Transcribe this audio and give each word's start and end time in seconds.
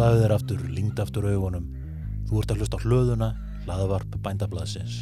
Slaðu 0.00 0.20
þér 0.22 0.32
aftur, 0.32 0.60
lingd 0.72 1.00
aftur 1.02 1.26
augunum. 1.28 1.64
Þú 2.30 2.38
ert 2.40 2.52
að 2.54 2.62
hlusta 2.62 2.78
á 2.80 2.84
hlöðuna, 2.86 3.26
hlaðavarp 3.66 4.14
bændablaðsins. 4.24 4.94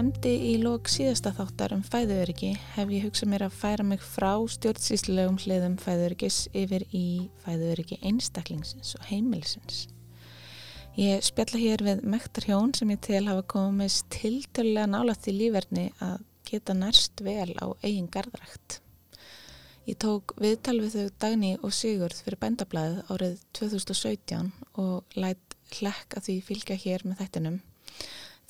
Nefndi 0.00 0.30
í 0.48 0.52
lók 0.62 0.88
síðasta 0.88 1.28
þáttar 1.36 1.74
um 1.74 1.80
fæðuöryggi 1.84 2.54
hef 2.72 2.88
ég 2.88 3.02
hugsað 3.04 3.28
mér 3.28 3.42
að 3.44 3.56
færa 3.60 3.84
mig 3.84 4.00
frá 4.00 4.30
stjórnsýslulegum 4.48 5.36
hliðum 5.42 5.74
fæðuöryggis 5.82 6.38
yfir 6.56 6.86
í 6.96 7.28
fæðuöryggi 7.42 7.98
einstaklingsins 8.08 8.94
og 8.96 9.04
heimilisins. 9.10 9.82
Ég 10.96 11.20
spjalla 11.26 11.60
hér 11.60 11.84
við 11.84 12.00
mektar 12.14 12.48
hjón 12.48 12.72
sem 12.78 12.94
ég 12.94 13.02
tel 13.04 13.26
hafa 13.28 13.44
komist 13.52 14.08
tiltölulega 14.14 14.88
nálaðt 14.88 15.28
í 15.28 15.34
lífverðni 15.36 15.86
að 16.06 16.24
geta 16.48 16.78
nærst 16.78 17.20
vel 17.26 17.52
á 17.60 17.66
eigin 17.84 18.08
garðrækt. 18.08 18.80
Ég 19.84 20.00
tók 20.00 20.32
viðtal 20.40 20.78
við 20.80 20.96
þau 20.96 21.18
Dagný 21.26 21.52
og 21.60 21.76
Sigurð 21.76 22.24
fyrir 22.24 22.40
bændablaðið 22.40 23.12
árið 23.12 23.36
2017 23.60 24.48
og 24.80 25.20
lætt 25.20 25.60
hlekk 25.76 26.16
að 26.16 26.30
því 26.30 26.40
fylgja 26.48 26.80
hér 26.86 27.04
með 27.04 27.20
þættinum. 27.20 27.60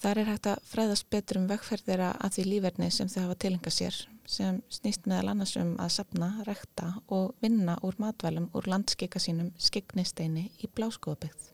Þar 0.01 0.19
er 0.23 0.29
hægt 0.31 0.47
að 0.49 0.61
fræðast 0.65 1.09
betur 1.13 1.39
um 1.43 1.47
vegferðira 1.51 2.15
að 2.25 2.37
því 2.39 2.45
lífverðni 2.47 2.87
sem 2.95 3.09
þau 3.13 3.19
hafa 3.27 3.35
tilenga 3.45 3.73
sér, 3.75 3.97
sem 4.25 4.61
snýst 4.73 5.05
meðal 5.11 5.35
annars 5.35 5.53
um 5.61 5.75
að 5.77 5.91
sapna, 5.99 6.31
rekta 6.47 6.95
og 7.13 7.35
vinna 7.45 7.75
úr 7.85 7.99
matvælum 8.01 8.47
úr 8.57 8.69
landskika 8.73 9.21
sínum 9.21 9.51
skiknisteini 9.61 10.47
í 10.57 10.71
bláskóðbyggð. 10.73 11.51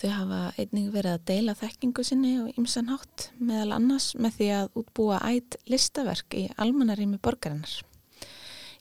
Þau 0.00 0.10
hafa 0.14 0.38
einnig 0.56 0.88
verið 0.94 1.18
að 1.18 1.26
deila 1.28 1.54
þekkingu 1.58 2.04
sinni 2.08 2.32
og 2.40 2.56
ymsanhátt 2.58 3.28
meðal 3.36 3.76
annars 3.76 4.08
með 4.16 4.38
því 4.38 4.48
að 4.62 4.80
útbúa 4.80 5.20
ætt 5.28 5.58
listaverk 5.68 6.38
í 6.40 6.46
almanarími 6.56 7.20
borgarinnar. 7.20 7.76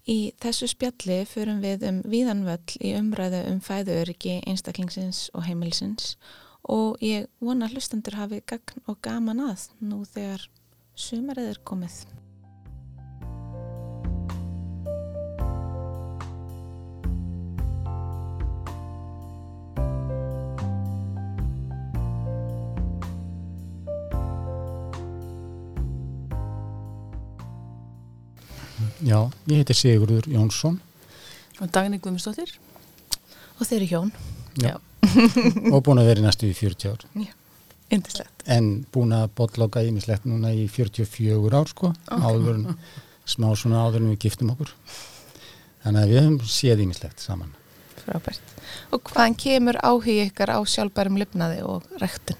Í 0.07 0.31
þessu 0.39 0.71
spjalli 0.71 1.21
förum 1.27 1.59
við 1.63 1.85
um 1.91 1.99
víðanvöll 2.07 2.79
í 2.79 2.95
umræðu 2.97 3.43
um 3.51 3.59
fæðuöryggi 3.63 4.39
einstaklingsins 4.47 5.27
og 5.35 5.45
heimilisins 5.47 6.15
og 6.15 6.33
ég 7.03 7.27
vona 7.43 7.67
hlustendur 7.67 8.15
hafi 8.15 8.41
gagn 8.47 8.83
og 8.87 8.99
gaman 9.03 9.43
að 9.43 9.69
nú 9.83 10.03
þegar 10.07 10.47
sumarið 10.95 11.49
er 11.53 11.63
komið. 11.67 12.03
Já, 29.03 29.19
ég 29.51 29.59
heiti 29.59 29.75
Sigurður 29.75 30.29
Jónsson 30.31 30.77
Og 31.61 31.69
Dagni 31.71 31.99
Guðmundsdóttir. 31.99 32.55
Og 33.59 33.67
þeir 33.67 33.77
eru 33.77 33.89
hjón. 33.91 34.11
Já. 34.63 34.77
Og 35.73 35.79
búin 35.85 36.01
að 36.01 36.11
vera 36.11 36.23
í 36.23 36.27
næstu 36.27 36.49
í 36.49 36.57
40 36.57 36.93
ár 36.93 37.07
Indislegt. 37.93 38.45
en 38.49 38.85
búin 38.93 39.13
að 39.15 39.29
botloka 39.37 39.83
ímislegt 39.85 40.27
núna 40.29 40.53
í 40.55 40.67
44 40.71 41.59
ár 41.59 41.69
sko 41.71 41.93
áður 42.09 42.53
en 42.55 42.77
smá 43.25 43.49
svona 43.55 43.83
áður 43.85 44.01
en 44.03 44.13
við 44.13 44.23
giftum 44.27 44.53
okkur 44.55 44.73
þannig 45.83 46.01
að 46.01 46.13
við 46.13 46.23
höfum 46.23 46.39
séð 46.57 46.87
ímislegt 46.87 47.23
saman 47.23 47.53
Frábært. 48.03 48.41
Og 48.91 48.99
hvaðan 49.07 49.35
kemur 49.39 49.77
áhugi 49.79 50.17
ykkar 50.25 50.51
á 50.51 50.59
sjálfbærum 50.67 51.15
lifnaði 51.21 51.61
og 51.63 51.85
rektun? 52.01 52.39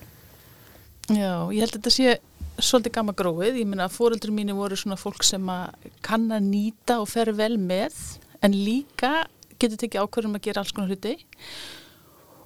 Já, 1.08 1.48
ég 1.54 1.64
held 1.64 1.70
að 1.70 1.78
þetta 1.78 1.94
sé 1.94 2.16
svolítið 2.60 2.96
gamma 2.98 3.16
gróið. 3.18 3.60
Ég 3.62 3.70
minna 3.70 3.88
að 3.88 3.96
fóreldur 3.98 4.34
mínu 4.36 4.56
voru 4.58 4.78
svona 4.80 4.98
fólk 5.00 5.24
sem 5.26 5.48
að 5.52 5.88
kann 6.06 6.28
að 6.36 6.50
nýta 6.50 7.00
og 7.04 7.08
fer 7.12 7.32
vel 7.38 7.56
með 7.62 7.96
en 8.44 8.58
líka 8.58 9.26
getur 9.56 9.80
tekið 9.80 10.04
ákvörðum 10.04 10.38
að 10.40 10.46
gera 10.50 10.64
alls 10.64 10.76
konar 10.76 10.92
hluti. 10.92 11.16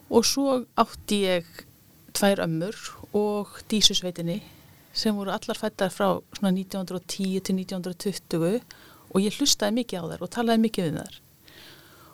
Og 0.07 0.25
svo 0.25 0.62
átti 0.79 1.23
ég 1.28 1.47
tvær 2.16 2.44
ömmur 2.45 2.75
og 3.18 3.57
dísusveitinni 3.69 4.41
sem 4.97 5.16
voru 5.16 5.34
allar 5.34 5.59
fættar 5.59 5.91
frá 5.94 6.18
svona 6.38 6.53
1910 6.56 7.41
til 7.45 7.59
1920 7.59 8.62
og 9.13 9.22
ég 9.22 9.35
hlustaði 9.38 9.81
mikið 9.81 10.03
á 10.03 10.06
þær 10.13 10.23
og 10.25 10.31
talaði 10.34 10.63
mikið 10.63 10.88
við 10.88 11.00
þær. 11.01 11.19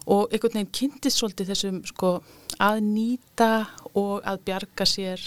Og 0.03 0.33
einhvern 0.33 0.57
veginn 0.57 0.73
kynntist 0.75 1.21
svolítið 1.21 1.53
þessum 1.53 1.79
sko 1.87 2.11
að 2.59 2.81
nýta 2.83 3.51
og 3.95 4.19
að 4.27 4.43
bjarga 4.49 4.87
sér 4.89 5.23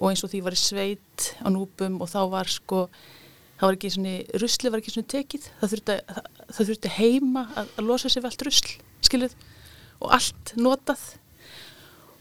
og 0.00 0.10
eins 0.10 0.24
og 0.24 0.32
því 0.32 0.42
var 0.46 0.56
í 0.56 0.60
sveit 0.60 1.30
á 1.44 1.48
núpum 1.52 2.00
og 2.00 2.10
þá 2.10 2.20
var 2.32 2.50
sko, 2.50 2.86
það 3.60 3.66
var 3.68 3.78
ekki 3.78 3.92
svona, 3.94 4.14
rusli 4.42 4.72
var 4.72 4.82
ekki 4.82 4.94
svona 4.96 5.12
tekið, 5.14 5.48
það 5.60 5.74
þurfti, 5.74 5.96
það, 6.10 6.28
það 6.50 6.70
þurfti 6.70 6.92
heima 6.96 7.46
að, 7.54 7.72
að 7.76 7.90
losa 7.90 8.10
sér 8.10 8.24
við 8.24 8.30
allt 8.30 8.46
rusl, 8.48 8.70
skiluð, 9.06 9.36
og 10.00 10.14
allt 10.16 10.54
notað. 10.56 11.04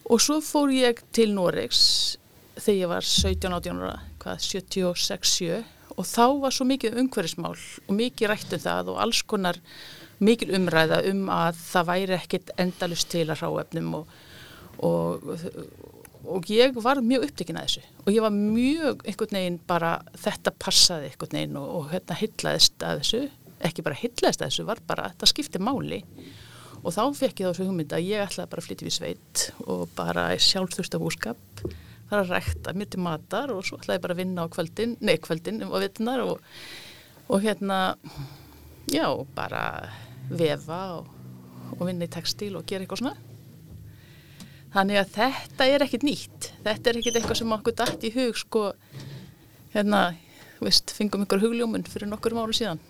Og 0.10 0.18
svo 0.18 0.40
fór 0.42 0.72
ég 0.74 1.04
til 1.14 1.36
Noregs 1.38 1.82
þegar 2.58 2.80
ég 2.80 2.90
var 2.90 3.06
17-18 3.06 3.82
ára, 3.84 3.98
hvað, 4.22 4.40
76-7 4.42 5.60
og 6.00 6.08
þá 6.08 6.24
var 6.42 6.56
svo 6.56 6.66
mikið 6.66 6.98
umhverfismál 7.02 7.54
og 7.54 7.94
mikið 7.94 8.32
rætt 8.32 8.56
um 8.56 8.64
það 8.64 8.90
og 8.94 9.02
alls 9.04 9.22
konar 9.30 9.60
mikil 10.24 10.50
umræða 10.58 11.04
um 11.12 11.30
að 11.32 11.62
það 11.62 11.88
væri 11.92 12.18
ekkit 12.18 12.52
endalust 12.60 13.12
til 13.14 13.28
að 13.28 13.44
ráefnum 13.44 13.94
og, 14.00 14.18
og, 14.90 15.30
og 16.26 16.52
ég 16.58 16.74
var 16.82 17.04
mjög 17.06 17.30
upptekinn 17.30 17.62
að 17.62 17.70
þessu. 17.70 17.86
Og 18.06 18.12
ég 18.16 18.26
var 18.26 18.36
mjög 18.36 19.06
einhvern 19.06 19.40
veginn 19.40 19.62
bara 19.70 19.94
þetta 20.26 20.58
passaði 20.58 21.14
einhvern 21.14 21.38
veginn 21.38 21.62
og, 21.62 21.70
og 21.70 21.90
hérna 21.94 22.20
hyllaðist 22.24 22.90
að 22.90 23.04
þessu, 23.04 23.24
ekki 23.70 23.86
bara 23.86 24.02
hyllaðist 24.02 24.42
að 24.42 24.50
þessu, 24.50 24.70
var 24.74 24.86
bara 24.90 25.12
þetta 25.14 25.34
skipti 25.36 25.62
máli. 25.62 26.02
og 26.02 26.49
þá 26.86 27.04
fekk 27.20 27.44
ég 27.44 27.50
þá 27.50 27.60
svo 27.60 27.68
hugmynd 27.70 27.96
að 27.96 28.08
ég 28.08 28.24
ætlaði 28.24 28.52
bara 28.52 28.64
að 28.64 28.68
flytja 28.70 28.88
við 28.88 28.96
sveit 28.96 29.46
og 29.66 29.86
bara 29.98 30.26
sjálfþursta 30.40 31.02
búskap 31.02 31.64
þar 32.10 32.24
að 32.24 32.34
rekta 32.34 32.74
mér 32.78 32.90
til 32.90 33.04
matar 33.06 33.54
og 33.54 33.64
svo 33.68 33.80
ætlaði 33.80 34.00
ég 34.00 34.06
bara 34.06 34.16
að 34.16 34.22
vinna 34.24 34.46
á 34.46 34.54
kvöldin, 34.54 34.98
nei 35.04 35.18
kvöldin 35.22 35.64
og 35.68 35.80
vitnar 35.84 36.24
og, 36.26 36.44
og 37.30 37.44
hérna 37.44 37.80
já, 38.90 39.06
bara 39.36 39.64
vefa 40.30 40.84
og, 41.00 41.10
og 41.78 41.84
vinna 41.90 42.08
í 42.08 42.14
textil 42.14 42.56
og 42.58 42.66
gera 42.70 42.86
eitthvað 42.86 43.04
svona 43.04 43.18
Þannig 44.70 45.00
að 45.02 45.14
þetta 45.16 45.66
er 45.66 45.84
ekkit 45.86 46.04
nýtt. 46.06 46.50
Þetta 46.66 46.92
er 46.92 46.98
ekkit 47.00 47.16
eitthvað 47.18 47.40
sem 47.40 47.54
okkur 47.56 47.76
dætt 47.80 48.04
í 48.06 48.12
hug, 48.14 48.36
sko, 48.38 48.66
hérna, 49.74 50.02
veist, 50.62 50.94
fengum 50.94 51.26
ykkur 51.26 51.42
hugljómun 51.42 51.88
fyrir 51.90 52.10
nokkur 52.12 52.36
mánu 52.38 52.54
síðan. 52.54 52.82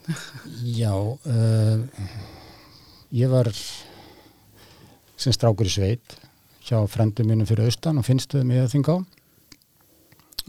Já, 0.76 0.92
uh, 0.92 1.86
ég 3.16 3.30
var 3.32 3.50
sem 5.20 5.34
strákur 5.34 5.68
í 5.68 5.74
sveit 5.74 6.18
hjá 6.68 6.82
frendum 6.92 7.30
mínum 7.30 7.48
fyrir 7.50 7.70
austan 7.70 7.98
og 8.00 8.06
finnstuðum 8.08 8.54
ég 8.54 8.68
að 8.68 8.76
þinga 8.76 8.96
á 8.96 9.00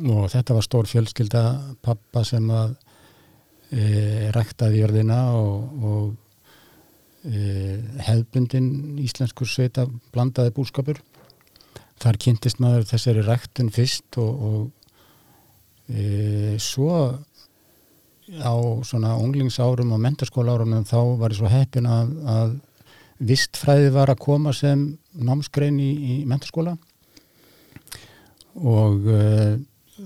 og 0.01 0.31
þetta 0.33 0.57
var 0.57 0.65
stór 0.65 0.89
fjölskylda 0.89 1.45
pappa 1.85 2.23
sem 2.25 2.47
að 2.53 2.75
e, 3.71 4.31
ræktaði 4.35 4.81
jörðina 4.81 5.21
og, 5.37 5.85
og 5.85 7.29
e, 7.29 7.79
hefbundin 8.07 8.99
íslenskur 9.03 9.49
sveita 9.49 9.87
blandaði 10.15 10.55
búskapur. 10.57 11.01
Þar 12.01 12.21
kynntist 12.25 12.63
maður 12.63 12.89
þessari 12.89 13.25
ræktun 13.27 13.73
fyrst 13.75 14.17
og, 14.23 14.45
og 14.51 15.93
e, 15.93 16.57
svo 16.63 16.95
á 18.39 18.55
svona 18.87 19.17
unglingsárum 19.19 19.91
og 19.95 20.03
mentarskóla 20.03 20.55
árunum 20.55 20.87
þá 20.87 21.01
var 21.19 21.35
ég 21.35 21.41
svo 21.41 21.51
heppin 21.51 21.89
að, 21.91 22.13
að 22.31 22.53
vistfræði 23.31 23.91
var 23.95 24.13
að 24.13 24.23
koma 24.23 24.53
sem 24.57 24.87
námsgrein 25.19 25.81
í, 25.83 25.91
í 25.91 26.15
mentarskóla 26.31 26.77
og 28.61 29.11
uh, 29.11 29.59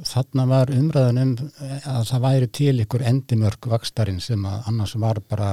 þarna 0.02 0.46
var 0.48 0.72
umræðan 0.74 1.20
um 1.22 1.34
að 1.60 2.08
það 2.10 2.24
væri 2.24 2.50
til 2.58 2.74
ykkur 2.82 3.04
endimörk 3.06 3.68
vakstarinn 3.70 4.20
sem 4.22 4.42
að 4.48 4.70
annars 4.70 4.96
var 5.00 5.20
bara 5.28 5.52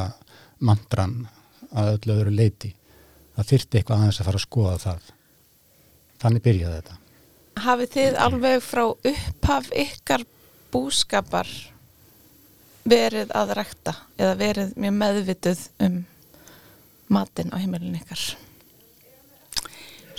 mandran 0.62 1.25
að 1.71 1.95
öllu 1.95 2.18
öðru 2.18 2.33
leiti. 2.35 2.73
Það 3.35 3.50
þyrti 3.51 3.79
eitthvað 3.79 4.01
aðeins 4.01 4.19
að 4.19 4.27
fara 4.27 4.39
að 4.41 4.45
skoða 4.45 4.77
það. 4.81 5.12
Þannig 6.21 6.45
byrjaði 6.47 6.79
þetta. 6.79 6.97
Hafið 7.62 7.94
þið 7.95 8.18
alveg 8.25 8.63
frá 8.65 8.83
upphaf 9.12 9.69
ykkar 9.83 10.25
búskapar 10.71 11.50
verið 12.88 13.33
að 13.38 13.54
rækta 13.60 13.94
eða 14.18 14.38
verið 14.39 14.74
mjög 14.80 14.95
meðvituð 14.98 15.62
um 15.86 16.00
matinn 17.12 17.54
á 17.54 17.57
heimilin 17.62 18.00
ykkar? 18.00 18.25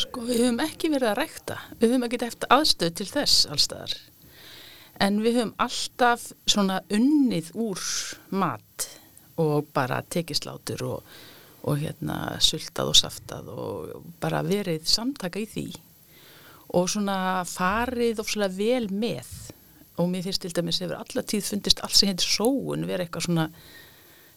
Sko, 0.03 0.25
við 0.27 0.43
höfum 0.45 0.63
ekki 0.65 0.91
verið 0.93 1.13
að 1.13 1.19
rækta. 1.21 1.59
Við 1.79 1.93
höfum 1.93 2.07
ekki 2.09 2.23
eftir 2.27 2.55
aðstöð 2.55 2.97
til 2.99 3.09
þess 3.11 3.45
allstaðar. 3.53 3.95
En 5.03 5.21
við 5.25 5.39
höfum 5.39 5.55
alltaf 5.63 6.27
svona 6.47 6.81
unnið 6.93 7.53
úr 7.59 7.83
mat 8.35 8.89
og 9.41 9.69
bara 9.75 10.03
tekislátur 10.13 10.85
og, 10.87 11.15
og 11.63 11.81
hérna 11.81 12.39
sultað 12.43 12.93
og 12.93 12.99
saftað 12.99 13.49
og 13.53 14.11
bara 14.21 14.43
verið 14.47 14.85
samtaka 14.91 15.41
í 15.41 15.49
því 15.49 15.67
og 16.73 16.89
svona 16.89 17.43
farið 17.49 18.23
svona 18.25 18.49
vel 18.53 18.87
með 18.93 19.29
og 19.97 20.09
mér 20.11 20.27
finnst 20.27 20.43
til 20.43 20.55
dæmis 20.57 20.81
hefur 20.83 21.01
alla 21.01 21.23
tíð 21.23 21.49
fundist 21.51 21.83
allt 21.85 21.97
sem 21.97 22.09
heitir 22.13 22.29
sóun 22.29 22.87
vera 22.89 23.05
eitthvað 23.05 23.27
svona 23.29 23.49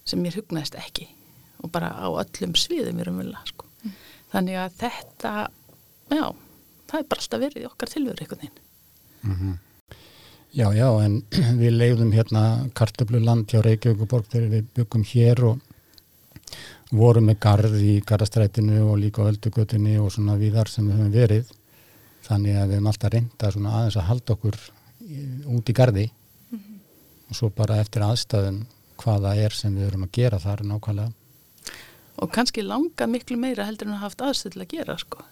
sem 0.06 0.22
mér 0.22 0.40
hugnaðist 0.40 0.76
ekki 0.80 1.08
og 1.64 1.72
bara 1.72 1.94
á 1.96 2.08
öllum 2.12 2.56
sviðum 2.60 3.00
í 3.00 3.08
raunverulega 3.08 3.46
sko. 3.48 3.66
mm. 3.84 3.96
þannig 4.34 4.60
að 4.62 4.78
þetta 4.84 5.34
já, 6.12 6.26
það 6.92 7.00
er 7.00 7.10
bara 7.10 7.24
alltaf 7.24 7.44
verið 7.46 7.64
í 7.64 7.70
okkar 7.72 7.94
tilveru 7.96 8.26
einhvern 8.26 8.46
veginn 8.46 8.64
Mm 9.26 9.36
-hmm. 9.36 9.58
Já, 10.56 10.74
já, 10.74 11.04
en 11.04 11.24
við 11.62 11.72
leiðum 11.72 12.12
hérna 12.12 12.70
kartablu 12.74 13.20
land 13.20 13.50
hjá 13.52 13.62
Reykjavíkuborg 13.62 14.26
þegar 14.30 14.50
við 14.50 14.68
byggum 14.76 15.04
hér 15.04 15.44
og 15.44 15.60
vorum 16.92 17.26
með 17.26 17.40
garð 17.40 17.76
í 17.82 17.96
garðastrætinu 18.06 18.84
og 18.86 19.00
líka 19.02 19.26
öldugötinu 19.26 19.98
og 20.00 20.12
svona 20.12 20.38
viðar 20.38 20.70
sem 20.70 20.88
við 20.88 20.96
höfum 20.96 21.12
verið 21.12 21.52
þannig 22.28 22.56
að 22.56 22.68
við 22.68 22.76
höfum 22.76 22.88
alltaf 22.92 23.14
reynda 23.14 23.52
svona 23.52 23.74
aðeins 23.80 23.98
að 23.98 24.08
halda 24.10 24.34
okkur 24.34 24.58
út 25.56 25.70
í 25.70 25.76
garði. 25.76 26.10
Mm 26.50 26.60
-hmm. 26.60 26.80
og 27.30 27.36
svo 27.36 27.50
bara 27.50 27.80
eftir 27.82 28.02
aðstæðum 28.02 28.66
hvaða 29.02 29.36
er 29.36 29.52
sem 29.52 29.76
við 29.76 29.90
höfum 29.90 30.04
að 30.08 30.12
gera 30.12 30.40
þar 30.40 30.64
nákvæmlega. 30.64 31.12
Og 32.18 32.32
kannski 32.32 32.62
langa 32.64 33.08
miklu 33.08 33.38
meira 33.38 33.66
heldur 33.66 33.88
en 33.88 33.98
að 33.98 34.06
haft 34.06 34.22
aðstöð 34.22 34.52
til 34.52 34.62
að 34.62 34.72
gera 34.72 34.98
sko. 34.98 35.26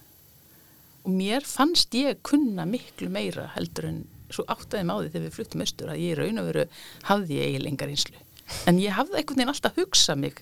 Og 1.03 1.11
mér 1.11 1.45
fannst 1.47 1.93
ég 1.93 2.19
kunna 2.23 2.65
miklu 2.65 3.09
meira 3.09 3.51
heldur 3.55 3.85
en 3.85 4.05
svo 4.29 4.43
áttaði 4.47 4.83
því 4.83 5.09
þegar 5.09 5.25
við 5.25 5.35
fluttum 5.37 5.61
östur 5.61 5.89
að 5.93 6.01
ég 6.03 6.17
raun 6.17 6.41
og 6.41 6.45
veru 6.45 6.65
hafði 7.03 7.33
ég 7.39 7.45
eiginlega 7.47 7.87
einslu 7.87 8.17
en 8.67 8.79
ég 8.81 8.95
hafði 8.97 9.19
einhvern 9.19 9.39
veginn 9.39 9.53
alltaf 9.53 9.77
hugsað 9.77 10.19
mig 10.19 10.41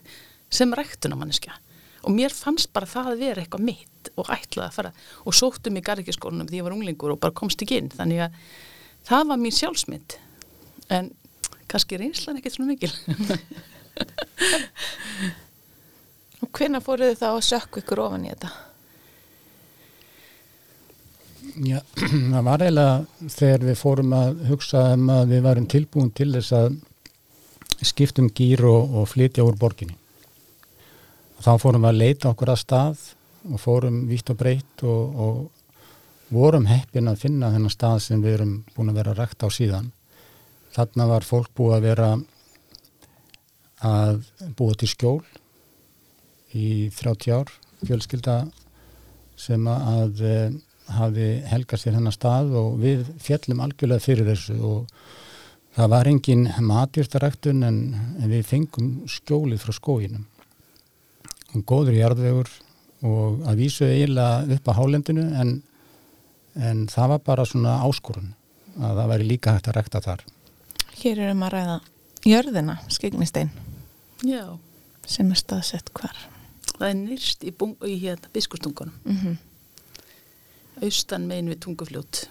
sem 0.51 0.73
ræktunamanniska 0.73 1.53
og 2.01 2.15
mér 2.15 2.33
fannst 2.33 2.71
bara 2.73 2.89
það 2.89 3.11
að 3.11 3.21
vera 3.21 3.43
eitthvað 3.43 3.65
mitt 3.67 4.11
og 4.17 4.29
ætlaði 4.33 4.65
að 4.65 4.73
fara. 4.73 4.91
Og 5.29 5.35
sóttum 5.37 5.77
í 5.77 5.83
gargiskónum 5.85 6.47
því 6.49 6.57
ég 6.57 6.65
var 6.65 6.73
unglingur 6.73 7.13
og 7.13 7.19
bara 7.21 7.35
komst 7.37 7.61
ekki 7.61 7.77
inn. 7.77 7.91
Þannig 7.93 8.23
að 8.25 8.39
það 9.07 9.23
var 9.31 9.39
mín 9.41 9.55
sjálfsmynd 9.55 10.09
en 10.91 11.05
kannski 11.71 11.99
reynslan 12.01 12.39
ekkert 12.39 12.55
svona 12.57 12.73
mikil 12.73 12.93
Og 16.41 16.49
hvenna 16.57 16.79
fóruðu 16.81 17.15
þá 17.19 17.27
að 17.35 17.45
sökku 17.45 17.81
ykkur 17.83 17.99
ofan 18.01 18.25
í 18.25 18.31
þetta? 18.31 18.49
Já, 21.67 21.79
það 22.33 22.47
var 22.47 22.63
eiginlega 22.65 23.29
þegar 23.35 23.65
við 23.67 23.81
fórum 23.81 24.15
að 24.17 24.41
hugsa 24.49 24.81
um 24.95 25.11
að 25.13 25.33
við 25.35 25.43
varum 25.45 25.67
tilbúin 25.69 26.13
til 26.17 26.31
þess 26.33 26.55
að 26.57 26.79
skiptum 27.85 28.29
gýr 28.37 28.63
og, 28.69 28.95
og 29.01 29.09
flytja 29.09 29.45
úr 29.45 29.57
borginni. 29.59 29.97
Þá 31.41 31.51
fórum 31.61 31.85
við 31.85 31.91
að 31.91 32.01
leita 32.01 32.31
okkur 32.31 32.53
að 32.53 32.61
stað 32.61 33.05
og 33.49 33.61
fórum 33.61 34.03
vítt 34.09 34.29
og 34.33 34.37
breytt 34.37 34.83
og, 34.85 35.21
og 35.25 35.37
vorum 36.31 36.67
heppin 36.69 37.11
að 37.11 37.25
finna 37.25 37.51
þennan 37.53 37.73
stað 37.73 37.97
sem 38.07 38.21
við 38.23 38.39
erum 38.39 38.53
búin 38.75 38.91
að 38.91 39.01
vera 39.01 39.15
rægt 39.17 39.43
á 39.43 39.47
síðan. 39.51 39.91
Þarna 40.71 41.07
var 41.09 41.27
fólk 41.27 41.51
búið 41.57 41.75
að 41.75 41.87
vera 41.89 42.09
að 43.81 44.21
búa 44.57 44.77
til 44.77 44.89
skjól 44.91 45.19
í 46.55 46.89
30 46.95 47.33
ár, 47.35 47.51
fjölskylda 47.81 48.35
sem 49.39 49.65
að 49.67 50.21
e, 50.21 50.35
hafi 50.91 51.27
helgast 51.49 51.87
í 51.87 51.93
þennan 51.93 52.15
stað 52.15 52.53
og 52.59 52.77
við 52.81 53.07
fjallum 53.23 53.63
algjörlega 53.63 54.03
fyrir 54.03 54.27
þessu 54.27 54.57
og 54.59 55.05
það 55.75 55.93
var 55.95 56.09
engin 56.11 56.45
matjörstaræktun 56.67 57.63
en, 57.65 57.79
en 58.21 58.29
við 58.31 58.45
fengum 58.47 58.91
skjólið 59.09 59.63
frá 59.63 59.75
skóginum 59.75 60.27
og 61.55 61.65
góður 61.67 61.97
jarðvegur 61.97 62.51
og 63.07 63.41
að 63.49 63.63
vísu 63.63 63.87
eiginlega 63.87 64.57
upp 64.57 64.69
á 64.69 64.77
hálendinu 64.77 65.25
en, 65.41 65.55
en 66.55 66.87
það 66.91 67.07
var 67.13 67.19
bara 67.25 67.45
svona 67.45 67.77
áskorun 67.85 68.33
að 68.79 68.97
það 68.99 69.09
væri 69.11 69.27
líka 69.27 69.53
hægt 69.55 69.67
að 69.67 69.75
rækta 69.77 70.01
þar. 70.01 70.25
Hér 71.01 71.19
erum 71.19 71.43
að 71.43 71.53
ræða 71.55 71.77
jörðina, 72.25 72.75
skegnistein, 72.89 73.49
Já, 74.23 74.57
sem 75.07 75.31
er 75.31 75.35
staðsett 75.39 75.89
hvar. 75.97 76.17
það 76.77 76.87
er 76.89 76.95
nýrst 76.99 77.43
í, 77.43 77.53
í 77.87 77.95
hérna 78.03 78.29
biskustungunum 78.33 78.93
Mm 79.05 79.17
-hmm. 79.17 79.37
austan 80.81 81.27
megin 81.27 81.49
við 81.49 81.59
tungufljót. 81.59 82.29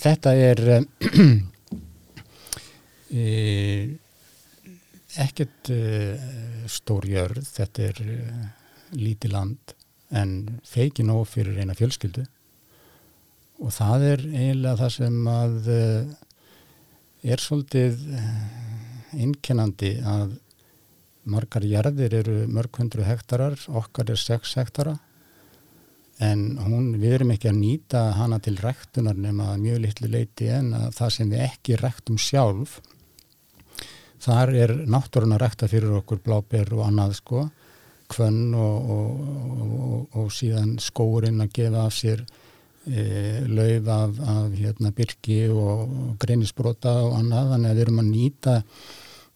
Þetta 0.00 0.32
er 0.34 0.60
e, 3.10 3.96
ekkert 5.20 5.70
e, 5.70 5.80
stór 6.70 7.06
jörð, 7.08 7.44
þetta 7.44 7.82
er 7.82 8.02
e, 8.04 8.18
lítið 8.96 9.32
land 9.32 9.74
en 10.10 10.60
feiki 10.66 11.02
nóg 11.06 11.26
fyrir 11.28 11.58
eina 11.60 11.74
fjölskyldu 11.74 12.24
og 13.60 13.72
það 13.76 14.06
er 14.08 14.22
eiginlega 14.28 14.78
það 14.80 14.92
sem 14.96 15.18
að 15.30 15.68
e, 15.70 15.82
er 17.34 17.42
svolítið 17.44 18.00
einkennandi 19.20 19.92
að 20.06 20.38
margar 21.30 21.66
jarðir 21.68 22.16
eru 22.22 22.36
mörg 22.48 22.80
hundru 22.80 23.04
hektarar, 23.04 23.58
okkar 23.68 24.12
er 24.14 24.20
6 24.20 24.56
hektara. 24.60 24.96
En 26.20 26.58
hún, 26.60 26.94
við 27.00 27.16
erum 27.18 27.32
ekki 27.32 27.48
að 27.48 27.60
nýta 27.60 28.00
hana 28.16 28.40
til 28.44 28.56
ræktunar 28.60 29.16
nema 29.16 29.54
mjög 29.60 29.84
litlu 29.86 30.10
leiti 30.12 30.50
en 30.52 30.74
að 30.76 30.90
það 30.98 31.14
sem 31.14 31.30
við 31.32 31.44
ekki 31.46 31.78
ræktum 31.80 32.18
sjálf 32.20 32.80
þar 34.20 34.52
er 34.52 34.74
náttúrun 34.84 35.32
að 35.36 35.42
rækta 35.44 35.68
fyrir 35.70 35.96
okkur 36.00 36.20
bláber 36.24 36.68
og 36.76 36.84
annað 36.88 37.16
sko. 37.22 37.46
Kvönn 38.10 38.52
og, 38.58 38.90
og, 38.90 39.20
og, 39.64 40.16
og 40.18 40.32
síðan 40.34 40.74
skóurinn 40.82 41.40
að 41.44 41.52
gefa 41.56 41.86
af 41.86 41.94
sér 41.94 42.24
e, 42.86 43.04
lauf 43.48 43.88
af, 43.92 44.18
af 44.32 44.56
hérna, 44.56 44.92
byrki 44.96 45.40
og 45.52 46.16
greinisbrota 46.22 46.94
og 47.04 47.18
annað. 47.18 47.54
Þannig 47.54 47.70
að 47.70 47.78
við 47.78 47.84
erum 47.86 48.02
að 48.02 48.10
nýta 48.10 48.56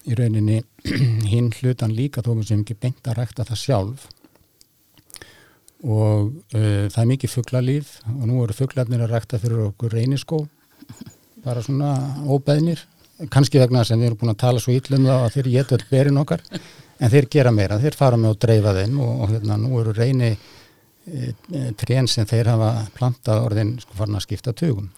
í 0.04 0.18
rauninni 0.18 0.58
hinn 1.32 1.50
hlutan 1.60 1.94
líka 1.96 2.24
þó 2.24 2.36
sem 2.42 2.62
ekki 2.62 2.78
beint 2.80 3.08
að 3.08 3.18
rækta 3.20 3.48
það 3.50 3.62
sjálf. 3.62 4.08
Og 5.84 6.30
uh, 6.56 6.86
það 6.88 7.00
er 7.02 7.10
mikið 7.10 7.34
fugglalíf 7.34 7.98
og 8.14 8.24
nú 8.30 8.40
eru 8.44 8.56
fugglarnir 8.56 9.04
að 9.04 9.16
rækta 9.16 9.40
fyrir 9.42 9.66
okkur 9.68 9.92
reyniskó. 9.98 10.44
Bara 11.44 11.60
svona 11.64 11.92
óbeðnir. 12.24 12.80
Kannski 13.30 13.60
vegna 13.60 13.84
sem 13.84 14.00
við 14.00 14.10
erum 14.10 14.22
búin 14.22 14.32
að 14.32 14.40
tala 14.42 14.62
svo 14.62 14.72
íllum 14.74 15.04
þá 15.06 15.14
að 15.18 15.34
þeir 15.36 15.50
geta 15.52 15.76
öll 15.76 15.84
berin 15.90 16.22
okkar 16.22 16.42
en 16.98 17.12
þeir 17.12 17.28
gera 17.30 17.52
meira, 17.54 17.78
þeir 17.82 17.96
fara 17.98 18.18
með 18.20 18.34
að 18.34 18.40
dreifa 18.44 18.74
þeim 18.78 19.00
og, 19.02 19.12
og 19.24 19.32
hérna 19.34 19.58
nú 19.60 19.80
eru 19.80 19.94
reyni 19.96 20.30
e, 20.30 20.34
e, 20.34 20.53
trén 21.80 22.08
sem 22.08 22.26
þeir 22.28 22.52
hafa 22.54 22.70
plantað 22.96 23.42
orðin 23.44 23.74
sko 23.82 23.96
farin 23.98 24.18
að 24.18 24.24
skipta 24.26 24.54
tugum. 24.56 24.90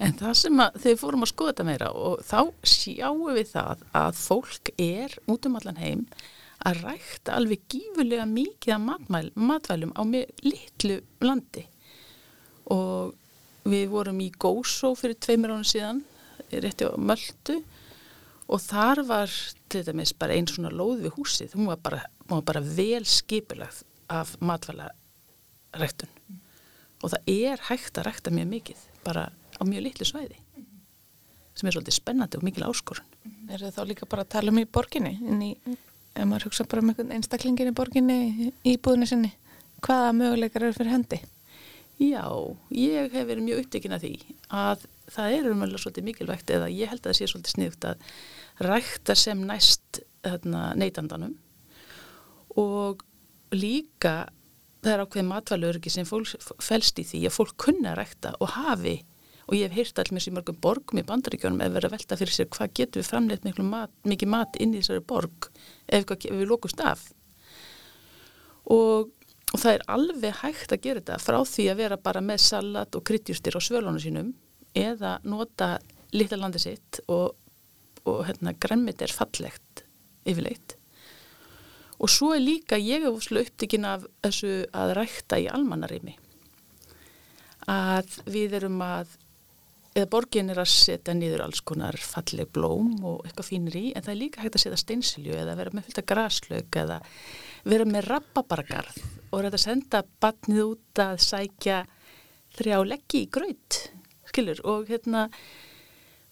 En 0.00 0.14
það 0.16 0.36
sem 0.38 0.60
að 0.64 0.76
við 0.80 1.00
fórum 1.02 1.24
að 1.26 1.32
skoða 1.34 1.52
þetta 1.52 1.64
meira 1.68 1.88
og 1.92 2.20
þá 2.24 2.38
sjáum 2.64 3.34
við 3.36 3.50
það 3.50 3.82
að 4.00 4.20
fólk 4.20 4.70
er 4.80 5.16
út 5.28 5.48
um 5.48 5.58
allan 5.58 5.80
heim 5.80 6.06
að 6.64 6.80
rækta 6.86 7.34
alveg 7.36 7.66
gífurlega 7.72 8.24
mikið 8.28 8.74
af 8.76 8.80
matmæl, 8.84 9.28
matvælum 9.34 9.92
á 9.96 10.02
með 10.08 10.32
litlu 10.44 11.00
landi. 11.24 11.66
Og 12.72 13.12
við 13.68 13.90
vorum 13.92 14.20
í 14.24 14.30
Gósó 14.40 14.94
fyrir 14.96 15.18
tveimur 15.20 15.52
ánum 15.52 15.68
síðan, 15.68 16.02
rétti 16.48 16.88
á 16.88 16.96
Möldu 16.96 17.60
og 18.50 18.62
þar 18.64 19.04
var 19.06 19.34
til 19.70 19.84
dæmis 19.86 20.12
bara 20.18 20.34
einn 20.34 20.48
svona 20.50 20.72
lóð 20.74 21.06
við 21.06 21.16
húsið, 21.16 21.54
hún 21.54 21.70
var 21.70 21.80
bara, 21.82 22.02
hún 22.26 22.40
var 22.40 22.46
bara 22.52 22.62
vel 22.64 23.04
skipulagð 23.06 23.84
af 24.10 24.34
matvælaræktun 24.42 26.10
og 27.00 27.12
það 27.12 27.30
er 27.32 27.66
hægt 27.70 27.98
að 27.98 28.10
rækta 28.10 28.34
mjög 28.34 28.48
mikið 28.56 28.86
bara 29.06 29.28
á 29.30 29.62
mjög 29.64 29.86
litlu 29.86 30.08
svæði 30.08 30.40
sem 31.60 31.68
er 31.68 31.76
svolítið 31.76 31.96
spennandi 31.96 32.38
og 32.38 32.44
mikil 32.46 32.64
áskorun. 32.64 33.06
Er 33.50 33.60
það 33.60 33.74
þá 33.76 33.82
líka 33.90 34.08
bara 34.08 34.24
að 34.24 34.32
tala 34.34 34.52
um 34.52 34.60
í 34.60 34.66
borginni, 34.70 35.12
inn 35.20 35.42
í, 35.44 35.50
ef 36.14 36.28
maður 36.28 36.48
hugsa 36.48 36.66
bara 36.70 36.84
um 36.84 37.12
einstaklingin 37.16 37.72
í 37.72 37.76
borginni, 37.76 38.18
í 38.64 38.76
búðinu 38.80 39.08
sinni, 39.10 39.32
hvaða 39.84 40.14
möguleikar 40.16 40.68
eru 40.68 40.78
fyrir 40.78 40.94
hendi? 40.94 41.20
Já, 42.00 42.24
ég 42.72 43.12
hef 43.12 43.26
verið 43.28 43.44
mjög 43.44 43.62
upptekinn 43.64 43.92
af 43.92 44.00
því 44.00 44.14
að 44.56 44.86
það 45.12 45.34
er 45.36 45.48
umhverjulega 45.50 45.82
svolítið 45.82 46.06
mikilvægt 46.06 46.52
eða 46.54 46.70
ég 46.72 46.88
held 46.88 47.02
að 47.02 47.10
það 47.10 47.18
sé 47.18 47.28
svolítið 47.28 47.54
sniðugt 47.54 47.86
að 47.90 48.04
rækta 48.64 49.16
sem 49.18 49.42
næst 49.44 50.00
neytandanum. 50.80 51.34
Og 52.60 53.04
líka 53.52 54.30
það 54.80 54.94
er 54.94 55.04
ákveð 55.04 55.28
matvælurki 55.28 55.92
sem 55.92 56.08
felst 56.08 57.00
í 57.02 57.04
því 57.04 57.22
að 57.28 57.36
fólk 57.36 57.56
kunna 57.66 57.92
að 57.92 58.00
rækta 58.00 58.34
og 58.40 58.54
hafi 58.56 58.96
og 59.50 59.56
ég 59.58 59.66
hef 59.66 59.76
heyrt 59.76 60.00
allir 60.00 60.28
í 60.30 60.32
mörgum 60.32 60.60
borgum 60.62 61.00
í 61.00 61.06
bandaríkjónum 61.06 61.60
ef 61.64 61.72
verið 61.74 61.90
að 61.90 61.96
velta 61.96 62.18
fyrir 62.20 62.36
sér 62.36 62.50
hvað 62.54 62.74
getur 62.78 63.02
við 63.02 63.08
framleitt 63.10 63.48
mat, 63.66 63.92
mikið 64.06 64.30
mat 64.30 64.58
inn 64.62 64.76
í 64.76 64.80
þessari 64.80 65.02
borg 65.04 65.48
ef, 65.90 66.04
ef 66.06 66.28
við 66.30 66.46
lókumst 66.48 66.80
af. 66.80 67.08
Og, 68.70 69.10
og 69.50 69.58
það 69.58 69.72
er 69.74 69.86
alveg 69.90 70.40
hægt 70.44 70.74
að 70.74 70.82
gera 70.84 71.02
þetta 71.02 71.18
frá 71.22 71.38
því 71.48 71.66
að 71.72 71.80
vera 71.82 72.00
bara 72.00 72.22
með 72.24 72.42
salat 72.44 72.98
og 72.98 73.04
kryddjústir 73.06 73.56
á 73.58 73.60
svölunum 73.62 74.02
sínum 74.02 74.34
eða 74.78 75.16
nota 75.26 75.78
litla 76.14 76.38
landi 76.38 76.62
sitt 76.62 77.00
og, 77.10 77.34
og 78.06 78.20
hérna, 78.28 78.54
græmmit 78.54 79.02
er 79.02 79.14
fallegt 79.14 79.84
yfirleitt. 80.28 80.76
Og 82.00 82.08
svo 82.08 82.32
er 82.34 82.42
líka 82.42 82.78
ég 82.80 83.04
úrslega 83.10 83.50
upptikinn 83.50 83.88
af 83.88 84.06
þessu 84.24 84.52
að 84.72 84.94
rækta 84.96 85.40
í 85.42 85.50
almannarými. 85.52 86.14
Að 87.70 88.14
við 88.30 88.56
erum 88.60 88.78
að 88.82 89.18
eða 89.90 90.08
borgin 90.10 90.52
er 90.52 90.60
að 90.62 90.70
setja 90.70 91.14
niður 91.16 91.44
alls 91.44 91.60
konar 91.66 91.98
falleg 91.98 92.48
blóm 92.54 92.92
og 93.02 93.24
eitthvað 93.26 93.48
fínir 93.50 93.76
í 93.76 93.86
en 93.90 94.04
það 94.06 94.12
er 94.14 94.20
líka 94.20 94.44
hægt 94.44 94.56
að 94.56 94.64
setja 94.64 94.82
steinsilju 94.84 95.38
eða 95.42 95.56
vera 95.58 95.74
með 95.74 95.88
fylgta 95.88 96.06
graslaug 96.12 96.78
eða 96.82 97.00
vera 97.64 97.86
með 97.88 98.08
rappabargarð 98.10 99.00
og 99.30 99.44
þetta 99.44 99.60
senda 99.60 100.02
batnið 100.22 100.62
út 100.64 101.02
að 101.02 101.20
sækja 101.24 101.82
þrjá 102.58 102.78
leggji 102.86 103.24
í 103.24 103.30
gröð 103.30 103.80
skilur. 104.30 104.62
Og 104.66 104.90
hérna 104.90 105.28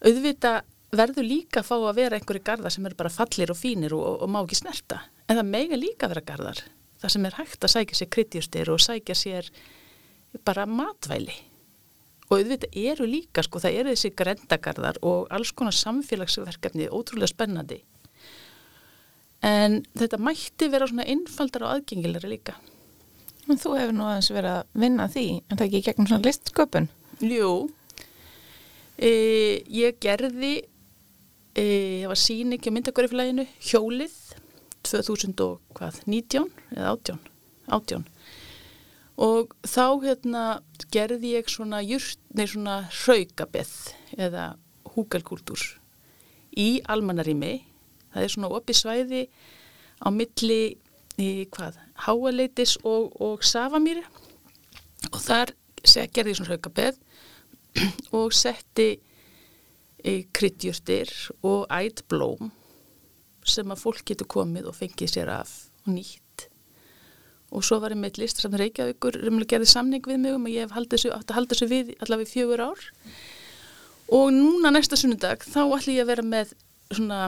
auðvita 0.04 0.62
verður 0.94 1.26
líka 1.26 1.60
að 1.60 1.68
fá 1.68 1.76
að 1.76 1.98
vera 1.98 2.18
einhverju 2.18 2.44
garda 2.46 2.72
sem 2.72 2.86
eru 2.88 2.98
bara 2.98 3.12
fallir 3.12 3.52
og 3.52 3.58
fínir 3.58 3.94
og, 3.96 4.02
og, 4.02 4.18
og 4.24 4.32
má 4.32 4.40
ekki 4.42 4.60
snerta. 4.62 5.02
En 5.28 5.38
það 5.38 5.50
mega 5.52 5.78
líka 5.78 6.08
vera 6.10 6.24
gardar 6.24 6.64
það 6.98 7.14
sem 7.14 7.28
er 7.28 7.36
hægt 7.38 7.64
að 7.64 7.74
sækja 7.74 7.98
sér 7.98 8.10
kryddjustir 8.14 8.70
og 8.72 8.82
sækja 8.82 9.16
sér 9.18 9.50
bara 10.46 10.66
matvæli. 10.66 11.36
Og 12.28 12.40
auðvitað 12.40 12.74
eru 12.76 13.06
líka 13.08 13.44
sko, 13.44 13.60
það 13.62 13.78
eru 13.80 13.92
þessi 13.94 14.10
grendagarðar 14.18 14.98
og 15.06 15.30
alls 15.32 15.52
konar 15.56 15.76
samfélagsverkefni 15.76 16.90
ótrúlega 16.92 17.30
spennandi 17.30 17.78
en 19.44 19.82
þetta 19.98 20.20
mætti 20.22 20.70
vera 20.72 20.88
svona 20.90 21.06
einfaldar 21.08 21.66
og 21.66 21.76
aðgengilegri 21.76 22.32
líka. 22.32 22.56
En 23.48 23.60
þú 23.60 23.76
hefur 23.78 23.96
nú 23.96 24.08
aðeins 24.08 24.32
verið 24.34 24.56
að 24.58 24.80
vinna 24.82 25.06
því 25.08 25.26
en 25.38 25.56
það 25.56 25.66
ekki 25.68 25.84
gegnum 25.86 26.08
svona 26.10 26.26
listsköpun? 26.26 26.88
Jú. 27.24 27.52
E, 28.98 29.12
ég 29.72 29.96
gerði 30.02 30.54
e, 31.54 31.64
ég 32.02 32.10
var 32.10 32.18
síning 32.18 32.60
á 32.60 32.70
myndagöriflæginu 32.74 33.46
Hjólið 33.70 34.16
2019 34.84 36.48
eða 36.74 36.92
18 36.92 37.18
18 37.78 38.06
og 39.18 39.54
þá 39.66 39.86
hérna 40.04 40.42
gerði 40.94 41.34
ég 41.34 41.50
svona 41.50 41.80
jurt, 41.82 42.20
nei 42.34 42.46
svona 42.46 42.84
hraugabeth 43.00 43.94
eða 44.18 44.52
húkalkúltúr 44.94 45.64
í 46.58 46.68
almannarými 46.86 47.54
það 48.18 48.26
er 48.26 48.34
svona 48.34 48.52
opið 48.58 48.80
svæði 48.82 49.24
á 50.02 50.08
milli 50.14 50.62
í 51.18 51.30
hvað, 51.54 51.78
háaleitis 52.06 52.76
og, 52.86 53.14
og 53.22 53.42
safamýri 53.46 54.04
og 55.12 55.20
þar 55.22 55.54
gerði 55.86 56.34
ég 56.34 56.38
svona 56.38 56.52
hraugabeth 56.52 56.98
og 58.18 58.34
setti 58.34 58.92
kryddjurtir 60.34 61.10
og 61.46 61.66
ætblóm 61.74 62.52
sem 63.48 63.70
að 63.72 63.82
fólk 63.82 64.04
getur 64.06 64.28
komið 64.30 64.68
og 64.70 64.76
fengið 64.76 65.10
sér 65.14 65.30
af 65.32 65.50
og 65.86 65.94
nýtt. 65.96 66.46
Og 67.48 67.64
svo 67.64 67.78
var 67.80 67.94
ég 67.94 68.00
með 68.00 68.20
listasafn 68.20 68.58
Reykjavíkur 68.60 69.16
remlega 69.22 69.54
gerði 69.54 69.70
samning 69.72 70.04
við 70.04 70.20
mig 70.20 70.36
um 70.36 70.46
að 70.46 70.54
ég 70.54 70.66
hef 70.66 70.74
haldið 70.76 71.06
að 71.14 71.34
halda 71.34 71.54
þessu 71.54 71.68
við 71.70 71.92
allavega 72.04 72.32
fjögur 72.32 72.64
ár. 72.68 72.82
Og 74.12 74.32
núna 74.36 74.72
næsta 74.72 74.98
sunnudag 75.00 75.44
þá 75.48 75.62
ætlum 75.64 75.96
ég 75.96 76.04
að 76.04 76.10
vera 76.12 76.26
með 76.28 76.52
svona 76.92 77.20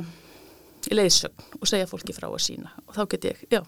leiðsögn 0.97 1.61
og 1.61 1.69
segja 1.71 1.91
fólki 1.91 2.17
frá 2.17 2.29
að 2.31 2.41
sína 2.47 2.73
og 2.87 2.97
þá 2.97 3.03
get 3.15 3.29
ég, 3.31 3.45
já. 3.53 3.61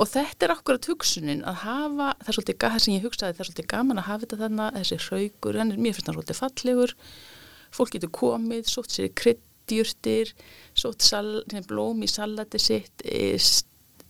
Og 0.00 0.08
þetta 0.08 0.46
er 0.46 0.54
akkurat 0.54 0.86
hugsunin 0.88 1.42
að 1.44 1.60
hafa 1.64 2.08
það 2.22 2.30
er 2.30 2.36
svolítið, 2.36 2.58
það 2.62 2.82
sem 2.84 2.94
ég 2.94 3.04
hugsaði, 3.04 3.36
það 3.36 3.42
er 3.42 3.48
svolítið 3.50 3.70
gaman 3.74 4.00
að 4.00 4.08
hafa 4.08 4.24
þetta 4.24 4.40
þannig, 4.44 4.78
þessi 4.78 4.98
raugur, 5.10 5.60
en 5.60 5.72
mér 5.76 5.96
finnst 5.96 6.08
það 6.08 6.16
svolítið 6.16 6.40
fallegur, 6.40 6.94
fólk 7.76 7.94
getur 7.96 8.12
komið, 8.16 8.70
sótt 8.70 8.94
sér 8.94 9.10
krydd 9.20 9.42
djurtir, 9.70 10.32
sótt 10.74 11.06
blóm 11.68 12.02
í 12.02 12.08
salati 12.10 12.58
sitt, 12.58 13.04
e, 13.04 13.36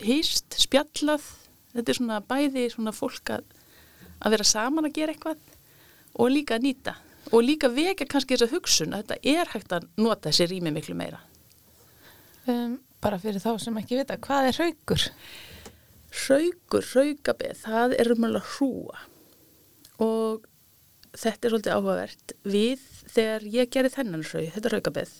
hýst, 0.01 0.57
spjallað, 0.63 1.25
þetta 1.75 1.93
er 1.93 1.99
svona 1.99 2.21
bæði 2.25 2.67
svona 2.73 2.95
fólk 2.97 3.35
að, 3.37 3.45
að 4.21 4.37
vera 4.37 4.49
saman 4.49 4.89
að 4.89 4.97
gera 4.97 5.15
eitthvað 5.15 5.41
og 6.17 6.31
líka 6.33 6.57
að 6.57 6.69
nýta. 6.69 6.97
Og 7.31 7.45
líka 7.45 7.69
vekja 7.71 8.09
kannski 8.09 8.35
þess 8.35 8.49
að 8.49 8.55
hugsun 8.57 8.95
að 8.97 9.05
þetta 9.05 9.35
er 9.37 9.51
hægt 9.53 9.75
að 9.77 9.91
nota 10.01 10.31
þessi 10.31 10.49
rými 10.51 10.73
miklu 10.75 10.97
meira. 10.99 11.21
Um, 12.49 12.79
bara 13.03 13.19
fyrir 13.21 13.43
þá 13.43 13.55
sem 13.61 13.77
ekki 13.81 13.99
vita, 14.01 14.17
hvað 14.21 14.51
er 14.51 14.61
raugur? 14.61 15.07
Raugur, 16.29 16.87
raugabið, 16.95 17.59
það 17.65 17.97
er 18.01 18.13
umhverjulega 18.15 18.55
hrúa 18.55 19.03
og 20.01 20.47
þetta 21.13 21.47
er 21.47 21.53
svolítið 21.53 21.75
áhugavert. 21.77 22.35
Við, 22.49 22.87
þegar 23.13 23.45
ég 23.53 23.71
gerði 23.75 23.93
þennan 23.97 24.25
raug, 24.25 24.49
þetta 24.55 24.73
raugabið, 24.75 25.13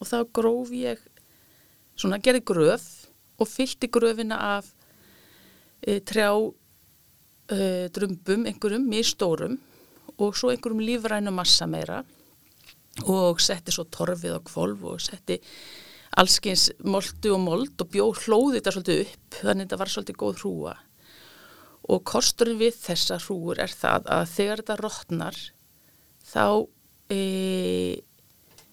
og 0.00 0.10
þá 0.10 0.18
gróf 0.36 0.72
ég 0.76 1.02
svona 2.00 2.20
gerði 2.22 2.44
gröf 2.50 2.86
og 3.40 3.48
fylgti 3.48 3.88
gröfina 3.92 4.38
af 4.56 4.70
e, 5.80 5.98
trjá 6.04 6.30
e, 6.36 7.88
drumbum, 7.92 8.46
einhverjum 8.48 8.86
mjög 8.88 9.10
stórum 9.10 9.58
og 10.18 10.36
svo 10.36 10.52
einhverjum 10.52 10.82
lífrænu 10.84 11.32
massa 11.34 11.68
meira 11.68 12.02
og 13.08 13.40
setti 13.40 13.72
svo 13.72 13.86
torfið 13.88 14.36
á 14.36 14.40
kvolv 14.44 14.84
og 14.92 15.00
setti 15.04 15.38
allskeins 16.18 16.70
moldu 16.82 17.34
og 17.36 17.42
mold 17.44 17.82
og 17.82 17.90
bjó 17.92 18.10
hlóði 18.24 18.58
þetta 18.58 18.74
svolítið 18.74 19.02
upp 19.04 19.40
þannig 19.40 19.60
að 19.60 19.66
þetta 19.66 19.80
var 19.82 19.92
svolítið 19.94 20.20
góð 20.24 20.40
hrúa 20.40 20.74
og 21.90 22.04
kosturinn 22.06 22.60
við 22.60 22.76
þessa 22.82 23.18
hrúur 23.22 23.60
er 23.62 23.72
það 23.72 24.10
að 24.14 24.28
þegar 24.34 24.62
þetta 24.62 24.78
rótnar 24.80 25.40
þá 26.30 26.44
e, 27.10 27.20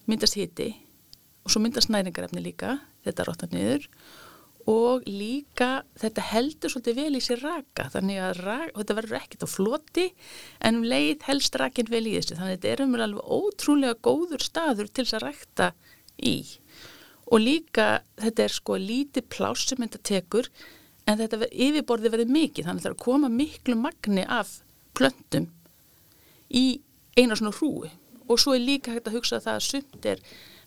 myndast 0.08 0.38
hiti 0.38 0.70
og 1.44 1.52
svo 1.52 1.62
myndast 1.64 1.88
næringarefni 1.92 2.42
líka, 2.44 2.78
þetta 3.06 3.24
róttar 3.24 3.52
niður. 3.54 3.86
Og 4.68 5.06
líka 5.08 5.86
þetta 5.96 6.26
heldur 6.28 6.74
svolítið 6.74 6.98
vel 6.98 7.16
í 7.16 7.22
sér 7.24 7.40
raka 7.40 7.86
þannig 7.94 8.18
að 8.20 8.40
raka, 8.44 8.72
þetta 8.76 8.96
verður 8.98 9.18
ekkert 9.22 9.46
á 9.46 9.48
floti 9.48 10.04
en 10.60 10.82
um 10.82 10.84
leið 10.84 11.24
helst 11.24 11.56
rakin 11.56 11.88
vel 11.88 12.02
í 12.04 12.12
þessu. 12.18 12.36
Þannig 12.36 12.50
að 12.50 12.58
þetta 12.58 12.72
er 12.74 12.82
umvel 12.84 13.04
alveg 13.06 13.30
ótrúlega 13.38 13.96
góður 14.04 14.44
staður 14.44 14.90
til 14.92 15.06
þess 15.06 15.16
að 15.16 15.24
rækta 15.24 15.70
í 16.20 16.36
og 17.28 17.42
líka 17.44 18.02
þetta 18.20 18.44
er 18.44 18.54
sko 18.56 18.78
lítið 18.80 19.28
pláss 19.32 19.68
sem 19.68 19.80
þetta 19.84 20.02
tekur 20.10 20.50
en 21.08 21.20
þetta 21.20 21.48
yfirborði 21.52 22.12
verður 22.12 22.34
mikið 22.34 22.68
þannig 22.68 22.82
að 22.82 22.86
það 22.86 22.90
er 22.90 22.96
að 22.96 23.04
koma 23.04 23.32
miklu 23.32 23.78
magni 23.78 24.24
af 24.24 24.58
plöntum 24.98 25.48
í 26.48 26.66
eina 27.18 27.36
svona 27.36 27.54
hrúi 27.56 27.90
og 28.28 28.40
svo 28.40 28.54
er 28.56 28.64
líka 28.64 28.94
hægt 28.94 29.08
að 29.08 29.18
hugsa 29.18 29.38
að 29.38 29.46
það 29.48 29.58
að 29.58 29.66
sumt 29.68 30.08
er 30.08 30.24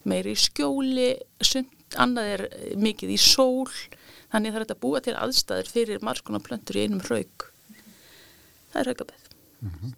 meiri 0.07 0.33
í 0.33 0.39
skjóli, 0.39 1.09
sumt, 1.45 1.97
annað 2.01 2.31
er 2.35 2.43
mikið 2.81 3.13
í 3.13 3.19
sól, 3.21 3.69
þannig 4.31 4.55
það 4.55 4.63
er 4.63 4.73
að 4.73 4.81
búa 4.85 5.01
til 5.03 5.17
aðstæður 5.17 5.73
fyrir 5.75 6.05
margskonar 6.05 6.43
plöntur 6.45 6.79
í 6.79 6.85
einum 6.87 7.03
raug. 7.05 7.45
Það 8.71 8.81
er 8.81 8.89
raugabæð. 8.89 9.29
Mm 9.61 9.75
-hmm. 9.77 9.93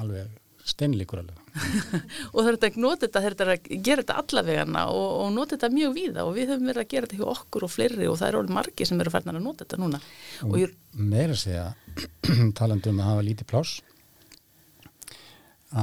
Alveg 0.00 0.43
steinleikur 0.64 1.20
alveg. 1.20 1.40
og 2.32 2.38
það 2.40 2.50
er 2.50 2.56
að 2.56 2.78
nota 2.82 3.06
þetta, 3.06 3.20
það 3.20 3.42
er 3.44 3.52
að 3.54 3.66
gera 3.86 4.02
þetta 4.02 4.18
allavegana 4.22 4.84
og, 4.90 5.08
og 5.24 5.32
nota 5.34 5.54
þetta 5.56 5.70
mjög 5.74 5.96
víða 5.98 6.24
og 6.24 6.32
við 6.38 6.52
höfum 6.52 6.70
verið 6.70 6.82
að 6.84 6.92
gera 6.94 7.08
þetta 7.08 7.20
hjá 7.20 7.32
okkur 7.34 7.66
og 7.66 7.72
fleiri 7.74 8.08
og 8.10 8.18
það 8.20 8.30
er 8.30 8.38
alveg 8.40 8.56
margi 8.58 8.88
sem 8.88 9.02
eru 9.04 9.12
færðan 9.14 9.40
að 9.40 9.44
nota 9.44 9.66
þetta 9.66 9.80
núna. 9.82 10.00
Og, 10.40 10.54
og 10.54 10.56
ég... 10.62 10.74
meira 10.96 11.36
segja, 11.38 11.66
talandum 12.58 13.02
að 13.02 13.10
hafa 13.10 13.26
lítið 13.28 13.50
pláss, 13.52 13.76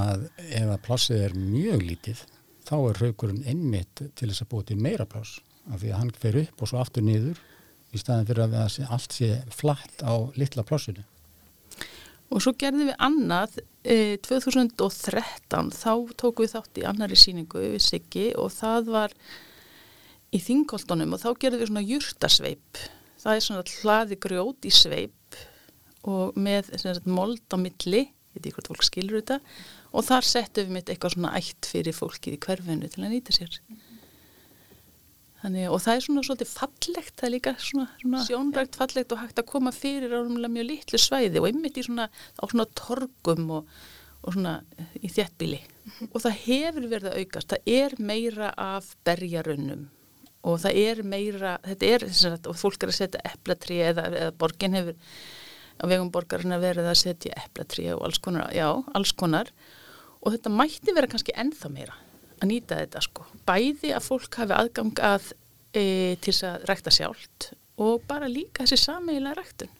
að 0.02 0.28
ef 0.48 0.68
að 0.72 0.84
plássið 0.88 1.24
er 1.28 1.38
mjög 1.38 1.86
lítið 1.88 2.26
þá 2.68 2.76
er 2.80 3.00
raugurinn 3.04 3.48
einmitt 3.52 4.04
til 4.16 4.30
þess 4.30 4.46
að 4.46 4.52
búið 4.54 4.68
til 4.72 4.82
meira 4.82 5.08
pláss 5.10 5.40
af 5.70 5.82
því 5.82 5.92
að 5.92 6.00
hann 6.00 6.14
fer 6.24 6.38
upp 6.42 6.64
og 6.64 6.72
svo 6.72 6.82
aftur 6.82 7.06
niður 7.06 7.40
í 7.92 8.00
staðin 8.00 8.28
fyrir 8.30 8.46
að 8.48 8.78
allt 8.88 9.16
sé 9.18 9.32
flatt 9.52 10.04
á 10.04 10.16
litla 10.40 10.64
plássinu. 10.68 11.04
Og 12.32 12.44
svo 12.44 12.54
gerðum 12.56 12.88
við 12.90 12.98
annað 13.04 13.58
e, 13.84 14.18
2013 14.24 15.72
þá 15.76 15.94
tóku 16.20 16.46
við 16.46 16.54
þátt 16.56 16.80
í 16.80 16.88
annari 16.88 17.20
síningu 17.20 17.64
við 17.76 17.82
Siggi 17.84 18.30
og 18.40 18.54
það 18.56 18.92
var 18.96 19.16
í 20.32 20.40
þingoltunum 20.40 21.18
og 21.18 21.22
þá 21.24 21.30
gerðum 21.44 21.64
við 21.64 21.72
svona 21.72 21.88
júrtasveip 21.90 22.82
það 23.22 23.36
er 23.36 23.46
svona 23.46 23.76
hlaði 23.82 24.18
grjót 24.24 24.68
í 24.68 24.74
sveip 24.74 25.40
og 26.08 26.38
með 26.40 26.72
mold 27.06 27.44
á 27.54 27.58
milli, 27.62 28.08
ég 28.08 28.34
veit 28.34 28.46
ekki 28.46 28.56
hvort 28.58 28.72
fólk 28.72 28.86
skilur 28.88 29.20
þetta 29.20 29.40
og 29.92 30.08
þar 30.08 30.28
settum 30.28 30.70
við 30.70 30.76
mitt 30.78 30.90
eitthvað 30.90 31.16
svona 31.18 31.34
ætt 31.38 31.68
fyrir 31.70 31.98
fólkið 31.98 32.38
í 32.38 32.42
hverfinu 32.42 32.90
til 32.90 33.04
að 33.04 33.14
nýta 33.14 33.36
sér 33.36 33.60
Þannig, 35.42 35.72
og 35.74 35.80
það 35.82 35.96
er 35.96 36.04
svona 36.06 36.24
svolítið 36.26 36.50
fallegt 36.52 37.16
það 37.18 37.28
er 37.28 37.34
líka 37.34 37.54
svona, 37.58 37.88
svona 38.04 38.20
sjónrægt 38.28 38.78
fallegt 38.78 39.14
og 39.16 39.22
hægt 39.24 39.40
að 39.42 39.48
koma 39.50 39.72
fyrir 39.74 40.14
á 40.14 40.22
mjög 40.22 40.68
litlu 40.68 41.00
svæði 41.02 41.42
og 41.42 41.48
einmitt 41.50 41.80
í 41.82 41.86
svona, 41.88 42.06
á 42.14 42.44
svona 42.46 42.68
torgum 42.78 43.48
og, 43.58 43.72
og 44.22 44.36
svona 44.36 44.60
í 45.02 45.10
þjettbíli 45.10 45.58
mm 45.64 45.92
-hmm. 45.96 46.12
og 46.12 46.22
það 46.22 46.38
hefur 46.44 46.86
verið 46.94 47.10
að 47.10 47.18
aukast. 47.24 47.56
Það 47.56 47.74
er 47.74 47.96
meira 47.98 48.54
af 48.54 48.94
berjarönnum 49.04 49.88
og 50.46 50.60
það 50.62 50.78
er 50.78 51.04
meira 51.04 51.58
þetta 51.66 51.86
er 51.86 52.08
sagt, 52.14 52.48
og 52.48 52.56
fólk 52.58 52.84
er 52.84 52.94
að 52.94 53.00
setja 53.00 53.26
eplatri 53.34 53.82
eða, 53.82 54.06
eða 54.14 54.32
borgin 54.38 54.78
hefur 54.78 54.96
á 55.82 55.84
vegum 55.90 56.12
borgarinn 56.14 56.54
að 56.54 56.68
verið 56.68 56.86
að 56.86 57.02
setja 57.02 57.34
eplatri 57.34 57.90
og 57.94 58.06
alls 58.06 58.22
konar, 58.22 58.54
já, 58.54 58.70
alls 58.94 59.12
konar. 59.12 59.50
Og 60.22 60.36
þetta 60.36 60.54
mætti 60.54 60.94
vera 60.94 61.10
kannski 61.10 61.34
ennþá 61.34 61.70
meira 61.74 61.98
að 62.42 62.50
nýta 62.50 62.80
þetta 62.82 63.04
sko. 63.06 63.28
Bæði 63.48 63.94
að 63.96 64.08
fólk 64.08 64.40
hafi 64.42 64.58
aðgang 64.58 65.04
að 65.06 65.30
e, 65.74 65.84
til 66.22 66.34
þess 66.34 66.48
að 66.50 66.66
rækta 66.72 66.96
sjálft 66.96 67.52
og 67.82 68.04
bara 68.10 68.30
líka 68.30 68.66
þessi 68.66 68.82
sameiginlega 68.86 69.40
ræktun 69.40 69.78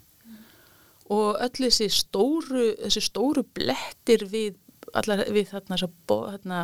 og 1.12 1.42
öll 1.44 1.66
þessi 1.66 1.90
stóru, 1.92 2.70
þessi 2.86 3.04
stóru 3.04 3.44
blettir 3.58 4.24
við, 4.32 4.56
allar, 4.96 5.26
við 5.28 5.52
þarna, 5.52 5.80
bo, 6.08 6.22
þarna, 6.30 6.62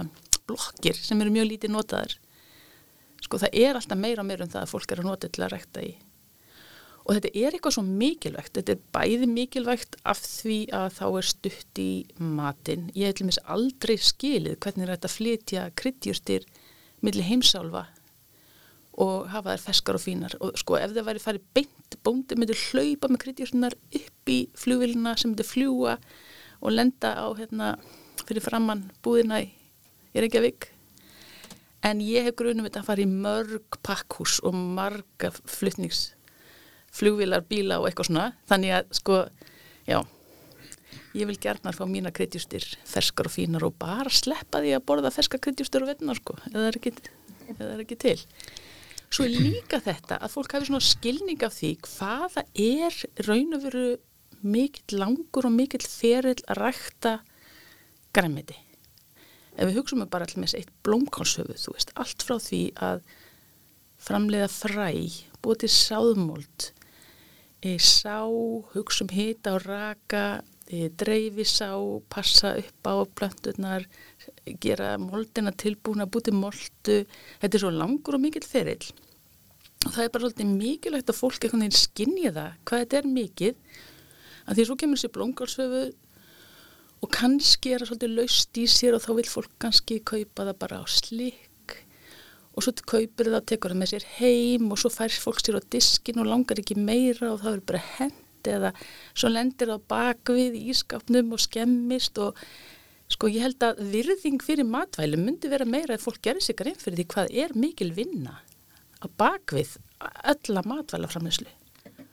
blokkir 0.47 0.95
sem 0.95 1.19
eru 1.21 1.33
mjög 1.35 1.49
lítið 1.51 1.73
notaðar 1.75 2.15
sko 3.23 3.39
það 3.41 3.57
er 3.59 3.75
alltaf 3.75 3.99
meira 3.99 4.23
og 4.23 4.29
meira 4.29 4.45
um 4.45 4.51
það 4.53 4.63
að 4.63 4.71
fólk 4.71 4.93
er 4.93 5.01
að 5.01 5.09
nota 5.09 5.29
til 5.33 5.43
að 5.43 5.53
rækta 5.55 5.83
í 5.83 5.91
og 7.07 7.15
þetta 7.15 7.29
er 7.39 7.55
eitthvað 7.55 7.75
svo 7.77 7.83
mikilvægt. 7.87 8.57
Þetta 8.57 8.73
er 8.73 8.81
bæði 8.95 9.27
mikilvægt 9.31 9.95
af 10.03 10.19
því 10.19 10.57
að 10.75 10.87
þá 10.97 11.05
er 11.07 11.27
stutt 11.29 11.79
í 11.81 11.91
matin 12.19 12.89
ég 12.91 13.07
hef 13.07 13.17
til 13.17 13.25
og 13.25 13.29
meins 13.29 13.43
aldrei 13.55 13.95
skilið 13.95 14.57
hvernig 14.63 14.91
þetta 14.91 15.11
flytja 15.13 15.67
kryddjúrstir 15.79 16.47
millir 17.05 17.29
heimsálfa 17.29 17.85
og 18.97 19.29
hafa 19.31 19.55
þær 19.55 19.63
feskar 19.69 19.99
og 19.99 20.03
fínar. 20.03 20.35
Og 20.43 20.57
sko 20.59 20.79
ef 20.81 20.91
það 20.91 21.07
væri 21.07 21.23
farið 21.23 21.47
beint 21.55 21.97
bóndi 22.03 22.35
myndir 22.35 22.59
hlaupa 22.71 23.11
með 23.11 23.23
kryddjúrstunar 23.23 23.77
upp 24.01 24.33
í 24.33 24.39
flugvilina 24.57 25.15
sem 25.15 25.31
myndir 25.31 25.47
fljúa 25.47 25.95
og 26.59 26.73
lenda 26.73 27.13
á 27.15 27.27
hérna 27.37 27.75
fyrir 28.25 28.43
framann 28.43 28.89
búðina 29.05 29.39
í, 29.45 29.51
Reykjavík. 30.17 30.73
En 31.85 32.01
ég 32.01 32.25
hef 32.25 32.35
grunum 32.35 32.65
þetta 32.65 32.81
að 32.81 32.89
fara 32.89 33.05
í 33.05 33.07
mörg 33.07 33.79
pakkhús 33.85 34.41
og 34.43 34.57
marga 34.57 35.29
flytnings 35.45 36.16
flugvilar, 36.97 37.45
bíla 37.47 37.79
og 37.81 37.89
eitthvað 37.89 38.09
svona. 38.09 38.27
Þannig 38.49 38.75
að 38.77 38.93
sko, 38.99 39.19
já. 39.87 39.99
Ég 41.17 41.29
vil 41.29 41.37
gerna 41.41 41.73
fá 41.73 41.83
mína 41.89 42.11
kryddjústir 42.13 42.65
ferskar 42.85 43.29
og 43.29 43.33
fínar 43.33 43.65
og 43.65 43.77
bara 43.79 44.11
sleppa 44.13 44.61
því 44.61 44.75
að 44.77 44.85
borða 44.89 45.13
ferskar 45.13 45.41
kryddjústir 45.41 45.85
og 45.85 45.91
vettna 45.91 46.15
sko 46.17 46.35
eða 46.51 46.59
það 46.59 46.67
er 46.67 47.81
ekki, 47.85 47.97
til. 48.03 48.17
Svo 49.07 49.23
er 49.23 49.33
líka 49.33 49.79
þetta 49.81 50.19
að 50.19 50.33
fólk 50.35 50.53
hafi 50.57 50.67
svona 50.67 50.83
skilning 50.83 51.41
af 51.47 51.55
því 51.55 51.71
hvaða 51.87 52.43
er 52.53 53.01
raun 53.25 53.55
og 53.55 53.63
veru 53.63 53.87
mikill 54.45 54.99
langur 54.99 55.47
og 55.47 55.55
mikill 55.55 55.85
ferill 55.87 56.43
að 56.45 56.61
rækta 56.61 57.17
græmiti 58.13 58.57
ef 59.57 59.65
við 59.65 59.79
hugsaum 59.79 60.05
bara 60.09 60.27
allmis 60.27 60.55
eitt 60.57 60.69
blómkálshöfu 60.85 61.55
þú 61.57 61.73
veist, 61.73 61.93
allt 61.97 62.25
frá 62.25 62.37
því 62.41 62.61
að 62.89 63.01
framleiða 64.07 64.49
fræ 64.53 64.91
búið 65.41 65.63
til 65.63 65.71
sáðmóld 65.73 66.69
sá, 67.81 68.21
hugsaum 68.74 69.09
hita 69.12 69.57
og 69.57 69.65
raka 69.67 70.41
dreifi 70.67 71.45
sá, 71.47 71.71
passa 72.12 72.57
upp 72.59 72.88
á 72.88 72.93
plöntunar 73.07 73.86
gera 74.59 74.97
moldina 75.00 75.53
tilbúna, 75.55 76.07
búið 76.07 76.27
til 76.27 76.36
moldu 76.36 76.97
þetta 77.41 77.53
er 77.53 77.63
svo 77.63 77.71
langur 77.71 78.17
og 78.17 78.24
mikill 78.24 78.47
ferill. 78.47 78.89
Það 79.88 80.03
er 80.03 80.12
bara 80.12 80.25
svolítið 80.25 80.51
mikilvægt 80.57 81.12
að 81.13 81.19
fólk 81.21 81.45
einhvern 81.45 81.63
veginn 81.63 81.79
skinnja 81.79 82.33
það 82.36 82.57
hvað 82.67 82.83
þetta 82.83 83.00
er 83.00 83.09
mikið. 83.13 83.62
Að 84.47 84.57
því 84.57 84.67
svo 84.67 84.77
kemur 84.81 85.00
þessi 85.00 85.13
blómkálshöfu 85.15 85.83
og 86.97 87.12
kannski 87.13 87.74
er 87.74 87.83
það 87.83 87.91
svolítið 87.91 88.15
laust 88.17 88.59
í 88.59 88.65
sér 88.71 88.97
og 88.97 89.05
þá 89.05 89.12
vil 89.19 89.29
fólk 89.31 89.53
kannski 89.63 90.01
kaupa 90.01 90.50
það 90.50 90.59
bara 90.63 90.81
á 90.83 90.86
slik 90.91 91.46
og 92.57 92.65
svo 92.65 92.73
kaupir 92.89 93.29
það, 93.29 93.43
tekur 93.51 93.73
það 93.73 93.81
með 93.83 93.91
sér 93.93 94.07
heim 94.17 94.71
og 94.73 94.79
svo 94.81 94.89
fær 94.93 95.13
fólk 95.13 95.43
sér 95.43 95.59
á 95.61 95.69
diskin 95.77 96.23
og 96.23 96.29
langar 96.31 96.57
ekki 96.57 96.77
meira 96.79 97.29
og 97.35 97.43
það 97.43 97.53
er 97.53 97.67
bara 97.69 97.83
hend 97.97 98.49
eða 98.49 98.71
svo 99.11 99.29
lendir 99.29 99.69
það 99.73 99.85
bakvið 99.91 100.57
í 100.57 100.63
ískapnum 100.73 101.35
og 101.35 101.43
skemmist 101.43 102.17
og 102.23 102.39
sko 103.11 103.29
ég 103.31 103.45
held 103.45 103.63
að 103.63 103.83
virðing 103.93 104.41
fyrir 104.43 104.67
matvæli 104.67 105.19
myndi 105.21 105.51
vera 105.51 105.67
meira 105.69 105.95
að 105.95 106.07
fólk 106.07 106.21
gerir 106.25 106.43
sig 106.43 106.57
grein 106.59 106.79
fyrir 106.79 107.01
því 107.01 107.07
hvað 107.13 107.36
er 107.43 107.53
mikil 107.55 107.91
vinna 107.95 108.39
að 109.03 109.13
bakvið 109.21 109.77
ölla 110.32 110.63
matvæla 110.65 111.10
framleyslu. 111.10 111.49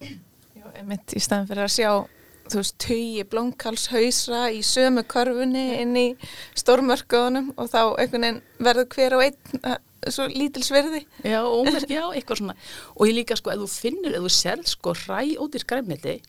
Já, 0.01 0.65
einmitt 0.77 1.15
í 1.17 1.21
staðan 1.21 1.49
fyrir 1.49 1.65
að 1.65 1.73
sjá 1.73 1.89
þú 2.51 2.61
veist, 2.61 2.77
tugi 2.81 3.25
blómkálshausra 3.31 4.45
í 4.53 4.61
sömu 4.65 5.03
körfunni 5.09 5.65
inn 5.81 5.97
í 5.97 6.05
stórmörkuðunum 6.57 7.53
og 7.55 7.71
þá 7.71 7.81
einhvern 7.97 8.25
veginn 8.27 8.41
verður 8.67 8.89
hver 8.93 9.17
á 9.17 9.19
einn 9.25 9.61
uh, 9.63 9.77
svo 10.13 10.27
lítilsverði. 10.29 11.01
Já, 11.25 11.39
ómerk, 11.41 11.89
já, 11.89 12.03
eitthvað 12.13 12.41
svona. 12.41 12.57
Og 12.95 13.09
ég 13.09 13.17
líka 13.17 13.37
sko, 13.39 13.53
ef 13.53 13.63
þú 13.63 13.69
finnur, 13.71 14.13
ef 14.13 14.25
þú 14.25 14.33
serð 14.33 14.69
sko 14.69 14.93
ræ 15.05 15.21
út 15.41 15.57
í 15.57 15.61
skræmiti, 15.63 16.19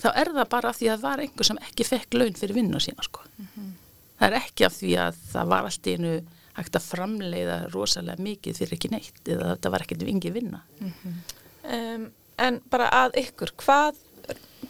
þá 0.00 0.08
er 0.12 0.32
það 0.38 0.48
bara 0.54 0.72
af 0.72 0.80
því 0.80 0.88
að 0.88 0.96
það 0.96 1.04
var 1.08 1.24
einhver 1.24 1.50
sem 1.50 1.60
ekki 1.68 1.88
fekk 1.88 2.16
laun 2.18 2.40
fyrir 2.40 2.58
vinnu 2.58 2.80
sína 2.80 3.04
sko. 3.04 3.26
Mm 3.36 3.48
-hmm. 3.50 3.70
Það 4.18 4.26
er 4.28 4.38
ekki 4.40 4.64
af 4.64 4.74
því 4.80 4.96
að 5.04 5.20
það 5.32 5.52
var 5.52 5.68
allt 5.68 5.86
einu 5.86 6.14
hægt 6.54 6.76
að 6.76 6.88
framleiða 6.88 7.56
rosalega 7.74 8.22
mikið 8.22 8.58
fyrir 8.58 8.76
ekki 8.76 8.90
neitt 8.92 9.28
eða 9.28 9.56
það 9.58 9.72
var 9.74 9.82
ekkert 9.82 10.04
vingi 10.06 10.30
vinna. 10.30 10.60
Mm 10.80 10.92
-hmm. 10.92 11.14
um, 11.76 12.12
en 12.38 12.60
bara 12.70 12.88
að 12.90 13.18
ykkur, 13.24 13.52
hvað 13.56 13.94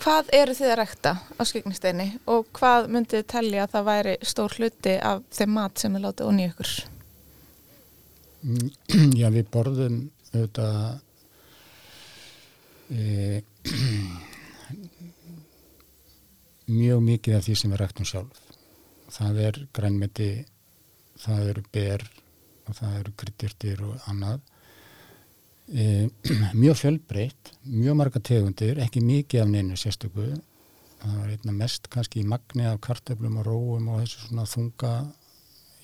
Hvað 0.00 0.30
eru 0.34 0.54
þið 0.56 0.70
að 0.72 0.78
rekta 0.80 1.12
á 1.20 1.42
skegnisteini 1.46 2.06
og 2.30 2.46
hvað 2.56 2.88
myndið 2.92 3.20
þið 3.20 3.30
tellja 3.30 3.64
að 3.64 3.72
það 3.74 3.88
væri 3.88 4.14
stór 4.26 4.56
hluti 4.58 4.94
af 5.10 5.22
þeim 5.34 5.52
mat 5.54 5.80
sem 5.80 5.96
þið 5.96 6.04
látið 6.04 6.30
onni 6.30 6.46
ykkur? 6.50 6.72
Mm, 8.44 8.68
já, 9.20 9.26
við 9.34 9.50
borðum 9.54 9.98
auðvitað 10.32 10.78
e, 12.90 13.42
mjög 16.80 17.06
mikið 17.10 17.38
af 17.38 17.46
því 17.46 17.54
sem 17.60 17.74
við 17.74 17.82
rektum 17.84 18.08
sjálf. 18.08 18.42
Það 19.14 19.34
er 19.46 19.60
grænmeti, 19.76 20.32
það 21.22 21.40
eru 21.52 21.62
ber 21.76 22.08
og 22.64 22.72
það 22.80 22.92
eru 23.02 23.16
kryttirtir 23.20 23.78
og 23.84 23.94
annað 24.10 24.38
e, 25.68 26.08
mjög 26.62 26.76
fjölbreytt, 26.80 27.52
mjög 27.64 27.96
marga 27.98 28.20
tegundir, 28.20 28.80
ekki 28.82 29.02
mikið 29.04 29.44
af 29.44 29.52
neinu 29.52 29.78
sérstöku. 29.78 30.32
Það 31.04 31.16
var 31.20 31.32
einna 31.34 31.54
mest 31.56 31.88
kannski 31.92 32.22
í 32.22 32.28
magni 32.28 32.66
af 32.68 32.80
kartöflum 32.84 33.40
og 33.42 33.48
róum 33.48 33.88
og 33.92 34.02
þessu 34.02 34.26
svona 34.26 34.46
þunga 34.48 34.92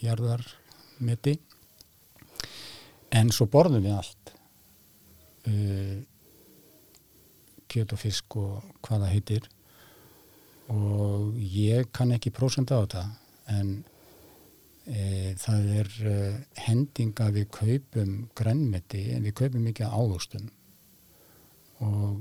jarðarmeti. 0.01 1.37
En 3.13 3.33
svo 3.35 3.49
borðum 3.51 3.85
við 3.85 3.97
allt. 3.99 4.35
E, 5.45 5.55
kjöt 7.71 7.95
og 7.95 8.01
fisk 8.01 8.37
og 8.41 8.65
hvaða 8.87 9.11
heitir. 9.13 9.49
Og 10.71 11.37
ég 11.37 11.91
kann 11.93 12.15
ekki 12.15 12.33
prósenda 12.35 12.79
á 12.79 12.83
þetta 12.85 13.05
en 13.51 13.73
E, 14.91 15.35
það 15.39 15.67
er 15.81 15.91
e, 16.03 16.17
hendinga 16.67 17.29
við 17.31 17.47
kaupum 17.55 18.15
grænmeti 18.35 19.05
en 19.15 19.23
við 19.23 19.37
kaupum 19.39 19.63
mikið 19.69 19.93
águstum 19.95 20.49
og 21.81 22.17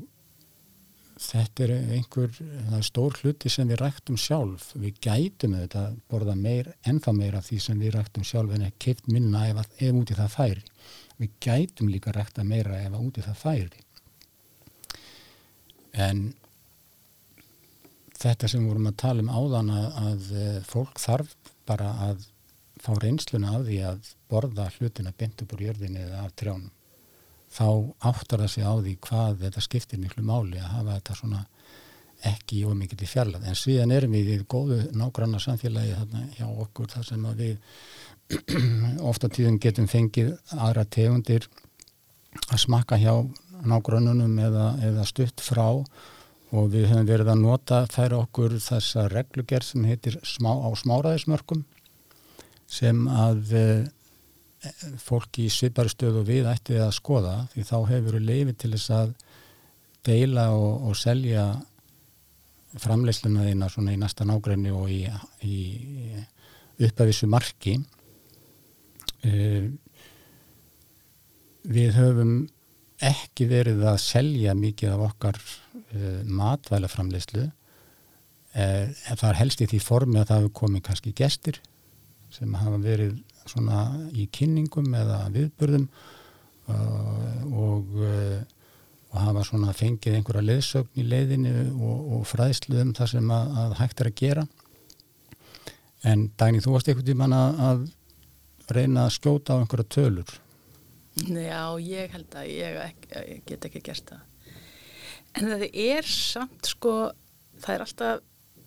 þetta 1.19 1.65
er 1.65 1.73
einhver 1.97 2.31
er 2.77 2.85
stór 2.85 3.17
hluti 3.19 3.51
sem 3.51 3.67
við 3.67 3.81
ræktum 3.81 4.17
sjálf. 4.19 4.69
Við 4.79 5.01
gætum 5.03 5.57
þetta 5.57 5.81
að 5.89 5.97
borða 6.11 6.35
meir 6.39 6.71
ennþá 6.87 7.13
meira 7.17 7.41
því 7.43 7.59
sem 7.65 7.81
við 7.81 7.97
ræktum 7.97 8.27
sjálf 8.27 8.55
en 8.55 8.67
ekki 8.69 8.85
keipt 8.85 9.11
minna 9.11 9.47
ef, 9.49 9.59
ef 9.81 9.99
úti 9.99 10.15
það 10.15 10.35
færi. 10.37 10.63
Við 11.19 11.35
gætum 11.43 11.91
líka 11.91 12.15
rækta 12.15 12.45
meira 12.47 12.79
ef 12.85 12.95
úti 13.01 13.25
það 13.25 13.41
færi. 13.43 13.83
En 15.99 16.25
þetta 18.19 18.47
sem 18.47 18.63
við 18.63 18.71
vorum 18.71 18.91
að 18.91 18.99
tala 19.03 19.25
um 19.25 19.31
áðan 19.33 19.71
að, 19.75 19.87
að 20.05 20.31
e, 20.31 20.49
fólk 20.67 21.01
þarf 21.03 21.35
bara 21.67 21.91
að 22.07 22.27
fá 22.79 22.91
reynsluna 22.97 23.55
af 23.57 23.65
því 23.67 23.79
að 23.91 24.11
borða 24.31 24.69
hlutina 24.77 25.13
bynd 25.17 25.43
upp 25.43 25.55
úr 25.55 25.65
jörðinni 25.67 26.03
eða 26.05 26.25
af 26.25 26.35
trjánum. 26.39 26.71
Þá 27.49 27.67
áttar 28.11 28.43
það 28.43 28.51
sig 28.53 28.67
á 28.67 28.73
því 28.77 28.97
hvað 29.07 29.39
þetta 29.43 29.63
skiptir 29.65 30.01
miklu 30.01 30.23
máli 30.25 30.59
að 30.61 30.73
hafa 30.75 30.97
þetta 30.99 31.17
svona 31.17 31.45
ekki 32.29 32.65
ómikið 32.67 33.05
í 33.05 33.07
fjarlag 33.07 33.45
en 33.47 33.55
síðan 33.55 33.93
erum 33.95 34.13
við 34.15 34.33
í 34.33 34.37
góðu 34.51 34.79
nágranna 34.97 35.39
samfélagi 35.39 35.95
þarna 35.95 36.25
hjá 36.35 36.45
okkur 36.49 36.89
þar 36.91 37.05
sem 37.07 37.25
að 37.29 37.43
við 37.43 37.57
ofta 39.09 39.29
tíðum 39.31 39.59
getum 39.63 39.87
fengið 39.89 40.33
aðra 40.57 40.83
tegundir 40.85 41.47
að 42.51 42.61
smakka 42.65 42.99
hjá 42.99 43.13
nágrannunum 43.65 44.35
eða, 44.39 44.67
eða 44.85 45.07
stutt 45.07 45.41
frá 45.43 45.65
og 45.69 46.69
við 46.73 46.89
höfum 46.89 47.07
verið 47.07 47.31
að 47.31 47.41
nota 47.43 47.81
þær 47.89 48.17
okkur 48.23 48.57
þessa 48.61 49.07
reglugerð 49.13 49.71
sem 49.71 49.87
heitir 49.87 50.19
smá, 50.25 50.51
á 50.59 50.69
smáraðismörkum 50.75 51.63
sem 52.69 53.01
að 53.09 53.53
eh, 53.57 53.87
fólki 55.01 55.47
í 55.47 55.53
sviparstöðu 55.53 56.23
við 56.27 56.49
ætti 56.51 56.77
að 56.81 56.93
skoða 56.97 57.35
því 57.53 57.65
þá 57.65 57.77
hefur 57.89 58.17
við 58.19 58.27
leifið 58.27 58.57
til 58.61 58.71
þess 58.75 58.93
að 58.97 59.13
deila 60.09 60.49
og, 60.55 60.89
og 60.89 60.97
selja 60.99 61.45
framleysluna 62.79 63.47
þína 63.47 63.69
svona 63.71 63.95
í 63.95 63.99
næsta 63.99 64.27
nágræni 64.27 64.73
og 64.75 64.91
í, 64.93 65.01
í 65.41 65.57
uppafissu 66.85 67.27
marki. 67.31 67.79
Uh, 69.19 69.71
við 71.69 71.97
höfum 71.97 72.35
ekki 73.03 73.47
verið 73.49 73.81
að 73.89 73.97
selja 74.03 74.53
mikið 74.55 74.93
af 74.93 75.07
okkar 75.09 75.39
uh, 75.39 76.21
matvælaframleyslu 76.23 77.49
það 78.49 79.25
er 79.29 79.37
helst 79.37 79.61
í 79.61 79.67
því 79.69 79.79
formi 79.83 80.17
að 80.19 80.31
það 80.31 80.39
hefur 80.39 80.53
komið 80.57 80.83
kannski 80.87 81.11
gestir 81.15 81.59
sem 82.39 82.55
hafa 82.59 82.79
verið 82.83 83.19
svona 83.49 83.83
í 84.13 84.27
kynningum 84.33 84.89
eða 84.95 85.19
viðbörðum 85.35 85.85
uh, 86.69 87.45
og, 87.49 87.93
uh, 87.99 88.41
og 89.11 89.21
hafa 89.25 89.45
svona 89.47 89.75
fengið 89.75 90.19
einhverja 90.19 90.45
leðsögn 90.47 90.99
í 91.01 91.07
leiðinu 91.07 91.53
og, 91.75 92.03
og 92.17 92.27
fræðslu 92.29 92.81
um 92.83 92.93
það 92.97 93.13
sem 93.15 93.31
að, 93.35 93.55
að 93.63 93.79
hægt 93.83 94.03
er 94.03 94.11
að 94.11 94.19
gera 94.23 94.49
en 96.09 96.29
Dagný, 96.39 96.61
þú 96.63 96.75
varst 96.77 96.91
einhvern 96.91 97.09
tímann 97.09 97.35
að, 97.35 97.63
að 97.69 97.89
reyna 98.71 99.07
að 99.07 99.17
skjóta 99.17 99.57
á 99.57 99.59
einhverja 99.59 99.91
tölur 99.97 100.37
Já, 101.27 101.75
ég 101.81 102.13
held 102.13 102.35
að 102.37 102.49
ég, 102.53 102.75
ekki, 102.85 103.09
ég 103.17 103.45
get 103.49 103.65
ekki 103.67 103.81
gert 103.83 104.11
það. 104.13 104.51
En 105.35 105.49
það 105.51 105.65
er 105.67 106.07
samt 106.07 106.69
sko, 106.69 106.93
það 107.59 107.73
er 107.73 107.83
alltaf 107.85 108.21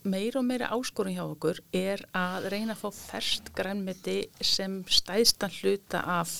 meira 0.04 0.40
og 0.40 0.46
meira 0.48 0.70
áskorun 0.74 1.14
hjá 1.16 1.22
okkur 1.24 1.60
er 1.76 2.02
að 2.16 2.48
reyna 2.52 2.74
að 2.74 2.82
fá 2.82 2.90
ferst 2.96 3.52
grænmeti 3.56 4.18
sem 4.40 4.80
stæðstan 4.90 5.54
hluta 5.60 6.02
af 6.20 6.34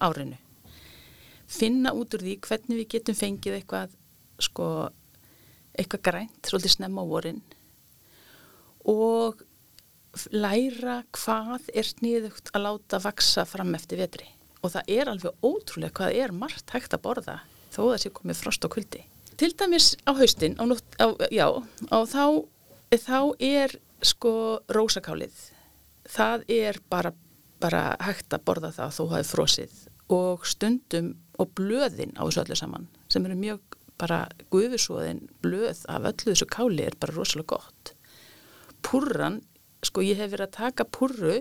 árinu. 0.00 0.38
Finna 1.46 1.92
út 1.92 2.14
úr 2.16 2.24
því 2.24 2.38
hvernig 2.46 2.80
við 2.80 2.90
getum 2.96 3.18
fengið 3.18 3.58
eitthvað 3.58 3.96
sko, 4.42 4.66
eitthvað 5.76 6.04
grænt, 6.08 6.40
svolítið 6.48 6.76
snemma 6.78 7.04
á 7.04 7.06
vorin 7.12 7.42
og 8.88 9.42
læra 10.32 11.02
hvað 11.14 11.68
er 11.72 11.88
sniðugt 11.88 12.50
að 12.52 12.66
láta 12.66 13.00
vaksa 13.00 13.44
fram 13.48 13.72
eftir 13.76 14.00
vetri 14.02 14.26
og 14.62 14.74
það 14.74 14.90
er 14.96 15.10
alveg 15.12 15.44
ótrúlega 15.44 15.96
hvað 16.00 16.18
er 16.24 16.34
margt 16.36 16.74
hægt 16.74 16.96
að 16.96 17.04
borða 17.06 17.38
þó 17.72 17.82
það 17.86 18.00
sé 18.02 18.12
komið 18.14 18.40
frost 18.42 18.66
og 18.66 18.74
kuldi. 18.76 19.04
Til 19.40 19.50
dæmis 19.58 19.94
á 20.04 20.12
haustin, 20.14 20.58
á, 20.60 20.64
á, 21.00 21.06
já, 21.32 21.46
á 21.88 21.98
þá, 22.04 22.24
þá 23.00 23.32
er 23.40 23.72
sko 24.04 24.60
rósakálið, 24.72 25.34
það 26.10 26.44
er 26.52 26.78
bara, 26.90 27.12
bara 27.62 27.94
hægt 28.02 28.34
að 28.34 28.44
borða 28.44 28.72
það 28.74 28.96
þó 28.98 29.04
er 29.18 29.28
frosið. 29.28 29.76
Og 30.12 30.44
stundum 30.44 31.14
og 31.40 31.54
blöðin 31.56 32.12
á 32.20 32.26
þessu 32.26 32.42
öllu 32.42 32.58
saman 32.58 32.88
sem 33.12 33.24
eru 33.24 33.36
mjög 33.38 33.78
bara 34.00 34.26
guðvisóðin 34.52 35.22
blöð 35.44 35.84
af 35.88 36.08
öllu 36.10 36.32
þessu 36.32 36.48
káli 36.50 36.84
er 36.84 36.98
bara 37.00 37.14
rosalega 37.16 37.56
gott. 37.56 37.94
Purran, 38.82 39.40
sko 39.80 40.02
ég 40.04 40.18
hef 40.20 40.32
verið 40.34 40.50
að 40.50 40.56
taka 40.58 40.84
purru 40.84 41.38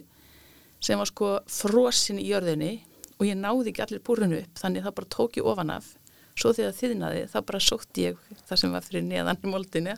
sem 0.82 1.02
var 1.02 1.10
sko 1.10 1.34
frosin 1.52 2.22
í 2.22 2.30
jörðinni 2.30 2.78
og 3.18 3.28
ég 3.28 3.38
náði 3.38 3.74
ekki 3.74 3.84
allir 3.86 4.06
búrunu 4.06 4.40
upp 4.40 4.62
þannig 4.62 4.86
það 4.86 4.98
bara 5.02 5.14
tók 5.18 5.42
ég 5.42 5.52
ofan 5.52 5.74
af. 5.74 5.92
Svo 6.38 6.54
þegar 6.56 6.78
þiðnaði 6.78 7.28
þá 7.34 7.38
bara 7.50 7.62
sótt 7.62 8.00
ég 8.00 8.20
það 8.48 8.62
sem 8.62 8.72
var 8.74 8.86
fyrir 8.86 9.04
neðan 9.10 9.42
í 9.42 9.52
moldinu 9.52 9.98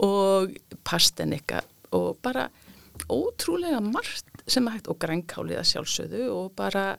og 0.00 0.56
pastenika 0.86 1.62
og 1.96 2.18
bara 2.22 2.48
ótrúlega 3.10 3.80
margt 3.84 4.44
sem 4.50 4.66
er 4.66 4.78
hægt 4.78 4.90
og 4.90 4.98
grænkáliða 5.00 5.64
sjálfsögðu 5.66 6.26
og 6.32 6.52
bara 6.56 6.98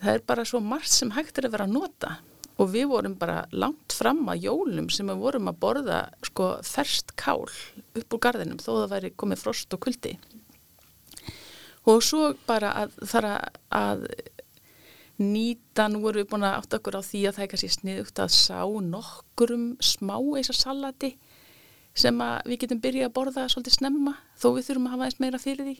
það 0.00 0.14
er 0.14 0.26
bara 0.26 0.46
svo 0.48 0.60
margt 0.64 0.92
sem 0.92 1.12
hægt 1.14 1.38
er 1.38 1.48
að 1.48 1.56
vera 1.56 1.68
að 1.68 1.76
nota. 1.76 2.16
Og 2.60 2.68
við 2.74 2.90
vorum 2.90 3.14
bara 3.16 3.46
langt 3.56 3.94
fram 3.96 4.26
að 4.28 4.44
jólum 4.44 4.90
sem 4.92 5.08
við 5.08 5.22
vorum 5.22 5.48
að 5.48 5.60
borða 5.62 6.00
sko 6.26 6.50
ferst 6.66 7.14
kál 7.16 7.46
upp 7.48 8.16
úr 8.16 8.20
gardinum 8.20 8.60
þó 8.60 8.82
það 8.82 8.90
væri 8.92 9.12
komið 9.16 9.40
frost 9.44 9.76
og 9.76 9.80
kuldi. 9.86 10.18
Og 11.88 12.02
svo 12.04 12.34
bara 12.46 12.74
að 12.82 12.98
þarf 13.08 13.48
að 13.72 14.04
nýta, 15.20 15.88
nú 15.88 16.02
vorum 16.04 16.22
við 16.22 16.28
búin 16.32 16.44
að 16.48 16.58
átta 16.58 16.80
okkur 16.80 17.00
á 17.00 17.02
því 17.04 17.22
að 17.28 17.36
það 17.36 17.44
er 17.44 17.50
kannski 17.52 17.72
sniðugt 17.74 18.20
að 18.20 18.36
sá 18.36 18.60
nokkurum 18.64 19.66
smá 19.84 20.16
eisa 20.36 20.56
salati 20.56 21.14
sem 21.96 22.22
við 22.46 22.64
getum 22.64 22.80
byrjað 22.82 23.08
að 23.08 23.14
borða 23.16 23.46
svolítið 23.50 23.76
snemma 23.76 24.16
þó 24.38 24.48
við 24.56 24.66
þurfum 24.68 24.88
að 24.88 24.94
hafa 24.94 25.08
eins 25.08 25.20
meira 25.22 25.40
fyrir 25.42 25.68
því. 25.68 25.76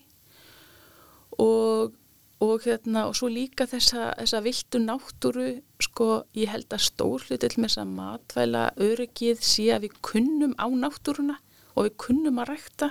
Og, 1.40 1.92
og, 2.42 2.56
hérna, 2.66 3.04
og 3.08 3.14
svo 3.16 3.30
líka 3.30 3.66
þessa, 3.70 4.10
þessa 4.18 4.40
viltu 4.44 4.80
náttúru 4.82 5.50
sko 5.80 6.08
ég 6.36 6.50
held 6.52 6.72
að 6.74 6.86
stór 6.88 7.28
hlut 7.28 7.44
til 7.44 7.52
með 7.56 7.68
þess 7.68 7.82
að 7.84 7.94
matvæla 8.00 8.64
öryggið 8.88 9.44
sé 9.46 9.70
að 9.74 9.86
við 9.86 10.00
kunnum 10.10 10.56
á 10.58 10.66
náttúruna 10.68 11.38
og 11.76 11.86
við 11.86 11.96
kunnum 12.04 12.42
að 12.42 12.52
rækta. 12.54 12.90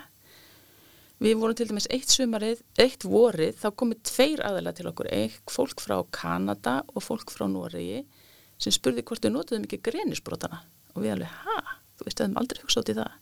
Við 1.19 1.35
vorum 1.41 1.57
til 1.59 1.67
dæmis 1.67 1.89
eitt 1.91 2.13
sumarið, 2.13 2.61
eitt 2.79 3.03
vorið, 3.03 3.57
þá 3.59 3.67
komið 3.75 4.03
tveir 4.07 4.43
aðalega 4.47 4.77
til 4.77 4.87
okkur, 4.87 5.09
eitt 5.11 5.51
fólk 5.51 5.83
frá 5.83 5.97
Kanada 6.15 6.77
og 6.95 7.03
fólk 7.03 7.33
frá 7.35 7.43
Noregi 7.51 8.05
sem 8.59 8.71
spurði 8.75 9.03
hvort 9.07 9.27
við 9.27 9.35
notuðum 9.35 9.67
ekki 9.67 9.81
grenisbrotana 9.83 10.61
og 10.95 11.03
við 11.03 11.17
alveg, 11.17 11.35
ha, 11.43 11.68
þú 11.99 12.07
veist, 12.07 12.19
við 12.19 12.25
hefum 12.25 12.39
aldrei 12.41 12.61
hugsað 12.63 12.83
út 12.83 12.91
í 12.91 12.97
það. 12.99 13.17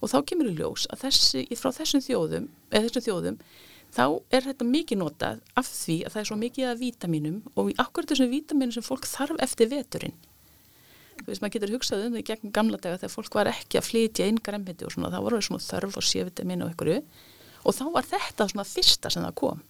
Og 0.00 0.10
þá 0.12 0.16
kemur 0.28 0.50
í 0.50 0.54
ljós 0.58 0.84
að 0.92 1.04
þessi, 1.06 1.44
frá 1.56 1.70
þessum 1.72 2.04
þjóðum, 2.04 2.48
þessum 2.74 3.04
þjóðum, 3.06 3.40
þá 3.94 4.04
er 4.34 4.46
þetta 4.48 4.68
mikið 4.68 5.00
notað 5.00 5.42
af 5.54 5.70
því 5.70 5.98
að 6.04 6.14
það 6.14 6.22
er 6.22 6.28
svo 6.30 6.38
mikið 6.40 6.70
af 6.70 6.80
vítaminum 6.82 7.42
og 7.54 7.70
í 7.70 7.76
akkurat 7.80 8.10
þessum 8.10 8.32
vítaminum 8.32 8.74
sem 8.74 8.84
fólk 8.84 9.06
þarf 9.08 9.38
eftir 9.44 9.70
veturinn? 9.70 10.16
Þú 11.20 11.28
veist, 11.30 11.44
maður 11.44 11.54
getur 11.54 11.74
hugsað 11.76 12.08
um 12.08 12.16
því 12.16 12.24
gegn 12.26 12.52
gamla 12.54 12.80
daga 12.82 12.98
þegar 12.98 13.14
fólk 13.14 13.38
var 13.38 13.52
ekki 13.52 13.78
að 13.78 13.86
flytja 13.86 14.26
inn 14.26 14.40
gremmiti 14.42 14.84
og 14.84 14.92
svona, 14.92 15.12
þá 15.14 15.20
voru 15.22 15.38
það 15.38 15.46
svona 15.46 15.66
þörf 15.68 16.00
og 16.00 16.06
sévitamin 16.08 16.64
og 16.66 16.72
einhverju. 16.72 17.04
Og 17.64 17.76
þá 17.78 17.84
var 17.94 18.08
þetta 18.10 18.48
svona 18.50 18.66
fyrsta 18.66 19.12
sem 19.14 19.24
það 19.24 19.36
kom 19.38 19.62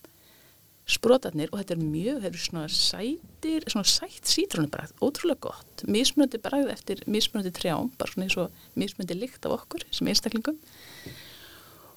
sprotarnir 0.84 1.48
og 1.52 1.60
þetta 1.60 1.74
er 1.76 1.80
mjög, 1.80 2.18
þeir 2.20 2.30
eru 2.30 2.42
svona 2.42 2.64
sætir, 2.68 3.64
svona 3.72 3.88
sætt 3.88 4.28
sítrónubræð, 4.28 4.92
ótrúlega 5.00 5.46
gott. 5.46 5.84
Mismunandi 5.88 6.40
bræð 6.44 6.72
eftir 6.74 7.00
mismunandi 7.08 7.54
trjám, 7.56 7.90
bara 7.98 8.12
svona 8.12 8.26
eins 8.28 8.36
og 8.40 8.78
mismunandi 8.80 9.16
lykt 9.16 9.48
af 9.48 9.56
okkur 9.56 9.86
sem 9.90 10.10
einstaklingum. 10.12 10.58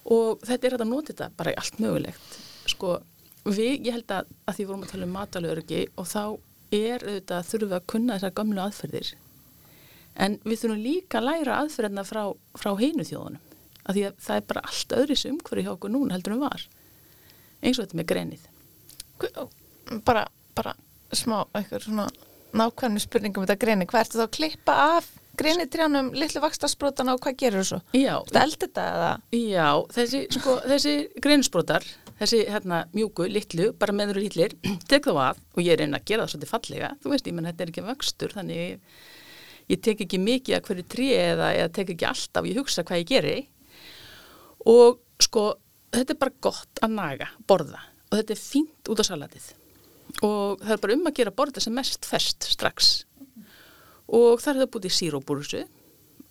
Og 0.07 0.43
þetta 0.47 0.69
er 0.69 0.77
að 0.77 0.87
nota 0.87 1.11
þetta 1.11 1.29
bara 1.39 1.51
í 1.51 1.59
allt 1.59 1.81
mögulegt. 1.83 2.37
Sko, 2.71 2.93
við, 3.43 3.73
ég 3.89 3.97
held 3.97 4.13
að, 4.15 4.31
að 4.47 4.59
því 4.59 4.67
vorum 4.69 4.85
að 4.87 4.93
tala 4.93 5.07
um 5.09 5.15
matalörgi 5.17 5.81
og 5.95 6.07
þá 6.07 6.23
er 6.77 7.03
auðvitað 7.03 7.37
að 7.41 7.49
þurfa 7.51 7.81
að 7.81 7.89
kunna 7.91 8.15
þessar 8.15 8.37
gamlu 8.39 8.63
aðferðir. 8.63 9.11
En 10.17 10.39
við 10.47 10.63
þurfum 10.63 10.85
líka 10.85 11.19
að 11.19 11.27
læra 11.27 11.59
aðferðina 11.61 12.07
frá, 12.07 12.23
frá 12.55 12.71
heinu 12.79 13.03
þjóðunum 13.07 13.43
af 13.87 13.95
því 13.95 14.03
að 14.07 14.19
það 14.23 14.39
er 14.39 14.45
bara 14.49 14.63
allt 14.67 14.95
öðris 14.97 15.25
umhverju 15.29 15.63
hjá 15.63 15.73
okkur 15.73 15.93
núna 15.93 16.15
heldur 16.17 16.35
en 16.35 16.43
var 16.43 16.63
eins 17.63 17.77
og 17.77 17.85
þetta 17.85 17.99
með 17.99 18.09
grenið 18.11 18.47
bara, 20.07 20.25
bara 20.57 20.73
smá 21.15 21.43
eitthvað 21.55 21.87
svona 21.87 22.07
nákvæmni 22.57 23.03
spurningum 23.03 23.43
um 23.43 23.47
þetta 23.47 23.61
greni, 23.61 23.87
hvað 23.89 24.05
ertu 24.05 24.19
þá 24.19 24.25
að 24.25 24.35
klippa 24.37 24.75
af 24.97 25.07
grenitrjánum, 25.37 26.09
litlu 26.17 26.41
vakstasbrótana 26.41 27.13
og 27.13 27.21
hvað 27.21 27.37
gerur 27.43 27.65
svo? 27.67 27.79
Já, 27.93 28.15
þetta 28.25 28.43
eldir 28.43 28.61
þetta 28.63 28.85
eða? 28.93 29.09
Já, 29.37 29.67
þessi, 29.93 30.21
sko, 30.33 30.55
þessi 30.65 30.93
grenisbrótar 31.21 31.85
þessi 32.17 32.39
hérna 32.49 32.79
mjúku, 32.95 33.27
litlu, 33.29 33.69
bara 33.77 33.93
meður 33.95 34.21
og 34.21 34.25
litlir 34.25 34.55
tek 34.89 35.05
þá 35.05 35.13
að 35.13 35.43
og 35.53 35.61
ég 35.61 35.75
er 35.75 35.85
einn 35.85 35.97
að 35.97 36.07
gera 36.09 36.25
það 36.25 36.33
svolítið 36.33 36.53
fallega, 36.53 36.89
þú 37.03 37.13
veist, 37.13 37.29
ég 37.29 37.37
menn 37.37 37.49
þetta 37.51 37.63
er 37.65 37.73
ekki 37.73 37.85
vöxtur 37.85 38.33
þannig 38.37 38.81
ég 39.67 39.83
tek 39.83 40.01
ekki 40.05 40.21
mikið 40.23 40.57
að 40.57 40.65
hverju 40.69 40.87
trí 40.95 41.11
eða, 41.17 41.51
eða 41.59 41.73
tek 41.75 41.93
ekki 41.93 42.09
alltaf, 42.09 42.47
ég 42.47 42.57
hugsa 42.61 42.85
hvað 42.87 43.03
ég 43.03 43.11
geri. 43.11 43.37
Og 44.67 45.01
sko 45.21 45.43
þetta 45.93 46.15
er 46.15 46.21
bara 46.21 46.35
gott 46.47 46.81
að 46.83 46.95
naga, 46.95 47.29
borða 47.47 47.83
og 48.07 48.19
þetta 48.19 48.35
er 48.35 48.41
fínt 48.41 48.91
út 48.91 49.01
á 49.01 49.05
salatið. 49.07 49.47
Og 50.23 50.61
það 50.63 50.73
er 50.75 50.83
bara 50.83 50.97
um 50.97 51.09
að 51.09 51.17
gera 51.19 51.35
borða 51.35 51.63
sem 51.63 51.75
mest 51.75 52.07
fest 52.07 52.47
strax. 52.47 52.91
Og 54.07 54.39
það 54.39 54.53
er 54.53 54.61
það 54.61 54.71
búið 54.75 54.89
í 54.89 54.93
síróbúrsu 54.97 55.63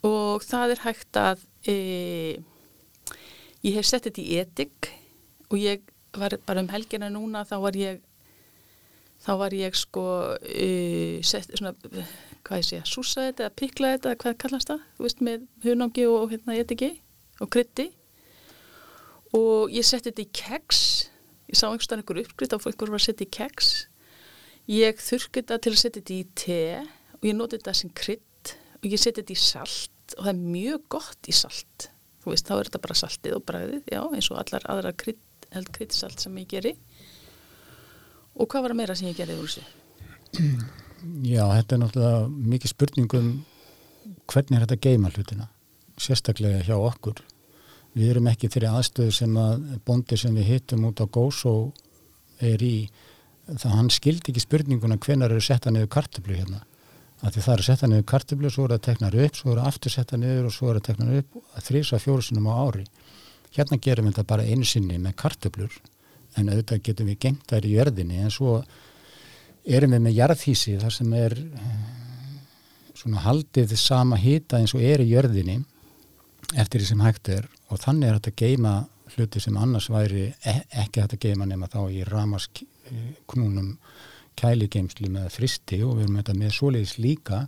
og 0.07 0.45
það 0.45 0.73
er 0.75 0.83
hægt 0.83 1.19
að 1.19 1.43
e, 1.67 1.75
ég 3.65 3.77
hef 3.77 3.87
sett 3.89 4.07
þetta 4.07 4.23
í 4.23 4.37
etik 4.41 4.91
og 5.49 5.57
ég 5.61 5.85
var 6.17 6.37
bara 6.45 6.61
um 6.63 6.69
helgina 6.71 7.09
núna 7.13 7.43
þá 7.47 7.57
var 7.65 7.77
ég 7.77 8.01
þá 9.25 9.31
var 9.41 9.55
ég 9.57 9.75
sko 9.77 10.05
e, 10.41 11.21
sett 11.25 11.49
svona 11.57 11.73
hvað 12.47 12.61
ég 12.61 12.67
sé, 12.67 12.81
súsa 12.87 13.27
þetta 13.27 13.47
eða 13.47 13.55
pikla 13.59 13.93
þetta 13.95 14.11
eða 14.11 14.21
hvað 14.23 14.37
kallast 14.43 14.71
það, 14.71 14.83
þú 14.95 15.05
veist, 15.07 15.23
með 15.25 15.45
hunangi 15.65 16.07
og, 16.07 16.27
hérna 16.31 16.57
etiki 16.61 16.91
og 17.43 17.51
krytti 17.53 17.87
og 19.35 19.73
ég 19.73 19.85
setti 19.85 20.11
þetta 20.11 20.23
í 20.23 20.29
keggs, 20.41 20.81
ég 21.47 21.59
sá 21.59 21.67
einhverstað 21.67 22.01
einhver 22.01 22.21
uppgritt 22.23 22.55
á 22.55 22.57
einhver 22.57 22.91
var 22.93 22.99
að 23.01 23.05
setja 23.07 23.27
í 23.27 23.33
keggs 23.37 23.71
ég 24.71 25.03
þurrk 25.03 25.41
þetta 25.41 25.59
til 25.63 25.73
að 25.73 25.81
setja 25.83 26.01
þetta 26.01 26.15
í 26.17 26.23
te 26.43 26.61
og 27.17 27.27
ég 27.27 27.37
noti 27.37 27.59
þetta 27.59 27.75
sem 27.81 27.93
krydd 27.97 28.55
og 28.79 28.89
ég 28.89 29.01
setja 29.01 29.21
þetta 29.21 29.35
í 29.35 29.43
salt 29.43 30.17
og 30.17 30.23
það 30.23 30.33
er 30.33 30.41
mjög 30.57 30.89
gott 30.97 31.29
í 31.29 31.35
salt 31.35 31.89
þú 32.23 32.33
veist, 32.33 32.47
þá 32.47 32.57
er 32.57 32.69
þetta 32.69 32.83
bara 32.83 32.99
saltið 33.01 33.37
og 33.37 33.45
bræðið 33.47 33.93
já, 33.93 34.01
eins 34.03 34.31
og 34.31 34.41
allar 34.41 34.67
aðra 34.73 34.95
krydd, 34.99 35.23
held 35.55 35.71
kryddsalt 35.75 36.23
sem 36.23 36.41
ég 36.41 36.49
geri 36.51 36.73
og 38.37 38.49
hvað 38.51 38.67
var 38.67 38.75
að 38.75 38.81
meira 38.81 38.97
sem 38.97 39.09
ég 39.09 39.17
gerði 39.17 39.39
úr 39.41 39.47
þessu? 39.49 39.65
Já, 41.27 41.43
þetta 41.53 41.75
er 41.75 41.81
náttúrulega 41.83 42.21
mikið 42.51 42.71
spurningum 42.71 43.27
hvernig 44.27 44.57
er 44.57 44.63
þetta 44.65 44.77
geima 44.81 45.11
hlutina, 45.13 45.47
sérstaklega 46.01 46.63
hjá 46.65 46.75
okkur. 46.75 47.21
Við 47.97 48.13
erum 48.13 48.29
ekki 48.29 48.49
fyrir 48.53 48.75
aðstöðu 48.77 49.13
sem 49.15 49.37
að 49.41 49.67
bondi 49.87 50.17
sem 50.21 50.35
við 50.37 50.51
hittum 50.51 50.85
út 50.85 51.01
á 51.01 51.05
Gósó 51.09 51.53
er 52.45 52.61
í, 52.61 52.87
það 53.49 53.73
hann 53.73 53.89
skildi 53.93 54.31
ekki 54.31 54.43
spurninguna 54.43 54.99
hvenar 55.01 55.33
eru 55.33 55.41
setta 55.41 55.73
niður 55.73 55.89
kartublu 55.97 56.37
hérna. 56.37 56.61
Það 57.17 57.37
er 57.41 57.61
að 57.61 57.65
setja 57.65 57.87
niður 57.89 58.03
kartublu, 58.11 58.49
svo 58.53 58.67
eru 58.67 58.75
að 58.77 58.83
tekna 58.85 59.09
upp, 59.09 59.37
svo 59.39 59.53
eru 59.55 59.63
að 59.63 59.69
aftur 59.71 59.93
setja 59.93 60.19
niður 60.21 60.49
og 60.51 60.53
svo 60.53 60.67
eru 60.69 60.81
að 60.81 60.89
tekna 60.91 61.15
upp 61.17 61.39
þrýsa 61.65 61.99
fjórusunum 62.03 62.49
á 62.49 62.53
ári. 62.61 62.83
Hérna 63.57 63.79
gerum 63.81 64.05
við 64.05 64.13
þetta 64.13 64.29
bara 64.29 64.45
einu 64.45 64.67
sinni 64.69 64.99
með 65.01 65.15
kartublur 65.17 65.79
en 66.37 66.51
auðvitað 66.51 66.83
getum 66.85 67.09
við 67.09 67.17
gengt 67.25 67.49
þær 67.49 67.65
í 67.65 67.73
jörðinni 67.73 68.19
en 68.21 68.33
svo 68.33 68.59
erum 69.65 69.95
við 69.95 70.03
með 70.05 70.17
jarðhísi 70.19 70.75
þar 70.83 70.93
sem 70.93 71.15
er 71.17 71.35
eh, 71.41 71.79
svona 72.93 73.23
haldið 73.25 73.73
sama 73.81 74.19
hita 74.21 74.61
eins 74.61 74.75
og 74.77 74.85
er 74.85 75.01
í 75.01 75.09
jörðinni 75.15 75.63
eftir 76.55 76.81
því 76.81 76.87
sem 76.91 77.03
hægt 77.03 77.31
er 77.33 77.47
og 77.67 77.81
þannig 77.83 78.07
er 78.07 78.19
þetta 78.19 78.33
að 78.33 78.41
geima 78.43 78.75
hluti 79.15 79.41
sem 79.43 79.57
annars 79.57 79.89
væri 79.91 80.27
e 80.45 80.53
ekki 80.83 81.03
hægt 81.03 81.17
að 81.17 81.23
geima 81.25 81.47
nema 81.49 81.69
þá 81.71 81.79
í 81.91 82.03
ramasknúnum 82.07 83.75
kæligeimslu 84.37 85.09
með 85.11 85.31
fristi 85.33 85.81
og 85.83 85.97
við 85.97 86.07
erum 86.07 86.19
þetta 86.21 86.37
með 86.37 86.55
svoleiðis 86.55 86.97
líka 87.01 87.45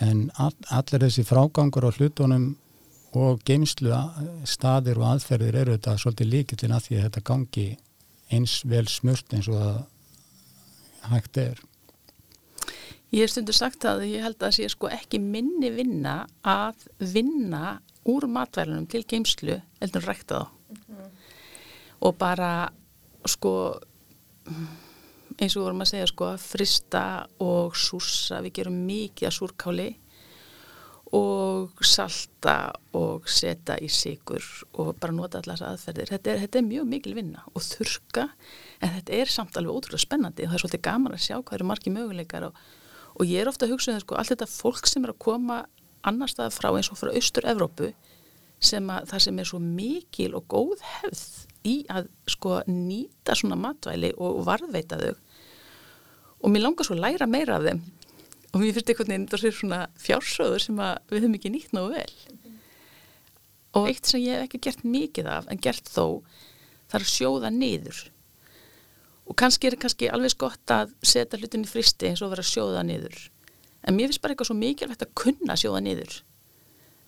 en 0.00 0.28
all, 0.40 0.54
allir 0.70 1.04
þessi 1.04 1.26
frágangur 1.28 1.88
á 1.88 1.90
hlutunum 1.92 2.52
og 3.18 3.40
geimslu 3.46 3.92
staðir 4.48 5.00
og 5.00 5.08
aðferðir 5.14 5.58
eru 5.64 5.76
þetta 5.76 5.96
svolítið 5.98 6.30
líkillin 6.34 6.76
að 6.76 6.84
því 6.86 6.98
að 6.98 7.06
þetta 7.08 7.24
gangi 7.32 7.66
eins 8.30 8.60
vel 8.70 8.86
smurt 8.88 9.34
eins 9.34 9.50
og 9.50 9.58
það 9.58 11.10
hægt 11.10 11.40
er. 11.42 11.60
Ég 13.10 13.26
er 13.26 13.32
stundur 13.32 13.56
sagt 13.56 13.84
að 13.90 14.04
ég 14.06 14.22
held 14.22 14.36
að 14.38 14.44
það 14.44 14.56
sé 14.60 14.68
sko 14.70 14.90
ekki 14.94 15.18
minni 15.18 15.72
vinna 15.74 16.20
að 16.46 16.86
vinna 17.02 17.80
úr 18.08 18.26
matvælunum 18.26 18.86
til 18.86 19.04
geimslu 19.04 19.60
heldur 19.80 20.06
rækta 20.06 20.40
þá 20.40 20.46
mm 20.46 20.76
-hmm. 20.76 21.08
og 22.00 22.18
bara 22.18 22.72
sko 23.26 23.80
eins 25.40 25.56
og 25.56 25.64
vorum 25.64 25.80
að 25.80 25.92
segja 25.92 26.06
sko 26.06 26.36
frista 26.36 27.26
og 27.40 27.76
súsa, 27.78 28.40
við 28.44 28.52
gerum 28.60 28.86
mikið 28.86 29.28
að 29.28 29.36
súrkáli 29.36 29.88
og 31.16 31.80
salta 31.82 32.70
og 32.94 33.26
setja 33.30 33.74
í 33.82 33.88
sigur 33.90 34.44
og 34.78 34.92
bara 35.00 35.14
nota 35.14 35.40
allar 35.40 35.62
aðferðir. 35.72 36.12
Þetta 36.14 36.30
er, 36.30 36.42
þetta 36.44 36.60
er 36.60 36.68
mjög 36.68 36.86
mikil 36.92 37.16
vinna 37.16 37.42
og 37.50 37.64
þurka 37.66 38.28
en 38.78 38.94
þetta 38.94 39.16
er 39.18 39.32
samt 39.32 39.58
alveg 39.58 39.74
ótrúlega 39.74 40.04
spennandi 40.04 40.46
og 40.46 40.52
það 40.52 40.58
er 40.58 40.64
svolítið 40.64 40.84
gaman 40.86 41.16
að 41.16 41.24
sjá 41.24 41.36
hvað 41.40 41.56
eru 41.58 41.68
margi 41.72 41.94
möguleikar 41.94 42.46
og, 42.46 42.60
og 43.16 43.26
ég 43.26 43.42
er 43.42 43.50
ofta 43.50 43.66
að 43.66 43.74
hugsa 43.74 43.90
um 43.90 43.98
það 43.98 44.04
sko 44.04 44.20
allt 44.20 44.32
þetta 44.34 44.50
fólk 44.54 44.90
sem 44.90 45.06
er 45.06 45.14
að 45.14 45.22
koma 45.26 45.58
annar 46.06 46.30
staða 46.30 46.52
frá 46.54 46.70
eins 46.72 46.90
og 46.92 46.98
frá 47.00 47.12
Austur-Evrópu 47.12 47.92
sem 48.60 48.90
að 48.92 49.08
það 49.10 49.24
sem 49.24 49.40
er 49.40 49.48
svo 49.48 49.60
mikil 49.62 50.34
og 50.36 50.46
góð 50.52 50.84
hefð 50.84 51.24
í 51.68 51.74
að 51.92 52.10
sko 52.28 52.60
nýta 52.68 53.36
svona 53.36 53.58
matvæli 53.60 54.12
og 54.20 54.42
varðveita 54.48 55.00
þau. 55.00 55.14
Og 56.40 56.52
mér 56.52 56.64
langar 56.64 56.88
svo 56.88 56.96
að 56.96 57.04
læra 57.04 57.28
meira 57.28 57.58
af 57.58 57.66
þeim. 57.66 57.82
Og 58.50 58.60
mér 58.60 58.76
finnst 58.76 58.92
einhvern 58.92 59.12
veginn 59.12 59.26
það 59.30 59.42
sér 59.44 59.56
svona 59.56 59.80
fjársöður 60.00 60.64
sem 60.64 60.78
við 60.80 61.18
höfum 61.18 61.36
ekki 61.38 61.52
nýtt 61.54 61.74
náðu 61.76 61.92
vel. 61.96 62.14
Og 63.78 63.90
eitt 63.90 64.08
sem 64.08 64.24
ég 64.24 64.38
hef 64.38 64.48
ekki 64.48 64.62
gert 64.66 64.86
mikið 64.86 65.28
af 65.30 65.50
en 65.52 65.60
gert 65.62 65.92
þó 65.92 66.22
að 66.96 67.06
sjóða 67.06 67.52
niður. 67.54 68.00
Og 69.30 69.36
kannski 69.38 69.68
er 69.70 69.76
kannski 69.78 70.08
alveg 70.10 70.34
gott 70.40 70.72
að 70.74 70.96
setja 71.06 71.38
hlutin 71.38 71.62
í 71.64 71.70
fristi 71.70 72.08
eins 72.08 72.24
og 72.24 72.32
vera 72.32 72.44
sjóða 72.44 72.82
niður 72.88 73.20
en 73.86 73.96
mér 73.96 74.10
finnst 74.10 74.22
bara 74.24 74.34
eitthvað 74.34 74.50
svo 74.50 74.58
mikilvægt 74.58 75.06
að 75.06 75.14
kunna 75.22 75.56
sjóða 75.58 75.82
niður. 75.84 76.20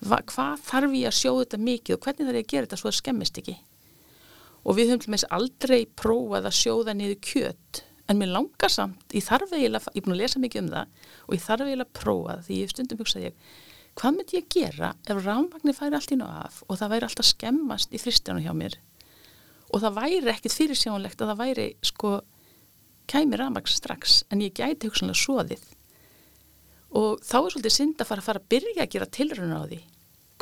Hva, 0.03 0.19
hvað 0.27 0.65
þarf 0.67 0.97
ég 0.99 1.07
að 1.09 1.19
sjóða 1.19 1.45
þetta 1.45 1.63
mikið 1.69 1.95
og 1.95 2.03
hvernig 2.03 2.27
þarf 2.27 2.39
ég 2.39 2.45
að 2.45 2.53
gera 2.53 2.67
þetta 2.67 2.81
svo 2.81 2.91
að 2.91 2.99
skemmist 2.99 3.39
ekki? 3.39 3.57
Og 4.63 4.77
við 4.77 4.91
höfum 4.91 5.03
til 5.03 5.11
meins 5.13 5.27
aldrei 5.35 5.81
prófað 5.99 6.47
að 6.49 6.57
sjóða 6.59 6.95
niður 6.97 7.19
kjött 7.23 7.83
en 8.11 8.19
mér 8.19 8.33
langar 8.35 8.71
samt, 8.71 9.05
ég 9.15 9.23
þarf 9.23 9.53
eiginlega 9.53 9.91
ég 9.93 10.01
er 10.01 10.05
búin 10.05 10.15
að 10.17 10.23
lesa 10.23 10.41
mikið 10.43 10.63
um 10.63 10.71
það 10.73 11.11
og 11.23 11.35
ég 11.35 11.43
þarf 11.43 11.67
eiginlega 11.67 11.87
að 11.87 11.99
prófa 11.99 12.35
því 12.47 12.57
ég 12.59 12.73
stundum 12.73 12.99
hugsaði 12.99 13.29
ég 13.29 13.53
hvað 13.99 14.17
myndi 14.17 14.37
ég 14.39 14.49
gera 14.51 14.89
ef 15.07 15.21
rámvagnir 15.23 15.77
færi 15.77 15.97
allt 15.97 16.11
í 16.11 16.17
ná 16.19 16.25
af 16.27 16.59
og 16.67 16.79
það 16.81 16.93
væri 16.93 17.07
alltaf 17.07 17.29
skemmast 17.29 17.93
í 17.95 18.01
fristjánu 18.01 18.43
hjá 18.43 18.51
mér? 18.57 18.75
Og 19.71 19.81
það 19.81 19.97
væri 20.01 20.33
ekkit 20.33 20.57
fyrirsjónlegt 20.57 21.23
að 21.23 21.31
það 21.31 21.41
væri 21.43 21.67
sko 21.85 22.11
kæmi 23.09 23.39
rámvagn 23.39 23.71
strax 23.71 24.21
en 24.33 24.43
ég 24.43 24.55
gæti 24.57 24.89
hugsanlega 24.89 25.21
svoðið 25.23 25.63
og 26.93 27.23
þá 27.25 27.37
er 27.39 27.53
svolítið 27.53 27.75
synd 27.75 28.01
að 28.01 28.09
fara 28.09 28.21
að 28.23 28.27
fara 28.29 28.41
að 28.41 28.49
byrja 28.53 28.83
að 28.83 28.91
gera 28.93 29.13
tilröna 29.17 29.59
á 29.59 29.63
því 29.65 29.79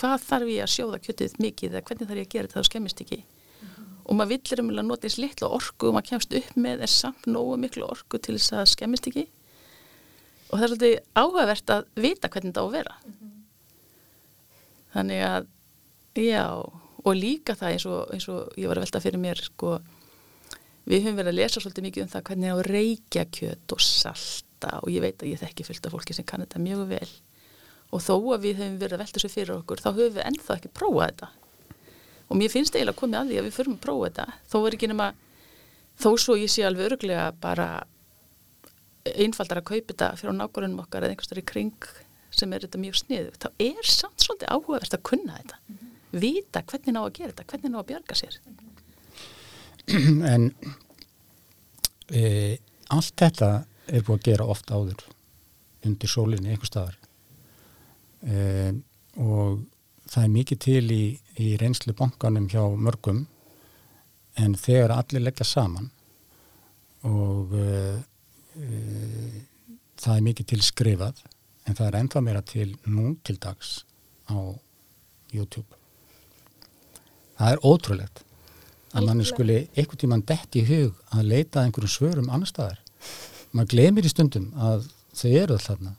hvað 0.02 0.26
þarf 0.26 0.52
ég 0.52 0.66
að 0.66 0.74
sjóða 0.74 1.00
kjötið 1.06 1.38
mikið 1.46 1.76
eða 1.76 1.86
hvernig 1.88 2.10
þarf 2.10 2.22
ég 2.22 2.28
að 2.28 2.34
gera 2.34 2.50
þetta 2.50 2.60
þá 2.60 2.70
skemmist 2.70 3.04
ekki 3.04 3.20
mm 3.22 3.68
-hmm. 3.68 3.92
og 4.04 4.18
maður 4.18 4.32
villir 4.34 4.62
um 4.64 4.72
að 4.72 4.90
nota 4.90 5.08
eins 5.08 5.18
litla 5.22 5.52
orku 5.58 5.88
og 5.88 5.96
maður 5.96 6.10
kemst 6.10 6.36
upp 6.42 6.56
með 6.56 6.82
er 6.82 6.92
samt 6.92 7.28
nógu 7.28 7.58
miklu 7.58 7.86
orku 7.88 8.18
til 8.18 8.36
þess 8.38 8.54
að 8.54 8.72
skemmist 8.74 9.08
ekki 9.08 9.28
og 10.52 10.60
það 10.60 10.64
er 10.64 10.72
svolítið 10.74 11.00
áhugavert 11.16 11.70
að 11.70 11.86
vita 11.96 12.30
hvernig 12.30 12.52
þetta 12.52 12.62
á 12.62 12.68
að 12.68 12.76
vera 12.76 12.96
mm 13.06 13.14
-hmm. 13.14 13.34
þannig 14.94 15.22
að 15.24 15.48
já, 16.16 16.46
og 17.04 17.16
líka 17.16 17.56
það 17.56 17.72
eins 17.72 17.86
og, 17.86 18.14
eins 18.14 18.28
og 18.28 18.54
ég 18.58 18.68
var 18.68 18.78
að 18.78 18.86
velta 18.86 19.00
fyrir 19.00 19.20
mér 19.20 19.40
sko, 19.42 19.80
við 20.86 21.04
höfum 21.06 21.20
verið 21.20 21.32
að 21.32 21.40
lesa 21.40 21.62
svolítið 21.62 21.84
mikið 21.88 22.04
um 22.04 22.12
það 22.12 22.24
hvernig 22.24 22.52
á 22.52 22.58
reykja 22.68 23.26
kjöt 23.26 23.72
og 23.72 23.82
salta 24.62 24.82
og 24.82 24.92
ég 24.92 25.02
veit 25.02 25.22
að 25.22 25.32
ég 25.32 25.40
þekki 25.42 25.66
fullt 25.66 25.86
af 25.86 25.94
fólki 25.96 26.14
sem 26.14 26.26
kann 26.26 26.42
þetta 26.42 26.62
mjög 26.62 26.88
vel. 26.90 27.10
Og 27.92 28.02
þó 28.02 28.16
að 28.34 28.46
við 28.46 28.60
höfum 28.62 28.78
verið 28.80 28.94
að 28.94 29.02
velta 29.02 29.20
þessu 29.20 29.32
fyrir 29.34 29.56
okkur 29.58 29.82
þá 29.82 29.90
höfum 29.92 30.16
við 30.16 30.26
ennþá 30.26 30.58
ekki 30.58 30.72
prófað 30.72 31.08
þetta. 31.12 31.30
Og 32.30 32.38
mér 32.40 32.52
finnst 32.52 32.76
eiginlega 32.76 32.96
að 32.96 33.02
komið 33.02 33.20
að 33.20 33.32
því 33.32 33.40
að 33.40 33.48
við 33.48 33.56
förum 33.58 33.76
að 33.76 33.84
prófa 33.86 34.06
þetta. 34.08 34.26
Þó 34.52 34.58
er 34.62 34.78
ekki 34.78 34.92
nema 34.92 35.08
þó 36.00 36.10
svo 36.18 36.38
ég 36.40 36.52
sé 36.52 36.64
alveg 36.64 36.88
öruglega 36.88 37.26
bara 37.42 37.68
einfaldar 39.04 39.60
að 39.60 39.68
kaupa 39.72 39.92
þetta 39.92 40.12
fyrir 40.20 40.38
á 40.38 40.40
nákvæmum 40.40 40.84
okkar 40.86 41.04
eða 41.04 41.16
einhverstar 41.16 41.42
í 41.42 41.46
kring 41.52 41.90
sem 42.32 42.54
er 42.54 42.64
þetta 42.64 42.80
mjög 42.80 43.00
sniðu 43.02 43.32
þá 43.42 43.48
er 43.60 43.90
samt 43.90 44.24
svolítið 44.24 44.54
áhugavert 44.54 44.96
að 44.96 45.04
kunna 45.10 45.40
þetta. 45.42 45.58
Mm 45.68 45.76
-hmm. 45.76 46.22
vita 46.22 46.62
hvernig 46.64 46.94
ná 46.96 47.02
að 47.02 47.14
gera 47.18 47.34
þetta 47.34 47.50
hvernig 47.50 47.72
ná 47.72 47.80
að 47.82 47.90
bjarga 47.90 48.16
sér. 48.16 48.40
En 50.34 50.54
e, 52.08 52.58
allt 52.88 53.16
þetta 53.18 53.66
er 53.92 54.06
búið 54.06 54.18
að 54.18 54.28
gera 54.30 54.48
ofta 54.54 54.78
áður 54.80 55.04
undir 55.88 56.12
sólinni 56.12 56.54
einhver 56.54 56.70
staðar. 56.70 56.98
E, 58.22 58.72
og 59.20 59.64
það 60.12 60.24
er 60.24 60.34
mikið 60.36 60.62
til 60.66 60.84
í, 60.94 61.04
í 61.42 61.48
reynslu 61.60 61.96
bankanum 61.98 62.48
hjá 62.52 62.64
mörgum 62.78 63.26
en 64.40 64.56
þegar 64.60 64.94
allir 64.96 65.26
leggja 65.26 65.48
saman 65.48 65.90
og 67.08 67.54
e, 67.58 67.68
e, 68.62 68.82
það 70.02 70.16
er 70.16 70.26
mikið 70.30 70.52
til 70.54 70.62
skrifað 70.66 71.24
en 71.66 71.78
það 71.78 71.88
er 71.88 72.00
ennþá 72.02 72.26
meira 72.26 72.44
til 72.46 72.70
nú 72.86 73.16
til 73.26 73.38
dags 73.42 73.82
á 74.30 74.38
YouTube. 75.32 75.80
Það 77.40 77.56
er 77.56 77.66
ótrúlegt 77.66 78.24
að 78.92 79.06
manni 79.08 79.26
skuli 79.26 79.58
einhvern 79.72 80.00
tíman 80.02 80.24
dett 80.28 80.56
í 80.60 80.66
hug 80.68 80.98
að 81.16 81.30
leita 81.32 81.64
einhverjum 81.64 81.94
svörum 81.96 82.30
annar 82.30 82.50
staðar 82.50 82.82
maður 83.52 83.74
glemir 83.76 84.08
í 84.08 84.12
stundum 84.12 84.52
að 84.56 84.88
þau 85.18 85.30
eru 85.32 85.60
þarna 85.62 85.96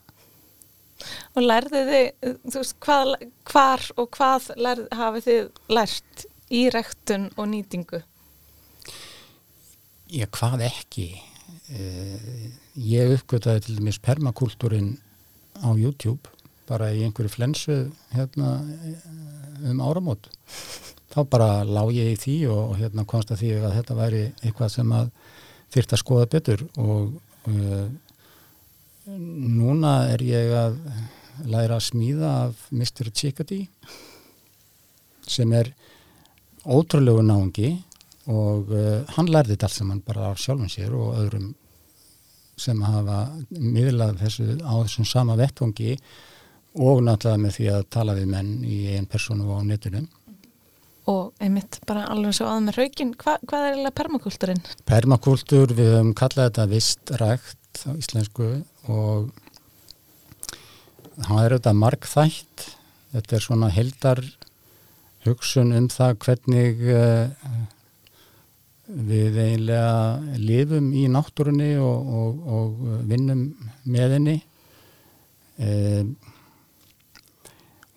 Og 1.34 1.44
lærðu 1.44 1.82
þið, 1.88 2.32
þú 2.46 2.60
veist, 2.60 2.76
hvað, 2.84 3.12
hvar 3.48 3.86
og 3.98 4.08
hvað 4.16 4.48
lærð, 4.60 4.88
hafið 4.98 5.28
þið 5.28 5.76
lært 5.78 6.24
í 6.52 6.62
rektun 6.72 7.28
og 7.36 7.48
nýtingu? 7.52 8.02
Já, 10.12 10.26
hvað 10.36 10.66
ekki? 10.68 11.08
Eh, 11.72 12.52
ég 12.76 13.14
uppgötaði 13.16 13.64
til 13.66 13.78
dæmis 13.78 14.00
permakultúrin 14.02 14.94
á 15.64 15.72
YouTube, 15.72 16.28
bara 16.68 16.90
í 16.92 17.02
einhverju 17.06 17.32
flensu 17.32 17.78
hérna 18.12 18.58
um 19.68 19.80
áramót. 19.84 20.28
Þá 21.12 21.20
bara 21.28 21.50
lág 21.64 21.92
ég 21.96 22.12
í 22.12 22.20
því 22.20 22.36
og 22.52 22.76
hérna 22.80 23.04
konsta 23.08 23.36
því 23.36 23.56
að 23.60 23.76
þetta 23.80 23.98
væri 23.98 24.22
eitthvað 24.40 24.74
sem 24.76 24.94
að 24.96 25.10
þyrta 25.72 25.96
að 25.96 26.02
skoða 26.04 26.30
betur 26.32 26.64
og 26.80 27.12
Núna 29.06 29.94
er 30.12 30.22
ég 30.22 30.52
að 30.54 30.76
læra 31.48 31.78
að 31.78 31.86
smíða 31.88 32.32
af 32.46 32.66
Mr. 32.70 33.10
Chickadee 33.10 33.66
sem 35.26 35.52
er 35.56 35.72
ótrúlegu 36.62 37.24
náðungi 37.26 37.72
og 38.30 38.70
uh, 38.70 39.02
hann 39.16 39.30
lærði 39.30 39.56
þetta 39.56 39.66
allt 39.66 39.78
saman 39.80 40.02
bara 40.06 40.28
af 40.30 40.38
sjálfum 40.38 40.70
sér 40.70 40.92
og 40.94 41.16
öðrum 41.18 41.48
sem 42.62 42.82
hafa 42.84 43.24
miðlað 43.50 44.20
þessu 44.20 44.46
á 44.62 44.74
þessum 44.84 45.08
sama 45.08 45.34
vettvangi 45.40 45.96
og 46.78 47.02
náttúrulega 47.02 47.42
með 47.42 47.56
því 47.56 47.68
að 47.72 47.88
tala 47.92 48.14
við 48.16 48.28
menn 48.32 48.52
í 48.64 48.78
einn 48.94 49.08
personu 49.10 49.50
á 49.50 49.58
netunum. 49.66 50.06
Og 51.10 51.32
einmitt 51.42 51.80
bara 51.88 52.04
alveg 52.12 52.36
svo 52.36 52.46
aðeins 52.46 52.68
með 52.68 52.78
raugin, 52.78 53.14
Hva, 53.18 53.38
hvað 53.42 53.64
er 53.64 53.72
eiginlega 53.72 53.96
permakultúrin? 53.98 54.60
Permakultúr, 54.86 55.74
við 55.74 55.96
höfum 55.96 56.12
kallað 56.18 56.50
þetta 56.50 56.68
vistrækt 56.70 57.82
á 57.88 57.90
íslensku 57.98 58.50
og 58.92 59.32
það 61.16 61.42
er 61.42 61.54
auðvitað 61.56 61.80
markþætt 61.80 62.66
þetta 63.12 63.36
er 63.36 63.44
svona 63.44 63.70
heldar 63.72 64.22
hugsun 65.26 65.74
um 65.76 65.88
það 65.92 66.16
hvernig 66.24 66.82
uh, 66.92 67.56
við 68.92 69.38
eiginlega 69.40 70.38
lifum 70.40 70.90
í 70.96 71.06
náttúrunni 71.10 71.74
og, 71.80 72.08
og, 72.22 72.40
og 72.56 72.80
vinnum 73.08 73.44
með 73.84 74.16
henni 74.16 74.38
um, 75.62 76.14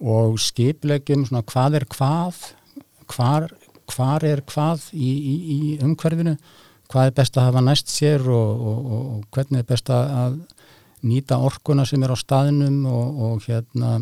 og 0.05 0.37
skiplegjum 0.43 1.25
svona 1.27 1.45
hvað 1.47 1.79
er 1.81 1.87
hvað 1.95 2.43
hvar, 3.11 3.49
hvar 3.91 4.25
er 4.27 4.41
hvað 4.49 4.89
í, 4.93 5.11
í, 5.15 5.35
í 5.55 5.59
umhverfinu 5.85 6.35
hvað 6.91 7.09
er 7.09 7.15
best 7.17 7.37
að 7.37 7.47
hafa 7.49 7.63
næst 7.65 7.91
sér 7.93 8.27
og, 8.29 8.65
og, 8.69 8.77
og, 8.85 9.07
og 9.15 9.23
hvernig 9.33 9.63
er 9.63 9.69
best 9.69 9.89
að 9.93 10.37
nýta 11.05 11.39
orkuna 11.41 11.85
sem 11.85 12.03
er 12.03 12.13
á 12.13 12.17
staðinum 12.17 12.85
og 12.89 13.45
hérna 13.45 13.97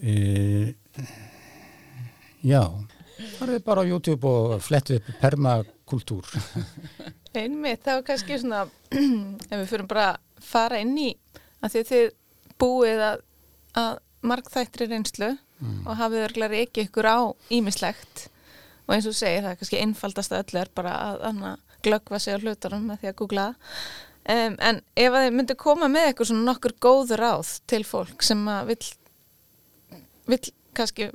e, 0.00 0.74
já. 2.44 2.62
Er 3.40 3.58
bara 3.64 3.84
á 3.84 3.88
YouTube 3.88 4.28
og 4.28 4.60
flettu 4.62 4.98
upp 4.98 5.08
permakultúr. 5.20 6.28
Einmitt, 7.34 7.82
það 7.84 8.00
var 8.00 8.06
kannski 8.08 8.38
svona 8.38 8.64
ef 9.50 9.56
við 9.56 9.70
fyrir 9.70 9.88
bara 9.90 10.08
að 10.12 10.44
fara 10.44 10.80
inn 10.84 10.96
í 11.00 11.10
að 11.64 11.80
að 11.80 11.88
þið 11.90 12.10
búið 12.60 13.04
að, 13.08 13.22
að 13.80 13.94
markþættri 14.24 14.88
reynslu 14.90 15.30
mm. 15.60 15.82
og 15.84 15.98
hafið 16.00 16.26
örglar 16.28 16.56
ekki 16.60 16.86
ykkur 16.88 17.08
á 17.10 17.18
ímislegt 17.54 18.26
og 18.86 18.96
eins 18.96 19.08
og 19.08 19.16
segi 19.16 19.42
það 19.42 19.52
er 19.52 19.60
kannski 19.60 19.82
einfaldast 19.82 20.34
að 20.34 20.42
öllu 20.44 20.62
er 20.62 20.72
bara 20.76 20.96
að, 21.28 21.44
glöggva 21.84 22.20
sig 22.22 22.36
á 22.36 22.40
hlutunum 22.40 22.86
með 22.88 23.02
því 23.02 23.10
að 23.10 23.16
googla 23.20 23.46
um, 23.52 24.54
en 24.56 24.80
ef 24.96 25.16
þið 25.18 25.30
myndu 25.36 25.56
koma 25.60 25.88
með 25.92 26.08
eitthvað 26.08 26.30
svona 26.30 26.48
nokkur 26.48 26.76
góður 26.80 27.24
áð 27.28 27.54
til 27.70 27.82
fólk 27.84 28.24
sem 28.24 28.40
að 28.48 28.72
vil, 28.72 28.78
vil 30.32 30.40
kannski 30.76 31.10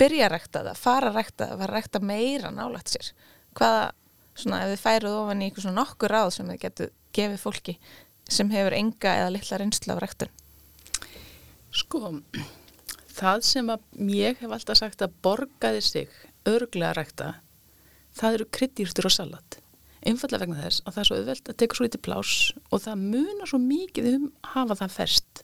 byrja 0.00 0.28
að 0.28 0.34
rekta 0.34 0.64
það, 0.64 0.80
fara 0.80 1.12
að 1.12 1.20
rekta 1.20 1.50
það, 1.50 1.60
fara 1.60 1.72
að 1.72 1.78
rekta 1.78 2.02
meira 2.04 2.52
nálægt 2.52 2.94
sér 2.94 3.12
hvaða 3.56 3.84
svona 4.36 4.62
ef 4.64 4.72
þið 4.72 4.82
færuð 4.82 5.18
ofan 5.20 5.42
í 5.42 5.48
eitthvað 5.48 5.66
svona 5.66 5.80
nokkur 5.80 6.12
ráð 6.12 6.32
sem 6.36 6.50
þið 6.52 6.62
getur 6.64 6.92
gefið 7.16 7.40
fólki 7.40 7.76
sem 8.28 8.50
hefur 8.52 8.76
enga 8.76 9.14
eða 9.22 9.32
litla 9.32 9.60
reynslu 9.60 9.94
af 9.94 10.02
ræktun? 10.02 10.32
Sko, 11.76 12.16
það 13.16 13.44
sem 13.48 13.70
að 13.72 13.84
ég 14.12 14.40
hef 14.42 14.52
alltaf 14.52 14.80
sagt 14.80 15.04
að 15.04 15.14
borgaði 15.24 15.82
sig 15.84 16.16
örglega 16.48 16.96
rækta, 16.98 17.30
það 18.16 18.38
eru 18.38 18.48
kryddýrstur 18.56 19.08
og 19.08 19.14
salat. 19.14 19.58
Einfallega 20.06 20.44
vegna 20.44 20.62
þess 20.62 20.84
að 20.84 20.92
það 20.92 21.02
er 21.02 21.08
svo 21.08 21.18
auðvelt 21.20 21.50
að 21.50 21.58
teka 21.62 21.76
svo 21.76 21.86
litið 21.86 22.04
plás 22.06 22.34
og 22.70 22.82
það 22.84 23.06
munar 23.14 23.50
svo 23.50 23.60
mikið 23.62 24.10
um 24.12 24.28
hafa 24.52 24.76
það 24.82 24.94
ferst. 24.98 25.42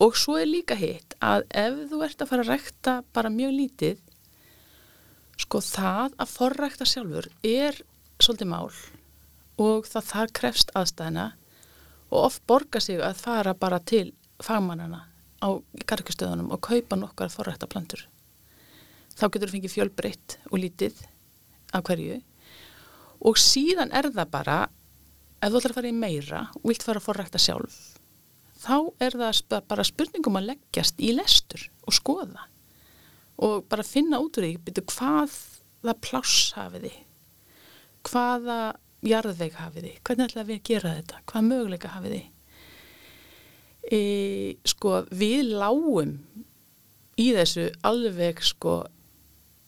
Og 0.00 0.16
svo 0.16 0.38
er 0.38 0.48
líka 0.48 0.78
hitt 0.78 1.16
að 1.18 1.44
ef 1.50 1.82
þú 1.90 2.00
ert 2.06 2.22
að 2.22 2.30
fara 2.30 2.46
að 2.46 2.52
rækta 2.54 2.94
bara 3.16 3.34
mjög 3.34 3.52
lítið, 3.58 4.00
sko 5.40 5.60
það 5.64 6.16
að 6.20 6.32
forrækta 6.36 6.86
sjálfur 6.88 7.28
er 7.42 7.82
svolítið 8.20 8.52
mál 8.52 8.70
og 9.60 9.86
það 9.88 10.08
þar 10.12 10.34
krefst 10.36 10.72
aðstæðina 10.76 11.26
og 12.10 12.18
oft 12.22 12.44
borga 12.48 12.80
sig 12.80 13.00
að 13.04 13.20
fara 13.20 13.54
bara 13.56 13.80
til 13.80 14.10
fagmannana 14.40 15.09
á 15.40 15.48
garkistöðunum 15.88 16.50
og 16.54 16.62
kaupa 16.64 16.98
nokkar 16.98 17.32
forrækta 17.32 17.68
plantur. 17.70 18.06
Þá 19.16 19.24
getur 19.28 19.48
þú 19.48 19.56
fengið 19.56 19.74
fjölbreytt 19.76 20.36
og 20.50 20.60
lítið 20.62 21.00
af 21.76 21.84
hverju. 21.86 22.20
Og 23.26 23.40
síðan 23.40 23.92
er 23.92 24.10
það 24.12 24.30
bara 24.32 24.58
ef 25.40 25.50
þú 25.50 25.60
ætlar 25.60 25.72
að 25.72 25.80
fara 25.80 25.90
í 25.90 25.96
meira 25.96 26.44
og 26.60 26.68
vilt 26.70 26.84
fara 26.84 27.00
að 27.00 27.08
forrækta 27.08 27.40
sjálf 27.40 27.80
þá 28.60 28.76
er 29.00 29.16
það 29.16 29.62
bara 29.68 29.86
spurningum 29.86 30.38
að 30.40 30.50
leggjast 30.52 31.00
í 31.00 31.14
lestur 31.16 31.62
og 31.88 31.96
skoða. 31.96 32.46
Og 33.40 33.64
bara 33.72 33.86
finna 33.86 34.20
út 34.20 34.36
úr 34.36 34.44
því 34.44 34.56
byrju, 34.66 34.84
hvað 34.92 35.36
það 35.80 36.02
pláss 36.04 36.50
hafiði 36.56 36.92
hvaða 38.04 38.58
jarðveik 39.04 39.56
hafiði, 39.60 39.94
hvernig 40.04 40.28
ætlaði 40.28 40.48
við 40.48 40.58
að 40.58 40.68
gera 40.68 40.92
þetta? 40.98 41.22
Hvað 41.28 41.46
möguleika 41.48 41.92
hafiði 41.94 42.20
e, 43.84 44.00
sko 44.68 45.04
við 45.10 45.54
lágum 45.60 46.16
í 47.20 47.30
þessu 47.36 47.68
alveg 47.86 48.42
sko 48.44 48.82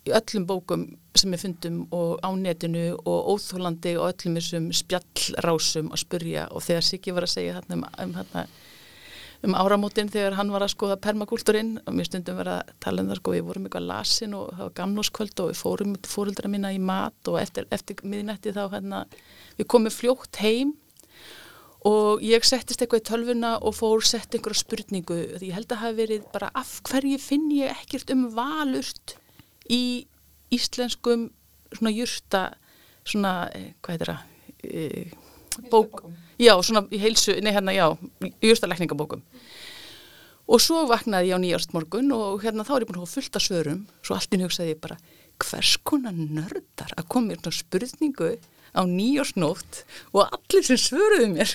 í 0.08 0.12
öllum 0.16 0.48
bókum 0.48 0.86
sem 1.14 1.32
við 1.34 1.44
fundum 1.44 1.80
og 1.94 2.18
á 2.24 2.30
netinu 2.34 2.92
og 3.04 3.34
óþólandi 3.34 3.94
og 4.00 4.10
öllum 4.10 4.38
þessum 4.40 4.70
spjallrásum 4.74 5.92
að 5.92 6.02
spurja. 6.02 6.46
Og 6.50 6.64
þegar 6.64 6.86
Siggi 6.86 7.14
var 7.14 7.26
að 7.26 7.34
segja 7.36 7.58
þarna 7.60 7.78
um, 7.78 7.84
um 8.06 8.14
þarna 8.16 8.46
um 9.42 9.56
áramótin 9.58 10.10
þegar 10.10 10.36
hann 10.38 10.52
var 10.54 10.62
að 10.62 10.72
skoða 10.76 10.96
permakultúrin 11.02 11.74
og 11.82 11.96
mér 11.96 12.06
stundum 12.06 12.38
verið 12.38 12.60
að 12.60 12.74
tala 12.84 13.02
um 13.02 13.08
það 13.10 13.18
sko 13.18 13.34
við 13.34 13.46
vorum 13.48 13.64
eitthvað 13.66 13.88
lasin 13.88 14.36
og 14.38 14.52
það 14.52 14.62
var 14.62 14.76
gamnóskvöld 14.78 15.42
og 15.42 15.50
við 15.50 15.58
fórum 15.58 15.96
fóröldra 16.06 16.50
minna 16.52 16.70
í 16.70 16.78
mat 16.78 17.30
og 17.30 17.40
eftir, 17.40 17.66
eftir 17.74 18.04
miðnætti 18.06 18.54
þá 18.54 18.62
hérna 18.76 19.02
við 19.58 19.68
komum 19.74 19.94
fljótt 19.94 20.38
heim 20.44 20.76
og 21.88 22.22
ég 22.22 22.44
settist 22.46 22.82
eitthvað 22.82 23.02
í 23.02 23.06
tölvuna 23.08 23.52
og 23.58 23.74
fór 23.74 24.04
sett 24.06 24.36
einhverja 24.36 24.60
spurningu. 24.62 25.18
Því 25.40 25.48
ég 25.48 25.56
held 25.56 25.72
að 25.74 25.82
hafi 25.82 25.98
verið 25.98 26.28
bara 26.34 26.50
af 26.54 26.76
hverju 26.86 27.18
finn 27.18 27.48
ég 27.56 27.74
ekkert 27.74 28.12
um 28.14 28.28
valurt 28.36 29.16
í 29.66 30.06
íslenskum 30.54 31.30
svona 31.72 31.94
júrta 31.94 32.44
svona, 33.02 33.50
eh, 33.56 33.72
hvað 33.82 33.96
heitir 33.96 34.12
það? 34.12 34.22
E, 34.62 35.10
bók 35.72 36.04
já, 36.38 36.54
svona 36.62 36.86
í 36.92 37.00
heilsu, 37.02 37.34
nei 37.42 37.52
hérna, 37.52 37.74
já 37.74 37.88
júrstalækningabókum 38.42 39.24
og 40.52 40.60
svo 40.60 40.84
vaknaði 40.90 41.30
ég 41.30 41.38
á 41.38 41.42
nýjárst 41.42 41.74
morgun 41.74 42.12
og 42.14 42.42
hérna 42.44 42.66
þá 42.66 42.76
er 42.76 42.84
ég 42.84 42.90
búin 42.90 42.98
að 43.00 43.04
hafa 43.06 43.16
fullt 43.16 43.36
af 43.38 43.44
svörum. 43.44 43.82
Svo 44.02 44.16
alltinn 44.16 44.42
hugsaði 44.44 44.74
ég 44.74 44.80
bara 44.82 44.98
hvers 45.42 45.76
konar 45.86 46.12
nördar 46.12 46.92
að 46.98 47.08
koma 47.08 47.32
mér 47.32 47.54
spurningu 47.54 48.34
á 48.72 48.82
nýjársnótt 48.88 49.82
og 50.16 50.24
allir 50.24 50.64
sem 50.64 50.80
svöruðu 50.80 51.28
mér. 51.34 51.50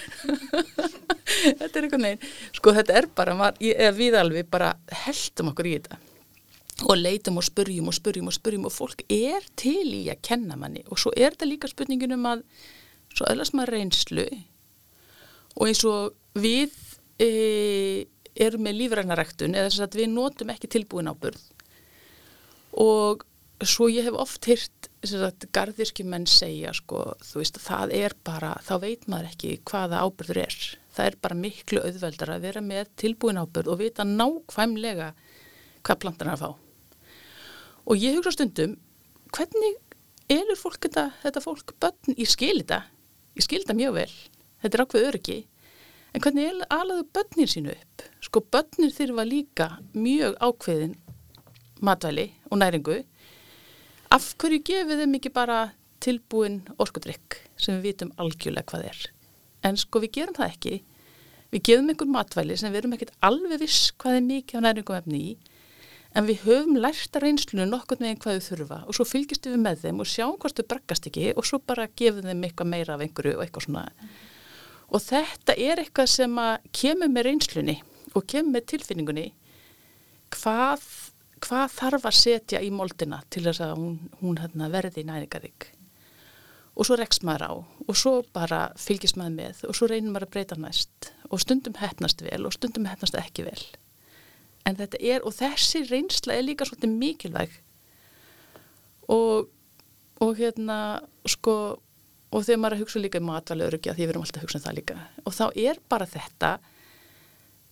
Þetta 1.59 1.71
er 1.71 1.87
eitthvað 1.87 2.03
neyn 2.03 2.21
sko 2.55 2.73
þetta 2.77 2.99
er 3.01 3.07
bara, 3.17 3.33
maður, 3.37 3.63
ég, 3.65 3.89
við 3.97 4.15
alveg 4.15 4.47
bara 4.51 4.75
heldum 5.05 5.51
okkur 5.51 5.67
í 5.67 5.73
þetta 5.77 5.97
og 6.85 6.99
leitum 6.99 7.39
og 7.41 7.45
spurjum 7.47 7.89
og 7.89 7.95
spurjum 7.97 8.29
og 8.29 8.35
spurjum 8.35 8.67
og 8.69 8.73
fólk 8.73 9.01
er 9.09 9.45
til 9.57 9.87
í 9.97 10.03
að 10.13 10.21
kenna 10.29 10.57
manni. 10.59 10.83
Og 10.93 11.01
svo 11.01 11.11
er 11.17 11.33
þetta 11.33 11.49
líka 11.49 11.69
spurningin 11.71 12.13
um 12.13 12.27
að 12.29 12.43
svo 13.17 13.25
öllast 13.31 13.55
maður 13.57 13.73
reynslu 13.73 14.27
og 15.57 15.65
eins 15.65 15.81
og 15.89 16.13
við 16.37 16.75
e, 17.17 18.05
erum 18.37 18.67
með 18.67 18.81
lífrænaræktun 18.83 19.57
eða 19.57 19.71
þess 19.71 19.85
að 19.87 19.97
við 20.01 20.11
notum 20.13 20.53
ekki 20.53 20.69
tilbúin 20.69 21.09
ábyrð 21.09 21.41
og 22.77 23.25
svo 23.65 23.89
ég 23.89 24.05
hef 24.05 24.19
oft 24.21 24.45
hýrt 24.45 24.86
gardirskjumenn 25.53 26.25
segja 26.27 26.73
sko, 26.73 27.13
þú 27.21 27.41
veist 27.41 27.57
að 27.59 27.65
það 27.67 27.93
er 27.99 28.15
bara 28.25 28.53
þá 28.65 28.73
veit 28.81 29.07
maður 29.07 29.31
ekki 29.31 29.51
hvaða 29.69 30.03
ábyrður 30.03 30.39
er. 30.41 30.57
Það 30.97 31.05
er 31.05 31.17
bara 31.21 31.37
miklu 31.37 31.81
auðveldar 31.85 32.31
að 32.33 32.45
vera 32.47 32.61
með 32.65 32.89
tilbúin 32.97 33.37
ábyrð 33.37 33.71
og 33.73 33.81
vita 33.81 34.03
nákvæmlega 34.07 35.11
hvað 35.85 35.99
plantan 36.01 36.31
er 36.31 36.33
að 36.33 36.41
fá. 36.41 36.49
Og 37.87 38.01
ég 38.01 38.17
hugsa 38.17 38.33
stundum 38.33 38.77
hvernig 39.35 39.77
elur 40.33 40.57
fólk 40.59 40.81
þetta, 40.87 41.11
þetta 41.21 41.43
fólk 41.43 41.75
börn? 41.79 42.17
Í 42.17 42.25
skilita 42.25 42.81
ég 43.37 43.45
skilda 43.45 43.75
mjög 43.77 43.93
vel, 43.99 44.13
þetta 44.63 44.77
er 44.77 44.83
ákveð 44.83 45.07
öryggi. 45.11 45.37
En 46.15 46.23
hvernig 46.23 46.63
alaðu 46.73 47.05
börnir 47.13 47.51
sínu 47.51 47.75
upp? 47.75 48.05
Sko 48.25 48.41
börnir 48.41 48.95
þurfa 48.95 49.27
líka 49.27 49.67
mjög 49.93 50.39
ákveðin 50.41 50.95
matvæli 51.85 52.31
og 52.49 52.57
næringu 52.57 53.03
af 54.13 54.29
hverju 54.39 54.63
gefið 54.69 55.03
þeim 55.03 55.17
ekki 55.19 55.33
bara 55.35 55.59
tilbúin 56.03 56.61
orkudrykk 56.77 57.41
sem 57.59 57.77
við 57.77 57.91
vitum 57.91 58.13
algjörlega 58.21 58.69
hvað 58.71 58.89
er 58.91 59.03
en 59.67 59.79
sko 59.79 60.01
við 60.03 60.13
gerum 60.19 60.37
það 60.37 60.53
ekki 60.53 60.75
við 61.51 61.63
gefum 61.69 61.91
einhver 61.91 62.11
matvæli 62.13 62.57
sem 62.59 62.73
við 62.73 62.83
erum 62.83 62.97
ekkert 62.97 63.15
alveg 63.25 63.61
viss 63.63 63.91
hvað 63.99 64.19
er 64.19 64.27
mikið 64.27 64.59
á 64.59 64.65
næringum 64.67 64.99
efni 64.99 65.21
í 65.31 65.31
en 66.17 66.27
við 66.27 66.43
höfum 66.45 66.79
lært 66.79 67.17
að 67.17 67.25
reynslunum 67.25 67.71
nokkur 67.71 67.99
með 68.01 68.13
einhvað 68.13 68.39
þau 68.39 68.47
þurfa 68.47 68.79
og 68.85 68.97
svo 68.97 69.05
fylgjast 69.07 69.49
við 69.49 69.59
með 69.63 69.83
þeim 69.83 70.01
og 70.03 70.09
sjáum 70.09 70.37
hvort 70.41 70.59
þau 70.59 70.69
braggast 70.73 71.09
ekki 71.09 71.33
og 71.33 71.47
svo 71.47 71.59
bara 71.59 71.89
gefum 71.99 72.25
þeim 72.27 72.45
eitthvað 72.47 72.71
meira 72.71 72.95
af 72.95 73.03
einhverju 73.05 73.35
og 73.37 73.43
eitthvað 73.43 73.67
svona 73.67 73.83
mm. 73.89 74.15
og 74.93 75.03
þetta 75.07 75.57
er 75.67 75.83
eitthvað 75.83 76.13
sem 76.13 76.39
að 76.41 76.71
kemur 76.81 77.11
með 77.13 77.29
reynslunni 77.29 77.77
og 78.13 78.25
kemur 78.31 78.55
með 78.55 78.69
tilfinningunni 78.73 79.27
hvað, 80.33 80.83
hvað 81.43 81.73
þarf 81.75 82.07
að 82.09 82.19
setja 82.19 82.61
í 82.63 82.69
moldina 82.73 83.21
til 83.33 83.43
þess 83.47 83.63
að 83.65 83.73
hún, 83.79 83.97
hún 84.21 84.39
hérna, 84.41 84.69
verði 84.73 85.03
næringarík 85.07 85.71
og 86.77 86.85
svo 86.85 86.97
rekst 86.99 87.25
maður 87.25 87.45
á 87.49 87.51
og 87.87 87.97
svo 87.97 88.13
bara 88.35 88.67
fylgjast 88.77 89.17
maður 89.17 89.35
með 89.39 89.65
og 89.69 89.77
svo 89.77 89.89
reynir 89.89 90.13
maður 90.13 90.27
að 90.27 90.33
breyta 90.35 90.57
næst 90.61 91.11
og 91.29 91.41
stundum 91.41 91.77
hefnast 91.81 92.23
vel 92.25 92.43
og 92.45 92.55
stundum 92.55 92.87
hefnast 92.89 93.17
ekki 93.17 93.47
vel. 93.47 93.59
En 94.67 94.75
þetta 94.75 94.99
er, 94.99 95.23
og 95.23 95.33
þessi 95.35 95.85
reynsla 95.87 96.35
er 96.35 96.43
líka 96.43 96.65
svolítið 96.67 96.97
mikilvæg. 96.99 97.53
Og 99.07 99.47
og 100.23 100.33
hérna, 100.37 100.77
sko 101.29 101.53
og 102.27 102.43
þegar 102.43 102.59
maður 102.61 102.75
að 102.75 102.81
hugsa 102.83 103.01
líka 103.01 103.21
um 103.21 103.29
matvælaurugja 103.29 103.93
því 103.95 104.03
við 104.03 104.13
erum 104.13 104.25
alltaf 104.25 104.41
að 104.41 104.47
hugsa 104.47 104.59
um 104.59 104.65
það 104.65 104.77
líka 104.79 104.95
og 105.23 105.35
þá 105.37 105.45
er 105.63 105.79
bara 105.89 106.07
þetta 106.09 106.49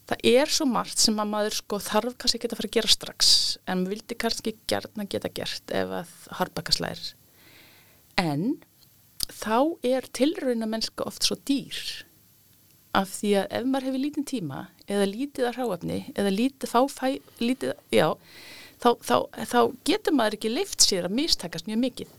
það 0.06 0.26
er 0.32 0.52
svo 0.52 0.68
margt 0.70 1.02
sem 1.02 1.18
að 1.18 1.32
maður 1.32 1.58
sko 1.58 1.80
þarf 1.82 2.16
kannski 2.16 2.40
ekki 2.40 2.50
að 2.52 2.58
fara 2.60 2.70
að 2.70 2.76
gera 2.78 2.94
strax 2.94 3.30
en 3.66 3.82
maður 3.82 3.94
vildi 3.96 4.18
kannski 4.24 4.56
gerna 4.70 5.06
geta 5.10 5.32
gert 5.34 5.74
ef 5.74 5.94
að 6.00 6.16
harpakaslæðir 6.40 7.14
en 8.22 8.44
þá 9.26 9.58
er 9.86 10.06
tilrauna 10.14 10.68
mennska 10.70 11.06
oft 11.08 11.26
svo 11.26 11.38
dýr 11.48 11.80
af 12.96 13.10
því 13.18 13.32
að 13.40 13.56
ef 13.58 13.66
maður 13.68 13.88
hefur 13.90 14.02
lítinn 14.02 14.28
tíma 14.28 14.60
eða 14.86 15.08
lítið 15.10 15.48
að 15.48 15.58
hráafni 15.58 15.98
eða 16.14 16.32
lítið 16.32 16.72
fáfæ, 16.72 17.08
lítið, 17.42 17.72
já, 17.92 18.06
þá, 18.82 18.88
þá, 19.02 19.16
þá 19.50 19.58
getur 19.88 20.16
maður 20.16 20.38
ekki 20.38 20.52
leift 20.52 20.86
sér 20.86 21.08
að 21.08 21.18
mistakast 21.18 21.68
mjög 21.68 21.82
mikið. 21.82 22.14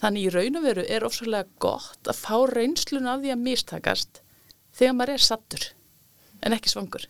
Þannig 0.00 0.26
í 0.26 0.32
raun 0.32 0.58
og 0.58 0.64
veru 0.64 0.86
er 0.88 1.04
ofsvöldlega 1.06 1.60
gott 1.62 2.10
að 2.10 2.22
fá 2.24 2.36
reynslun 2.50 3.10
af 3.10 3.20
því 3.20 3.34
að 3.34 3.44
mistakast 3.44 4.22
þegar 4.78 4.96
maður 4.96 5.14
er 5.14 5.26
sattur 5.26 5.66
en 6.42 6.56
ekki 6.56 6.72
svangur. 6.72 7.06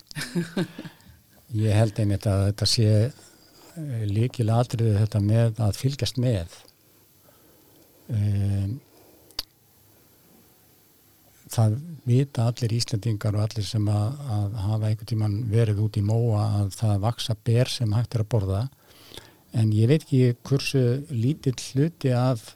Ég 1.65 1.75
held 1.75 1.99
einmitt 1.99 2.27
að 2.29 2.45
þetta 2.49 2.69
sé 2.69 2.91
líkilega 4.07 4.63
atriði 4.63 4.99
þetta 4.99 5.21
með 5.23 5.59
að 5.63 5.79
fylgjast 5.79 6.19
með. 6.21 6.55
Um, 8.11 8.79
það 11.51 11.77
vita 12.07 12.47
allir 12.47 12.75
Íslandingar 12.75 13.35
og 13.35 13.45
allir 13.45 13.67
sem 13.67 13.87
að, 13.91 14.19
að 14.35 14.59
hafa 14.65 14.89
einhvern 14.89 15.09
tíman 15.11 15.39
verið 15.51 15.81
út 15.85 15.99
í 15.99 16.03
móa 16.05 16.45
að 16.61 16.75
það 16.79 17.03
vaksa 17.07 17.35
ber 17.47 17.71
sem 17.71 17.95
hægt 17.95 18.15
er 18.15 18.23
að 18.23 18.31
borða 18.31 18.61
en 19.57 19.71
ég 19.75 19.91
veit 19.91 20.05
ekki 20.05 20.35
hversu 20.47 20.83
lítill 21.11 21.57
hluti 21.59 22.13
af 22.15 22.53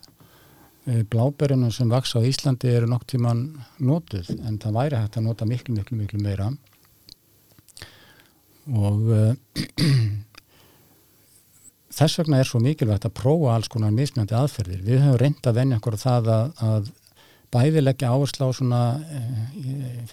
uh, 0.86 1.02
bláberunum 1.12 1.72
sem 1.74 1.90
vaksa 1.90 2.22
á 2.22 2.26
Íslandi 2.26 2.70
eru 2.72 2.90
nokk 2.90 3.06
tíman 3.12 3.48
nótuð 3.78 4.32
en 4.36 4.60
það 4.62 4.78
væri 4.80 5.02
hægt 5.02 5.18
að 5.18 5.28
nota 5.28 5.48
miklu 5.48 5.76
miklu 5.76 5.98
miklu 5.98 6.22
meira 6.22 6.52
og 8.66 9.02
uh, 9.14 9.34
þess 11.96 12.20
vegna 12.20 12.40
er 12.40 12.48
svo 12.48 12.60
mikilvægt 12.62 13.08
að 13.08 13.16
prófa 13.16 13.54
alls 13.54 13.70
konar 13.72 13.94
mismjöndi 13.94 14.36
aðferðir. 14.36 14.82
Við 14.84 15.02
höfum 15.04 15.20
reynd 15.22 15.48
að 15.48 15.58
venja 15.60 15.78
okkur 15.80 15.98
það 16.00 16.30
að, 16.34 16.50
að 16.66 16.90
bæði 17.54 17.82
leggja 17.84 18.10
áherslu 18.12 18.48
á 18.48 18.58
svona 18.58 18.80
e, 19.06 19.20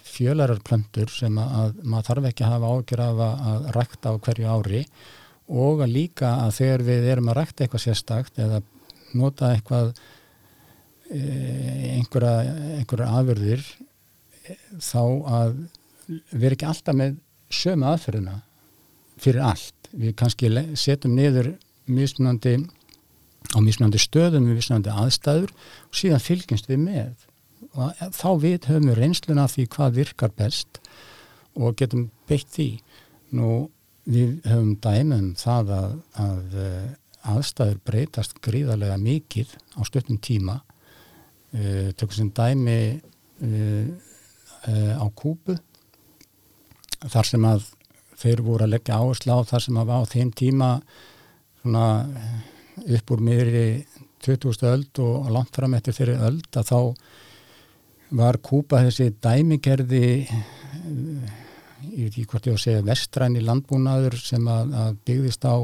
fjölararplöndur 0.06 1.12
sem 1.12 1.38
að 1.42 1.74
maður 1.82 2.08
þarf 2.08 2.28
ekki 2.30 2.46
að 2.46 2.54
hafa 2.54 2.72
ágjör 2.72 3.04
af 3.04 3.22
að, 3.26 3.44
að 3.50 3.68
rækta 3.76 4.14
á 4.14 4.22
hverju 4.26 4.54
ári 4.54 4.82
og 5.64 5.84
að 5.84 5.94
líka 5.98 6.30
að 6.44 6.54
þegar 6.60 6.86
við 6.88 7.08
erum 7.12 7.30
að 7.32 7.38
rækta 7.40 7.64
eitthvað 7.64 7.84
sérstakt 7.84 8.40
eða 8.40 8.62
nota 9.18 9.50
eitthvað 9.52 9.92
einhverja, 11.10 12.54
einhverja 12.78 13.10
afurðir 13.20 13.64
þá 14.82 15.02
að 15.40 15.56
við 16.04 16.46
erum 16.46 16.56
ekki 16.56 16.68
alltaf 16.68 16.98
með 16.98 17.18
sömu 17.54 17.88
aðferðina 17.88 18.38
fyrir 19.20 19.44
allt. 19.46 19.90
Við 19.94 20.16
kannski 20.18 20.50
setjum 20.78 21.14
niður 21.16 21.52
mismunandi 21.86 22.56
á 23.54 23.58
mismunandi 23.62 24.00
stöðum 24.02 24.48
við 24.48 24.58
mismunandi 24.58 24.92
aðstæður 24.92 25.52
og 25.54 26.00
síðan 26.00 26.24
fylgjumst 26.24 26.68
við 26.70 26.82
með. 26.82 27.28
Og 27.74 28.02
þá 28.14 28.28
við 28.42 28.68
höfum 28.70 28.90
við 28.90 28.98
reynsluna 28.98 29.46
því 29.50 29.68
hvað 29.74 29.96
virkar 30.00 30.34
best 30.34 30.80
og 31.54 31.76
getum 31.78 32.08
beitt 32.28 32.50
því. 32.54 32.68
Nú 33.34 33.68
við 34.04 34.40
höfum 34.48 34.74
dæmum 34.82 35.32
það 35.38 35.72
að, 35.78 35.96
að 36.20 36.58
eh, 36.64 36.90
aðstæður 37.34 37.80
breytast 37.88 38.40
gríðarlega 38.44 38.98
mikið 39.00 39.54
á 39.78 39.80
stöttum 39.86 40.18
tíma 40.20 40.60
uh, 41.54 41.88
tökum 41.96 42.16
sem 42.18 42.30
dæmi 42.34 42.78
uh, 42.94 43.86
uh, 44.68 44.94
á 45.00 45.06
kúpu 45.14 45.56
þar 47.04 47.28
sem 47.28 47.44
að 47.48 47.68
þeir 48.20 48.44
voru 48.46 48.66
að 48.66 48.74
leggja 48.76 49.00
áherslu 49.00 49.36
á 49.36 49.40
þar 49.48 49.66
sem 49.66 49.80
að 49.80 49.92
á 49.92 50.00
þeim 50.08 50.30
tíma 50.32 50.70
svona 51.62 51.86
upp 52.84 53.12
úr 53.14 53.22
miðri 53.24 53.66
20. 54.24 54.64
öld 54.70 55.00
og 55.04 55.30
langt 55.32 55.56
fram 55.56 55.74
eftir 55.76 55.96
fyrir 55.96 56.22
öld 56.24 56.48
að 56.56 56.70
þá 56.70 56.78
var 58.14 58.38
Kúpa 58.44 58.80
þessi 58.84 59.10
dæmigerði 59.22 60.06
ég 61.84 62.06
veit 62.06 62.14
ekki 62.14 62.26
hvort 62.30 62.46
ég 62.48 62.54
á 62.54 62.58
að 62.58 62.64
segja 62.64 62.86
vestræni 62.86 63.42
landbúnaður 63.44 64.16
sem 64.20 64.46
að, 64.48 64.72
að 64.72 64.96
byggðist 65.06 65.44
á 65.44 65.56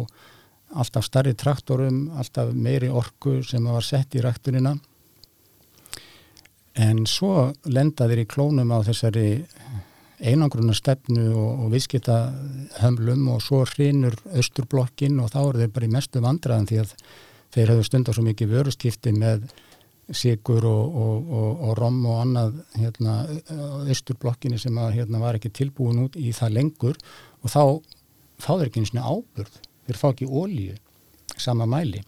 alltaf 0.70 1.07
starri 1.07 1.34
traktorum, 1.34 2.11
alltaf 2.18 2.53
meiri 2.55 2.91
orku 2.93 3.41
sem 3.47 3.64
var 3.66 3.86
sett 3.86 4.14
í 4.14 4.22
rættunina 4.24 4.76
en 6.78 7.06
svo 7.08 7.50
lendaðir 7.66 8.24
í 8.24 8.28
klónum 8.30 8.70
á 8.70 8.78
þessari 8.86 9.42
einangruna 10.20 10.74
stefnu 10.76 11.30
og, 11.32 11.64
og 11.64 11.72
viðskipta 11.72 12.18
hömlum 12.82 13.26
og 13.32 13.40
svo 13.42 13.64
hrinur 13.64 14.18
austurblokkin 14.36 15.18
og 15.22 15.32
þá 15.32 15.40
eru 15.42 15.62
þeir 15.62 15.74
bara 15.74 15.88
í 15.88 15.94
mestu 15.94 16.22
vandraðan 16.22 16.68
því 16.68 16.80
að 16.82 16.94
þeir 17.54 17.72
hefur 17.72 17.88
stundar 17.88 18.16
svo 18.16 18.24
mikið 18.26 18.54
vöruskipti 18.54 19.14
með 19.16 19.48
sigur 20.10 20.64
og, 20.66 20.96
og, 21.00 21.64
og 21.68 21.74
rom 21.78 21.98
og 22.10 22.20
annað 22.24 22.56
hérna, 22.74 23.16
austurblokkinni 23.86 24.58
sem 24.58 24.78
að, 24.80 24.96
hérna, 24.98 25.22
var 25.22 25.38
ekki 25.38 25.52
tilbúin 25.54 26.02
út 26.04 26.18
í 26.18 26.32
það 26.34 26.56
lengur. 26.56 26.98
Og 27.44 27.52
þá 27.52 27.62
fá 28.42 28.52
þeir 28.56 28.66
ekki 28.68 28.82
eins 28.82 28.94
og 28.94 29.10
ábyrð 29.14 29.60
þeir 29.86 30.00
fá 30.00 30.08
ekki 30.10 30.28
ólíu 30.28 30.76
sama 31.40 31.68
mæli. 31.70 32.02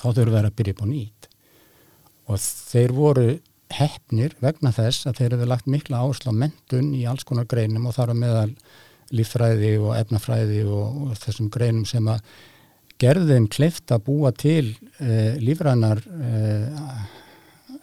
Þá 0.00 0.06
þurfur 0.06 0.34
þeir 0.36 0.48
að 0.48 0.56
byrja 0.58 0.76
upp 0.76 0.82
á 0.84 0.86
nýtt. 0.90 1.30
Og 2.30 2.42
þeir 2.72 2.96
voru 2.96 3.28
hefnir 3.74 4.34
vegna 4.42 4.72
þess 4.74 5.06
að 5.06 5.20
þeir 5.20 5.34
hefur 5.36 5.50
lagt 5.52 5.68
mikla 5.70 6.02
áherslu 6.04 6.34
á 6.34 6.40
mentun 6.42 6.94
í 6.96 7.04
alls 7.08 7.26
konar 7.28 7.48
greinum 7.50 7.86
og 7.86 7.96
þar 7.96 8.14
á 8.14 8.16
meðal 8.18 8.52
líffræði 9.14 9.74
og 9.82 9.94
efnafræði 9.98 10.64
og, 10.66 10.98
og 11.10 11.18
þessum 11.18 11.50
greinum 11.52 11.86
sem 11.88 12.06
að 12.10 12.22
gerðum 13.00 13.48
kleift 13.50 13.90
að 13.94 14.04
búa 14.06 14.32
til 14.36 14.74
eh, 15.00 15.38
lífrænar 15.40 16.02
eh, 16.04 16.68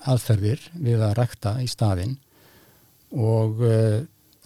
aðferðir 0.07 0.61
við 0.77 1.03
að 1.03 1.17
rekta 1.17 1.57
í 1.63 1.67
staðin 1.71 2.15
og 3.17 3.63
eh, 3.65 3.99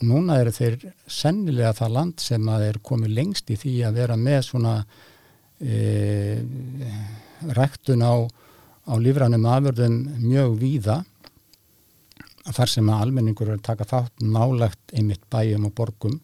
núna 0.07 0.39
eru 0.41 0.53
þeir 0.55 0.79
sennilega 1.11 1.73
það 1.77 1.95
land 1.97 2.23
sem 2.23 2.49
að 2.49 2.67
er 2.69 2.81
komið 2.85 3.15
lengst 3.17 3.51
í 3.53 3.59
því 3.59 3.75
að 3.85 3.97
vera 4.01 4.17
með 4.17 4.41
svona 4.47 4.75
rektun 7.53 8.01
á, 8.01 8.25
á 8.89 8.93
lífrænum 8.97 9.43
afverðum 9.45 9.99
mjög 10.23 10.55
víða 10.57 10.95
þar 12.47 12.71
sem 12.73 12.89
að 12.89 13.03
almenningur 13.05 13.49
er 13.49 13.59
að 13.59 13.67
taka 13.67 13.87
þátt 13.89 14.23
nálagt 14.25 14.95
einmitt 14.97 15.23
bæjum 15.31 15.67
og 15.69 15.75
borgum 15.77 16.19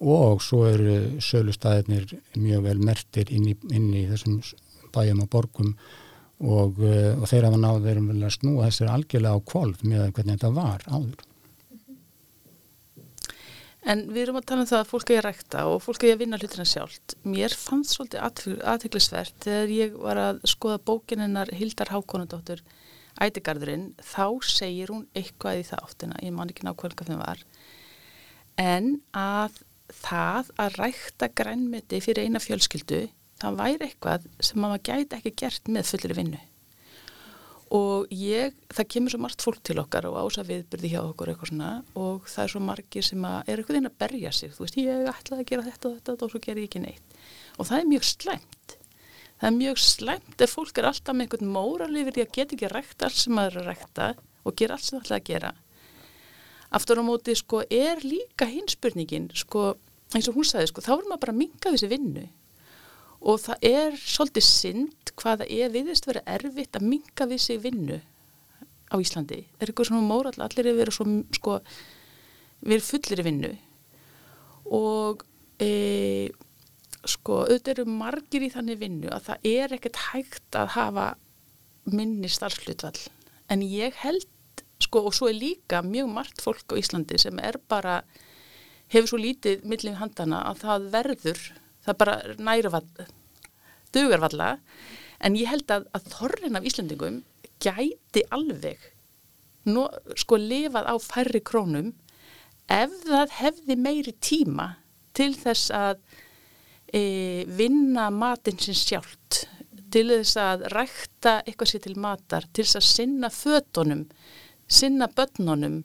og 0.00 0.40
svo 0.42 0.64
eru 0.70 1.20
sölustæðinir 1.22 2.14
mjög 2.40 2.62
vel 2.64 2.78
mertir 2.80 3.30
inn 3.30 3.50
í, 3.52 3.56
inn 3.70 3.90
í 3.92 4.06
þessum 4.08 4.40
bæjum 4.94 5.24
og 5.26 5.30
borgum 5.32 5.74
og, 6.40 6.80
eh, 6.80 7.12
og 7.16 7.26
þeir 7.28 7.48
hafa 7.48 7.60
náður 7.60 7.88
þeir 7.88 8.24
að 8.24 8.36
snúa 8.38 8.68
þessir 8.70 8.94
algjörlega 8.94 9.36
á 9.36 9.46
kvolv 9.52 9.82
með 9.84 10.06
hvernig 10.16 10.38
þetta 10.38 10.54
var 10.56 10.86
áður. 10.88 11.26
En 13.90 14.02
við 14.12 14.26
erum 14.26 14.36
að 14.40 14.46
tala 14.48 14.64
um 14.64 14.68
það 14.68 14.82
að 14.82 14.90
fólk 14.90 15.10
er 15.10 15.18
að 15.18 15.24
rækta 15.24 15.62
og 15.70 15.78
fólk 15.80 16.02
er 16.04 16.14
að 16.14 16.20
vinna 16.20 16.38
hlutina 16.40 16.66
sjálft. 16.68 17.14
Mér 17.24 17.54
fannst 17.56 17.94
svolítið 17.96 18.58
aðteglisvert 18.68 19.38
þegar 19.46 19.72
ég 19.72 19.96
var 19.96 20.20
að 20.20 20.42
skoða 20.52 20.82
bókininnar 20.84 21.52
Hildar 21.56 21.92
Hákonundóttur 21.94 22.60
ætigarðurinn, 23.20 23.90
þá 24.00 24.26
segir 24.46 24.92
hún 24.92 25.06
eitthvað 25.16 25.62
í 25.62 25.64
það 25.70 25.86
áttina, 25.86 26.20
ég 26.24 26.34
man 26.36 26.52
ekki 26.52 26.66
nákvæmlega 26.66 27.08
það 27.08 27.22
var, 27.22 27.42
en 28.60 28.92
að 29.16 29.62
það 29.90 30.52
að 30.60 30.78
rækta 30.80 31.30
grænmeti 31.40 32.00
fyrir 32.04 32.28
eina 32.28 32.42
fjölskyldu, 32.42 33.08
það 33.40 33.58
væri 33.58 33.88
eitthvað 33.88 34.30
sem 34.44 34.62
maður 34.62 34.86
gæti 34.90 35.18
ekki 35.18 35.34
gert 35.42 35.70
með 35.72 35.92
fullir 35.92 36.16
vinnu. 36.18 36.40
Og 37.70 38.10
ég, 38.10 38.56
það 38.74 38.88
kemur 38.90 39.12
svo 39.12 39.20
margt 39.22 39.44
fólk 39.46 39.60
til 39.62 39.76
okkar 39.78 40.08
og 40.08 40.16
ása 40.18 40.42
viðbyrði 40.42 40.88
hjá 40.90 41.00
okkur 41.04 41.30
eitthvað 41.30 41.52
svona 41.52 41.68
og 41.94 42.26
það 42.26 42.42
er 42.42 42.52
svo 42.54 42.62
margir 42.66 43.06
sem 43.06 43.26
er 43.30 43.52
eitthvað 43.54 43.78
inn 43.78 43.90
að 43.90 44.00
berja 44.02 44.32
sig, 44.34 44.50
þú 44.56 44.64
veist, 44.64 44.80
ég 44.80 45.10
ætlaði 45.12 45.44
að 45.44 45.50
gera 45.52 45.66
þetta 45.68 45.90
og 45.92 46.00
þetta 46.00 46.26
og 46.26 46.32
svo 46.32 46.42
ger 46.42 46.58
ég 46.58 46.66
ekki 46.66 46.82
neitt. 46.82 47.20
Og 47.58 47.70
það 47.70 47.78
er 47.78 47.90
mjög 47.92 48.08
slæmt 48.10 48.79
það 49.40 49.48
er 49.48 49.56
mjög 49.56 49.80
slæmt 49.80 50.42
ef 50.44 50.54
fólk 50.54 50.78
er 50.78 50.90
alltaf 50.90 51.16
með 51.16 51.26
einhvern 51.26 51.52
móral 51.54 51.94
yfir 51.96 52.16
því 52.16 52.24
að 52.24 52.34
geta 52.36 52.56
ekki 52.56 52.70
rækta 52.70 53.06
allt 53.08 53.20
sem 53.20 53.36
maður 53.36 53.56
er 53.56 53.62
að 53.62 53.70
rækta 53.70 54.08
og 54.44 54.56
gera 54.60 54.76
allt 54.76 54.86
sem 54.86 54.98
það 54.98 55.04
ætla 55.06 55.18
að 55.20 55.28
gera. 55.30 55.52
Aftur 56.76 57.00
á 57.00 57.04
móti 57.06 57.36
sko 57.38 57.62
er 57.66 58.04
líka 58.04 58.46
hinspurningin 58.50 59.30
sko 59.34 59.64
eins 60.14 60.28
og 60.28 60.36
hún 60.36 60.46
sagði 60.46 60.70
sko 60.70 60.84
þá 60.84 60.92
er 60.98 61.08
maður 61.08 61.22
bara 61.24 61.34
að 61.34 61.40
minga 61.40 61.72
þessi 61.72 61.90
vinnu. 61.90 62.26
Og 63.20 63.40
það 63.40 63.64
er 63.70 63.96
svolítið 64.00 64.46
synd 64.46 65.14
hvaða 65.20 65.48
er 65.48 65.72
viðist 65.72 66.06
verið 66.08 66.28
erfitt 66.36 66.76
að 66.76 66.86
minga 66.92 67.38
sig 67.38 67.60
vinnu 67.64 67.98
á 68.90 68.96
Íslandi. 69.00 69.40
Er 69.60 69.68
eitthvað 69.70 69.90
svona 69.90 70.04
móral 70.04 70.36
allir 70.36 70.68
er 70.68 70.78
verið 70.78 70.96
svo 70.96 71.08
sko 71.36 71.58
verið 72.60 72.86
fullir 72.86 73.24
vinnu? 73.24 73.52
Og 74.70 75.24
eða 75.60 76.49
sko, 77.08 77.44
auðvitað 77.46 77.72
eru 77.74 77.86
margir 78.00 78.44
í 78.44 78.50
þannig 78.52 78.80
vinnu 78.80 79.12
að 79.14 79.30
það 79.30 79.48
er 79.52 79.74
ekkert 79.76 80.00
hægt 80.10 80.58
að 80.58 80.74
hafa 80.76 81.06
minni 81.90 82.28
starfslutvall 82.30 82.98
en 83.50 83.64
ég 83.64 83.96
held, 84.02 84.26
sko, 84.82 85.06
og 85.08 85.16
svo 85.16 85.30
er 85.30 85.38
líka 85.38 85.80
mjög 85.86 86.12
margt 86.12 86.44
fólk 86.44 86.74
á 86.76 86.80
Íslandi 86.80 87.18
sem 87.20 87.40
er 87.42 87.58
bara, 87.70 88.02
hefur 88.92 89.14
svo 89.14 89.20
lítið 89.22 89.64
millin 89.68 89.98
handana 90.00 90.44
að 90.50 90.62
það 90.64 90.86
verður 90.94 91.42
það 91.86 91.98
bara 92.02 92.16
næruvall 92.38 93.08
dugarvalla, 93.94 94.50
en 95.24 95.36
ég 95.36 95.50
held 95.50 95.72
að, 95.72 95.88
að 95.96 96.08
þorrin 96.12 96.58
af 96.58 96.66
Íslandingum 96.68 97.22
gæti 97.60 98.22
alveg 98.32 98.90
no, 99.68 99.88
sko 100.16 100.38
lifað 100.40 100.88
á 100.88 100.94
færri 101.02 101.42
krónum 101.44 101.92
ef 102.70 102.92
það 103.04 103.34
hefði 103.40 103.76
meiri 103.76 104.14
tíma 104.22 104.74
til 105.16 105.32
þess 105.36 105.72
að 105.74 105.98
e, 106.92 107.02
vinna 107.46 108.10
matinn 108.10 108.58
sin 108.60 108.76
sjálft 108.76 109.44
til 109.90 110.06
þess 110.10 110.36
að 110.38 110.66
rækta 110.74 111.40
eitthvað 111.44 111.72
sér 111.72 111.82
til 111.86 111.96
matar, 111.98 112.46
til 112.54 112.64
þess 112.64 112.78
að 112.78 112.86
sinna 112.86 113.30
fötunum, 113.34 114.04
sinna 114.70 115.08
börnunum, 115.16 115.80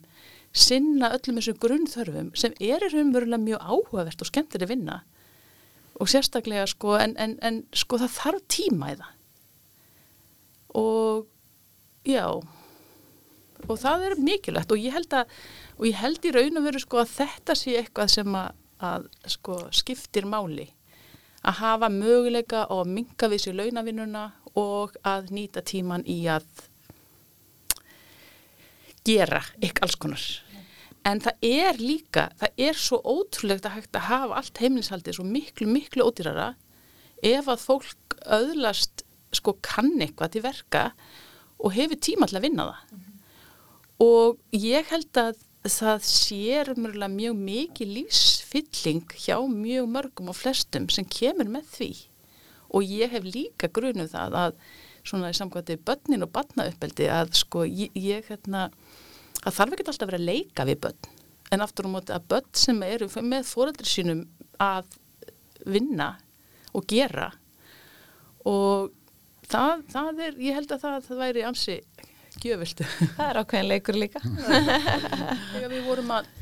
sinna 0.56 1.10
öllum 1.16 1.40
þessum 1.40 1.58
grunnþörfum 1.62 2.30
sem 2.38 2.54
er 2.62 2.84
í 2.86 2.90
raunverulega 2.92 3.42
mjög 3.42 3.64
áhugavert 3.66 4.22
og 4.22 4.30
skemmtileg 4.30 4.70
vinna. 4.70 5.00
Og 5.96 6.10
sérstaklega 6.12 6.66
sko 6.68 6.94
en, 7.00 7.16
en, 7.18 7.34
en 7.42 7.62
sko 7.74 7.98
það 8.02 8.14
þarf 8.18 8.46
tíma 8.52 8.92
í 8.92 8.98
það. 9.00 9.12
Og 10.76 11.26
já 12.06 12.26
og 13.66 13.78
það 13.80 14.10
er 14.10 14.18
mikilvægt. 14.20 14.72
Og 14.72 14.84
ég 14.84 14.94
held 14.94 15.16
að 15.16 15.32
og 15.76 15.84
ég 15.88 15.98
held 16.00 16.24
í 16.24 16.32
raun 16.32 16.60
og 16.60 16.66
veru 16.68 16.80
sko 16.80 17.02
að 17.02 17.12
þetta 17.16 17.56
sé 17.58 17.76
eitthvað 17.80 18.12
sem 18.14 18.38
að, 18.38 18.52
að 18.80 19.08
sko 19.34 19.58
skiptir 19.74 20.28
máli 20.28 20.70
að 21.46 21.60
hafa 21.60 21.90
möguleika 21.92 22.64
og 22.70 22.84
að 22.84 22.94
minga 22.96 23.30
við 23.30 23.44
sér 23.44 23.58
launavinnuna 23.60 24.24
og 24.58 24.96
að 25.06 25.30
nýta 25.36 25.62
tíman 25.66 26.04
í 26.08 26.24
að 26.32 26.46
gera 29.06 29.42
ykkur 29.62 29.86
alls 29.86 29.98
konar 30.02 30.26
en 31.06 31.20
það 31.22 31.44
er 31.46 31.78
líka, 31.78 32.28
það 32.40 32.62
er 32.66 32.78
svo 32.80 32.98
ótrúlegt 33.06 33.66
að 33.68 33.76
hægt 33.76 33.98
að 33.98 34.08
hafa 34.08 34.38
allt 34.40 34.60
heimilishaldið 34.62 35.18
svo 35.18 35.26
miklu, 35.26 35.68
miklu 35.70 36.06
ódýrara 36.08 36.54
ef 37.22 37.46
að 37.46 37.62
fólk 37.62 38.16
öðlast 38.26 39.04
sko 39.36 39.54
kann 39.62 39.94
eitthvað 40.00 40.34
til 40.34 40.42
verka 40.44 40.86
og 41.62 41.74
hefur 41.76 42.00
tíma 42.02 42.26
til 42.28 42.40
að 42.40 42.46
vinna 42.48 42.66
það 42.66 42.80
mm 42.90 42.98
-hmm. 42.98 43.20
og 44.06 44.38
ég 44.52 44.90
held 44.90 45.22
að 45.22 45.45
það 45.72 46.04
sér 46.06 46.72
mjög 46.76 47.38
mikið 47.38 47.92
lífsfylling 47.98 49.14
hjá 49.24 49.38
mjög 49.50 49.88
mörgum 49.90 50.30
og 50.32 50.36
flestum 50.38 50.88
sem 50.92 51.04
kemur 51.04 51.48
með 51.50 51.70
því. 51.74 51.90
Og 52.74 52.84
ég 52.84 53.10
hef 53.10 53.24
líka 53.24 53.70
grunuð 53.72 54.12
það 54.12 54.36
að 54.42 54.58
svona 55.06 55.30
í 55.30 55.38
samkvæmdi 55.38 55.78
börnin 55.86 56.26
og 56.26 56.32
barnauppeldi 56.34 57.08
að 57.12 57.34
sko 57.38 57.64
ég, 57.64 57.94
ég 57.94 58.26
hérna 58.26 58.68
það 59.42 59.56
þarf 59.58 59.76
ekki 59.76 59.86
alltaf 59.86 60.02
að 60.02 60.10
vera 60.10 60.20
að 60.20 60.28
leika 60.30 60.66
við 60.66 60.80
börn. 60.86 61.10
En 61.54 61.62
aftur 61.62 61.86
á 61.86 61.94
móti 61.94 62.14
að 62.14 62.28
börn 62.32 62.52
sem 62.58 62.82
eru 62.82 63.08
með 63.22 63.50
fóreldri 63.50 63.88
sínum 63.90 64.24
að 64.62 64.90
vinna 65.66 66.16
og 66.74 66.86
gera. 66.90 67.30
Og 68.46 68.90
það, 69.46 69.86
það 69.92 70.22
er, 70.26 70.38
ég 70.42 70.58
held 70.58 70.74
að 70.74 70.84
það, 70.84 70.98
það 71.06 71.22
væri 71.22 71.46
ansi 71.46 71.78
gjöfildu. 72.46 72.86
Það 73.18 73.26
er 73.28 73.40
ákveðin 73.42 73.68
leikur 73.72 73.98
líka. 74.00 74.22
Þegar 74.22 75.68
við 75.74 75.84
vorum 75.90 76.14
að, 76.16 76.32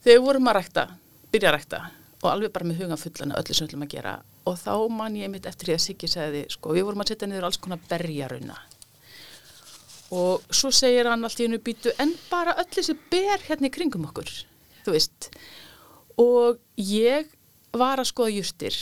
þegar 0.00 0.16
við 0.16 0.24
vorum 0.28 0.50
að 0.50 0.58
rækta, 0.60 0.88
byrja 1.34 1.52
að 1.52 1.56
rækta 1.58 1.84
og 2.24 2.30
alveg 2.32 2.54
bara 2.54 2.68
með 2.68 2.80
hugan 2.80 3.00
fullana 3.00 3.36
öllu 3.40 3.54
sem 3.54 3.66
við 3.66 3.70
ætlum 3.70 3.84
að 3.84 3.92
gera 3.94 4.14
og 4.48 4.56
þá 4.60 4.72
man 4.92 5.16
ég 5.18 5.30
mitt 5.32 5.46
eftir 5.48 5.70
því 5.70 5.76
að 5.76 5.84
Siggi 5.84 6.10
segði, 6.10 6.44
sko, 6.52 6.72
við 6.76 6.86
vorum 6.88 7.04
að 7.04 7.12
setja 7.12 7.28
niður 7.28 7.48
alls 7.48 7.60
konar 7.60 7.82
berjaruna 7.90 8.56
og 10.14 10.44
svo 10.54 10.70
segir 10.74 11.08
hann 11.10 11.24
allt 11.26 11.40
í 11.40 11.46
hennu 11.46 11.60
býtu 11.64 11.92
en 12.00 12.12
bara 12.30 12.56
öll 12.60 12.68
þessi 12.72 12.96
ber 13.12 13.44
hérna 13.48 13.68
í 13.68 13.74
kringum 13.74 14.06
okkur, 14.08 14.30
þú 14.84 14.96
veist 14.96 15.30
og 16.20 16.60
ég 16.80 17.28
var 17.74 18.00
að 18.00 18.10
skoða 18.12 18.36
júrtir 18.36 18.76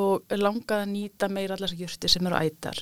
og 0.00 0.32
langaði 0.32 0.86
að 0.86 0.92
nýta 0.94 1.28
meira 1.30 1.58
allar 1.58 1.74
júrtir 1.76 2.10
sem 2.10 2.26
eru 2.26 2.40
ætar 2.40 2.78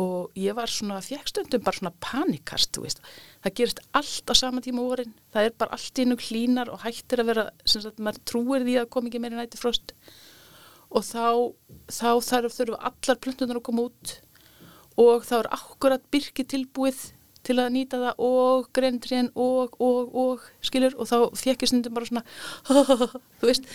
og 0.00 0.34
ég 0.38 0.56
var 0.58 0.70
svona, 0.70 0.98
fjekk 1.04 1.28
stundum 1.30 1.62
bara 1.62 1.78
svona 1.78 1.94
panikast, 2.02 2.72
þú 2.74 2.82
veist. 2.82 3.02
Það 3.44 3.56
gerist 3.60 3.82
allt 3.94 4.30
á 4.30 4.34
sama 4.34 4.62
tíma 4.64 4.82
vorin 4.82 5.14
það 5.34 5.48
er 5.48 5.56
bara 5.62 5.76
allt 5.76 6.00
innum 6.02 6.18
hlínar 6.18 6.70
og 6.72 6.82
hættir 6.82 7.22
að 7.22 7.30
vera 7.30 7.44
sem 7.62 7.84
sagt, 7.84 8.02
maður 8.02 8.24
trúir 8.26 8.66
því 8.66 8.78
að 8.80 8.90
kom 8.90 9.06
ekki 9.10 9.22
meira 9.22 9.38
nætti 9.38 9.60
frost 9.60 9.94
og 10.94 11.02
þá 11.06 11.26
þá 11.90 12.10
þarf 12.26 12.56
þurfa 12.58 12.80
allar 12.90 13.20
plöntunar 13.22 13.58
að 13.60 13.66
koma 13.66 13.88
út. 13.88 14.18
Og 15.00 15.24
þá 15.26 15.34
er 15.40 15.48
akkurat 15.56 16.04
byrki 16.14 16.44
tilbúið 16.46 17.00
til 17.44 17.58
að 17.60 17.74
nýta 17.74 18.00
það 18.00 18.22
og 18.26 18.68
greintrén 18.76 19.30
og, 19.34 19.76
og, 19.82 20.14
og, 20.24 20.46
skilur, 20.64 20.96
og 20.98 21.08
þá 21.10 21.44
ég 21.50 21.66
stundum 21.68 21.96
bara 21.96 22.08
svona, 22.08 22.24
þú 23.40 23.50
veist, 23.50 23.68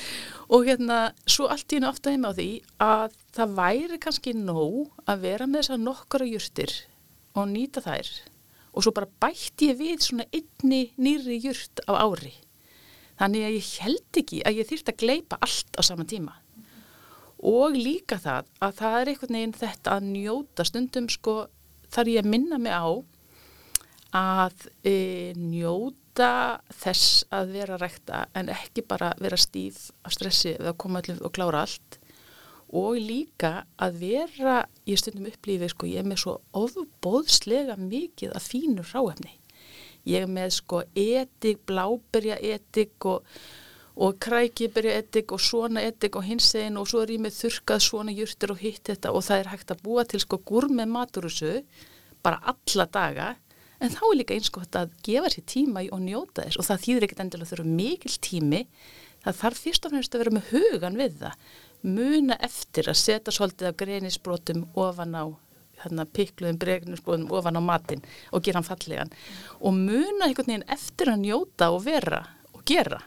og 0.50 0.66
hérna, 0.68 1.00
svo 1.30 1.50
allt 1.52 1.70
í 1.70 1.80
hennu 1.80 1.92
ofta 1.92 2.14
heima 2.14 2.34
á 2.34 2.38
því 2.38 2.50
að 2.84 3.20
það 3.38 3.56
væri 3.62 4.02
kannski 4.02 4.36
nóg 4.38 4.92
að 5.06 5.24
vera 5.28 5.48
með 5.48 5.64
þessar 5.64 5.82
nokkara 5.86 6.30
júrtir 6.30 6.76
og 7.38 7.50
nýta 7.54 7.84
þær 7.86 8.12
og 8.74 8.86
svo 8.86 8.94
bara 8.96 9.10
bætti 9.22 9.72
ég 9.72 9.80
við 9.80 10.04
svona 10.06 10.26
einni 10.34 10.90
nýri 11.02 11.40
júrt 11.44 11.82
á 11.90 11.94
ári. 12.00 12.34
Þannig 13.20 13.46
að 13.46 13.56
ég 13.58 13.72
held 13.84 14.20
ekki 14.22 14.42
að 14.48 14.60
ég 14.62 14.70
þýrt 14.70 14.92
að 14.92 15.00
gleipa 15.02 15.40
allt 15.44 15.80
á 15.80 15.82
sama 15.84 16.06
tíma. 16.08 16.38
Og 17.40 17.76
líka 17.76 18.20
það 18.20 18.48
að 18.64 18.76
það 18.80 19.00
er 19.00 19.12
einhvern 19.12 19.38
veginn 19.38 19.58
þetta 19.60 19.96
að 19.96 20.08
njóta 20.14 20.66
stundum 20.68 21.10
sko 21.12 21.36
þar 21.92 22.12
ég 22.14 22.28
minna 22.28 22.60
mig 22.62 22.76
á 22.76 22.88
að 24.16 24.68
e, 24.84 25.34
njóta 25.38 26.60
þess 26.82 27.26
að 27.36 27.56
vera 27.56 27.80
rekta 27.80 28.26
en 28.38 28.52
ekki 28.54 28.84
bara 28.88 29.14
vera 29.22 29.38
stíf 29.40 29.90
af 30.04 30.16
stressi 30.18 30.56
eða 30.58 30.76
koma 30.78 31.04
allir 31.04 31.22
og 31.24 31.34
klára 31.36 31.66
allt. 31.66 32.00
Og 32.70 33.00
líka 33.02 33.64
að 33.82 34.02
vera, 34.04 34.60
ég 34.86 35.00
stundum 35.02 35.30
upplýfið 35.32 35.74
sko, 35.74 35.90
ég 35.90 36.04
er 36.04 36.10
með 36.10 36.24
svo 36.24 36.36
ofbóðslega 36.54 37.80
mikið 37.82 38.36
að 38.38 38.50
fínu 38.52 38.86
ráefni 38.92 39.40
ég 40.08 40.24
er 40.24 40.30
með 40.30 40.54
sko 40.60 40.84
etik, 40.98 41.64
bláberja 41.68 42.38
etik 42.40 43.08
og, 43.10 43.26
og 44.00 44.18
krækiberja 44.24 44.98
etik 45.02 45.34
og 45.36 45.44
svona 45.44 45.84
etik 45.88 46.18
og 46.20 46.26
hins 46.28 46.52
eginn 46.56 46.80
og 46.80 46.90
svo 46.90 47.04
er 47.04 47.14
ég 47.16 47.24
með 47.24 47.38
þurkað 47.42 47.86
svona 47.86 48.16
júrtir 48.16 48.54
og 48.54 48.64
hitt 48.64 48.84
þetta 48.92 49.14
og 49.14 49.26
það 49.28 49.44
er 49.44 49.52
hægt 49.54 49.76
að 49.76 49.86
búa 49.86 50.06
til 50.08 50.24
sko 50.24 50.42
gur 50.46 50.70
með 50.72 50.94
maturusu 50.96 51.54
bara 52.24 52.42
alla 52.54 52.88
daga 52.92 53.30
en 53.80 53.94
þá 53.94 54.02
er 54.10 54.18
líka 54.20 54.36
einskott 54.36 54.78
að 54.78 54.96
gefa 55.06 55.32
sér 55.34 55.46
tíma 55.50 55.84
og 55.96 56.02
njóta 56.04 56.46
þess. 56.46 56.60
Og 56.60 56.68
það 56.68 56.86
þýðir 56.86 57.08
ekkert 57.08 57.24
endilega 57.26 57.52
þurfa 57.52 57.76
mikil 57.80 58.16
tími. 58.30 58.62
Það 59.24 59.38
þarf 59.42 59.62
fyrst 59.66 59.86
og 59.86 59.94
fremst 59.94 60.16
að 60.16 60.24
vera 60.24 60.36
með 60.38 60.50
hugan 60.54 60.98
við 61.00 61.20
það. 61.24 61.46
Muna 62.00 62.40
eftir 62.44 62.90
að 62.92 63.00
setja 63.00 63.36
svolítið 63.36 63.70
af 63.70 63.78
grenisbrotum 63.80 64.66
ofan 64.80 65.16
á 65.16 65.24
hérna, 65.84 66.06
pikluðum 66.06 66.60
bregnisbrotum 66.60 67.30
ofan 67.36 67.60
á 67.60 67.62
matin 67.64 68.04
og 68.36 68.44
gera 68.44 68.60
hann 68.60 68.68
fallegan. 68.68 69.14
Og 69.64 69.76
muna 69.76 70.28
einhvern 70.28 70.52
veginn 70.52 70.68
eftir 70.72 71.12
að 71.12 71.24
njóta 71.24 71.72
og 71.76 71.86
vera 71.88 72.24
og 72.52 72.66
gera. 72.68 73.00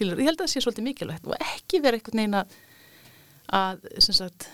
Ég 0.00 0.12
held 0.20 0.36
að 0.36 0.44
það 0.44 0.52
sé 0.52 0.64
svolítið 0.64 0.88
mikilvægt 0.90 1.28
og 1.28 1.36
ekki 1.40 1.80
vera 1.84 1.96
einhvern 1.96 2.22
veginn 2.22 2.38
að, 2.40 2.58
að 3.60 3.88
sagt, 4.04 4.50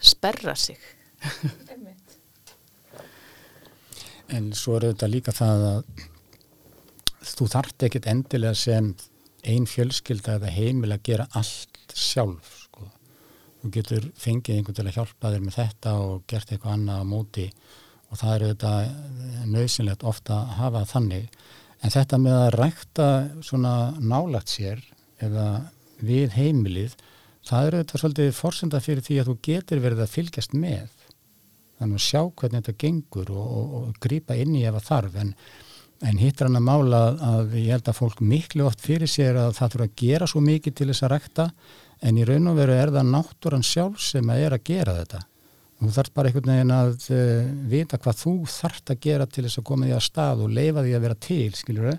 sperra 0.00 0.56
sig 0.56 0.80
En 4.30 4.52
svo 4.54 4.76
er 4.78 4.90
þetta 4.90 5.10
líka 5.10 5.34
það 5.34 5.64
að 5.68 6.08
þú 7.26 7.46
þart 7.50 7.86
ekkit 7.88 8.08
endilega 8.10 8.56
sem 8.56 8.92
einn 9.50 9.66
fjölskylda 9.68 10.36
eða 10.38 10.52
heimil 10.54 10.92
að 10.94 11.04
gera 11.08 11.26
allt 11.38 11.94
sjálf 11.96 12.52
sko. 12.64 12.86
Þú 13.60 13.70
getur 13.74 14.06
fengið 14.20 14.56
einhvern 14.56 14.78
til 14.78 14.86
að 14.86 14.96
hjálpa 14.98 15.32
þér 15.34 15.46
með 15.46 15.56
þetta 15.58 15.94
og 16.04 16.22
gert 16.30 16.52
eitthvað 16.52 16.76
annað 16.76 17.02
á 17.02 17.10
móti 17.10 17.46
og 18.10 18.20
það 18.20 18.34
eru 18.36 18.52
þetta 18.52 18.72
nöðsynlegt 19.50 20.06
ofta 20.12 20.38
að 20.38 20.54
hafa 20.60 20.84
þannig. 20.92 21.26
En 21.80 21.94
þetta 21.96 22.20
með 22.20 22.38
að 22.38 22.56
rækta 22.60 23.10
svona 23.46 23.74
nálagt 23.98 24.52
sér 24.52 24.82
eða 25.20 25.46
við 26.00 26.36
heimilið, 26.36 26.94
það 27.44 27.66
eru 27.66 27.82
þetta 27.82 28.00
svolítið 28.02 28.32
fórsenda 28.36 28.80
fyrir 28.84 29.04
því 29.04 29.20
að 29.20 29.30
þú 29.30 29.36
getur 29.48 29.82
verið 29.84 30.04
að 30.04 30.14
fylgjast 30.14 30.56
með 30.56 30.99
þannig 31.80 31.98
að 31.98 32.06
sjá 32.06 32.22
hvernig 32.28 32.60
þetta 32.60 32.80
gengur 32.84 33.32
og, 33.34 33.50
og, 33.58 33.74
og 33.80 34.00
grýpa 34.04 34.36
inn 34.38 34.54
í 34.58 34.64
ef 34.68 34.78
að 34.78 34.86
þarf. 34.90 35.18
En, 35.22 35.32
en 36.10 36.20
hittar 36.20 36.48
hann 36.48 36.60
að 36.60 36.68
mála 36.68 37.02
að 37.30 37.56
ég 37.60 37.72
held 37.74 37.90
að 37.90 37.98
fólk 38.00 38.22
miklu 38.24 38.68
oft 38.68 38.84
fyrir 38.84 39.10
sér 39.10 39.40
að 39.40 39.56
það 39.58 39.74
þurfa 39.74 39.88
að 39.88 39.96
gera 40.04 40.30
svo 40.30 40.44
mikið 40.44 40.76
til 40.76 40.90
þess 40.92 41.06
að 41.06 41.14
rekta 41.16 41.50
en 42.00 42.20
í 42.20 42.28
raun 42.28 42.52
og 42.52 42.60
veru 42.60 42.76
er 42.76 42.92
það 42.94 43.12
náttúran 43.14 43.66
sjálf 43.66 44.00
sem 44.04 44.32
að 44.32 44.46
er 44.46 44.56
að 44.56 44.64
gera 44.70 44.96
þetta. 45.00 45.24
Þú 45.80 45.90
þarf 45.96 46.12
bara 46.12 46.28
einhvern 46.28 46.50
veginn 46.52 46.72
að 46.76 46.90
uh, 47.16 47.52
vita 47.72 47.98
hvað 48.04 48.18
þú 48.20 48.32
þarft 48.52 48.90
að 48.92 48.98
gera 49.06 49.26
til 49.26 49.44
þess 49.46 49.60
að 49.62 49.66
koma 49.70 49.86
því 49.86 49.94
að 49.96 50.02
stað 50.04 50.42
og 50.44 50.50
leifa 50.58 50.82
því 50.84 50.96
að 50.96 51.04
vera 51.06 51.20
til 51.24 51.46
skiljuru, 51.56 51.94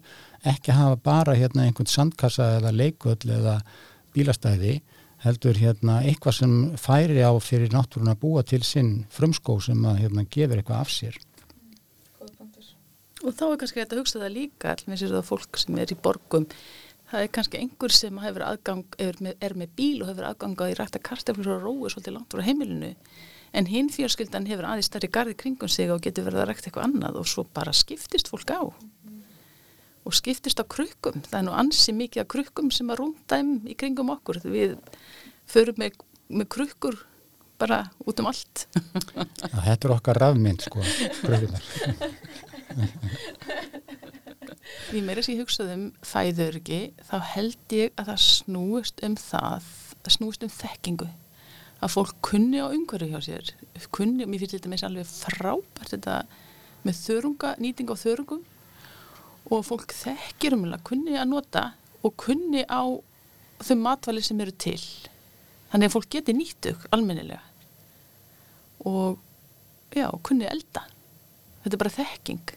ekki 0.52 0.76
hafa 0.78 1.00
bara 1.02 1.38
hérna 1.38 1.66
einhvern 1.66 1.90
sandkassa 1.90 2.50
eða 2.60 2.74
leikull 2.76 3.18
eða 3.26 3.56
bílastæði 4.14 4.76
heldur 5.22 5.58
hérna 5.58 6.00
eitthvað 6.02 6.38
sem 6.40 6.54
færi 6.82 7.22
á 7.22 7.32
fyrir 7.44 7.74
náttúrun 7.74 8.12
að 8.14 8.22
búa 8.24 8.44
til 8.48 8.62
sinn 8.66 9.04
frumskó 9.14 9.60
sem 9.62 9.82
að 9.86 10.00
hérna 10.06 10.26
gefur 10.26 10.62
eitthvað 10.62 10.82
af 10.82 10.94
sér. 10.94 11.20
Og 13.22 13.36
þá 13.38 13.44
er 13.52 13.60
kannski 13.62 13.82
þetta 13.84 13.94
að 13.94 14.00
hugsa 14.02 14.22
það 14.22 14.32
líka, 14.34 14.72
allir 14.72 14.98
sér 14.98 15.12
það 15.14 15.28
fólk 15.28 15.60
sem 15.62 15.76
er 15.78 15.92
í 15.94 15.98
borgum, 16.08 16.48
það 17.12 17.26
er 17.26 17.34
kannski 17.38 17.60
einhver 17.62 17.94
sem 17.94 18.22
hefur 18.24 18.46
aðgang, 18.48 18.96
er 18.98 19.20
með, 19.22 19.36
er 19.46 19.54
með 19.62 19.76
bíl 19.78 20.00
og 20.02 20.10
hefur 20.10 20.30
aðgangað 20.32 20.74
í 20.74 20.78
rætta 20.80 21.02
karteflur 21.06 21.52
og 21.60 21.68
rói 21.68 21.92
svolítið 21.94 22.16
langt 22.16 22.34
úr 22.34 22.46
heimilinu, 22.48 22.96
en 23.54 23.70
hinn 23.70 23.92
fjörskildan 23.94 24.50
hefur 24.50 24.66
aðeins 24.72 24.90
stærri 24.90 25.12
gardi 25.14 25.38
kringum 25.38 25.70
sig 25.70 25.94
og 25.94 26.02
getur 26.02 26.26
verið 26.32 26.48
að 26.48 26.50
rækta 26.50 26.72
eitthvað 26.72 26.88
annað 26.88 27.22
og 27.22 27.30
svo 27.30 27.46
bara 27.46 27.76
skiptist 27.78 28.32
fólk 28.32 28.56
á 28.58 28.62
og 30.08 30.16
skiptist 30.18 30.62
á 30.62 30.66
krukkum. 30.66 31.22
Það 31.28 31.40
er 31.40 31.46
nú 31.48 31.56
ansi 31.58 31.94
mikið 31.96 32.24
af 32.24 32.30
krukkum 32.34 32.72
sem 32.74 32.90
að 32.92 33.04
rúnda 33.04 33.40
um 33.44 33.54
í 33.70 33.78
kringum 33.78 34.12
okkur. 34.14 34.42
Við 34.46 34.76
förum 35.50 35.82
með, 35.82 36.00
með 36.32 36.50
krukkur 36.56 36.98
bara 37.62 37.84
út 38.10 38.22
um 38.22 38.30
allt. 38.32 38.66
að 39.46 39.66
þetta 39.68 39.88
er 39.88 39.96
okkar 39.96 40.22
rafmynd 40.24 40.66
sko, 40.66 40.82
kröfunar. 41.22 41.64
Því 44.90 45.02
meira 45.06 45.24
sem 45.24 45.36
ég 45.36 45.44
hugsaði 45.44 45.78
um 45.78 45.88
fæðurgi, 46.06 46.82
þá 47.08 47.18
held 47.36 47.76
ég 47.76 47.94
að 48.00 48.12
það 48.12 48.22
snúist 48.26 49.04
um 49.06 49.18
það, 49.20 49.68
það 50.00 50.16
snúist 50.18 50.46
um 50.48 50.54
þekkingu. 50.54 51.10
Að 51.82 51.94
fólk 51.96 52.18
kunni 52.26 52.62
á 52.62 52.70
umhverju 52.70 53.10
hjá 53.10 53.22
sér, 53.26 53.54
kunni, 53.94 54.28
mér 54.30 54.44
finnst 54.44 54.58
þetta 54.58 54.72
með 54.72 54.86
alveg 54.88 55.10
frábært 55.10 55.94
þetta 55.96 56.18
með 56.86 57.00
þörunga, 57.06 57.56
nýting 57.62 57.90
á 57.94 57.96
þörungum 57.98 58.44
og 59.52 59.66
fólk 59.68 59.92
þekkir 59.96 60.56
um 60.56 60.68
að 60.70 60.84
kunni 60.88 61.18
að 61.20 61.32
nota 61.34 61.64
og 62.02 62.16
kunni 62.20 62.64
á 62.66 62.88
þau 63.62 63.78
matvæli 63.78 64.24
sem 64.24 64.40
eru 64.42 64.54
til. 64.56 64.80
Þannig 65.72 65.90
að 65.90 65.96
fólk 65.96 66.10
geti 66.16 66.36
nýttug 66.36 66.88
almennilega 66.96 67.42
og 68.88 69.20
já, 69.94 70.08
kunni 70.26 70.48
elda. 70.50 70.88
Þetta 71.62 71.76
er 71.76 71.82
bara 71.84 71.94
þekking. 71.94 72.56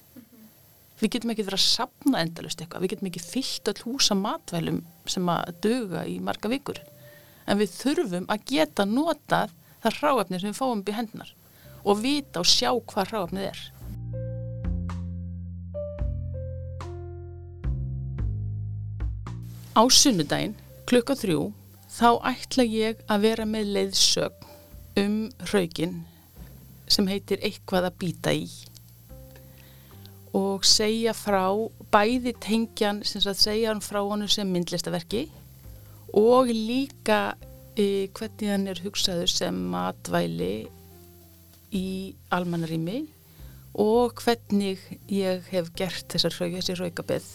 Við 1.02 1.12
getum 1.12 1.34
ekki 1.34 1.44
verið 1.44 1.58
að 1.58 1.66
sapna 1.66 2.22
endalust 2.22 2.62
eitthvað, 2.62 2.84
við 2.84 2.94
getum 2.94 3.08
ekki 3.10 3.22
fyllt 3.26 3.68
all 3.68 3.82
húsa 3.84 4.16
matvælum 4.16 4.80
sem 5.10 5.28
að 5.28 5.50
döga 5.66 6.04
í 6.08 6.16
marga 6.24 6.48
vikur. 6.48 6.78
En 7.44 7.60
við 7.60 7.74
þurfum 7.74 8.28
að 8.32 8.46
geta 8.48 8.86
notað 8.88 9.52
það 9.84 9.98
ráefni 10.00 10.40
sem 10.40 10.54
við 10.54 10.60
fáum 10.62 10.80
upp 10.80 10.88
í 10.88 10.96
hendunar 10.96 11.34
og 11.84 11.98
vita 12.00 12.40
og 12.40 12.48
sjá 12.48 12.70
hvað 12.72 13.10
ráefnið 13.12 13.48
er. 13.50 13.62
Á 19.74 19.82
sunnudaginn, 19.90 20.52
klukka 20.86 21.16
þrjú, 21.18 21.48
þá 21.90 22.10
ætla 22.30 22.62
ég 22.62 23.00
að 23.10 23.24
vera 23.24 23.46
með 23.48 23.72
leiðsögn 23.74 24.52
um 25.02 25.16
hraugin 25.48 25.96
sem 26.86 27.08
heitir 27.10 27.42
eitthvað 27.42 27.88
að 27.88 27.96
býta 28.04 28.36
í. 28.38 28.44
Og 30.38 30.62
segja 30.62 31.10
frá 31.18 31.50
bæði 31.90 32.36
tengjan 32.38 33.02
sem 33.02 33.26
að 33.26 33.42
segja 33.42 33.72
hann 33.72 33.82
frá 33.82 33.98
honum 34.04 34.30
sem 34.30 34.46
myndlistaverki 34.46 35.26
og 36.14 36.54
líka 36.54 37.34
e, 37.74 38.06
hvernig 38.14 38.54
hann 38.54 38.70
er 38.70 38.86
hugsaður 38.86 39.34
sem 39.34 39.62
matvæli 39.74 40.68
í 41.74 41.86
almannarími 42.30 43.08
og 43.74 44.22
hvernig 44.22 44.86
ég 45.10 45.50
hef 45.50 45.74
gert 45.74 46.14
þessar 46.14 46.38
hraug, 46.38 46.60
þessi 46.60 46.78
hraugabið 46.78 47.32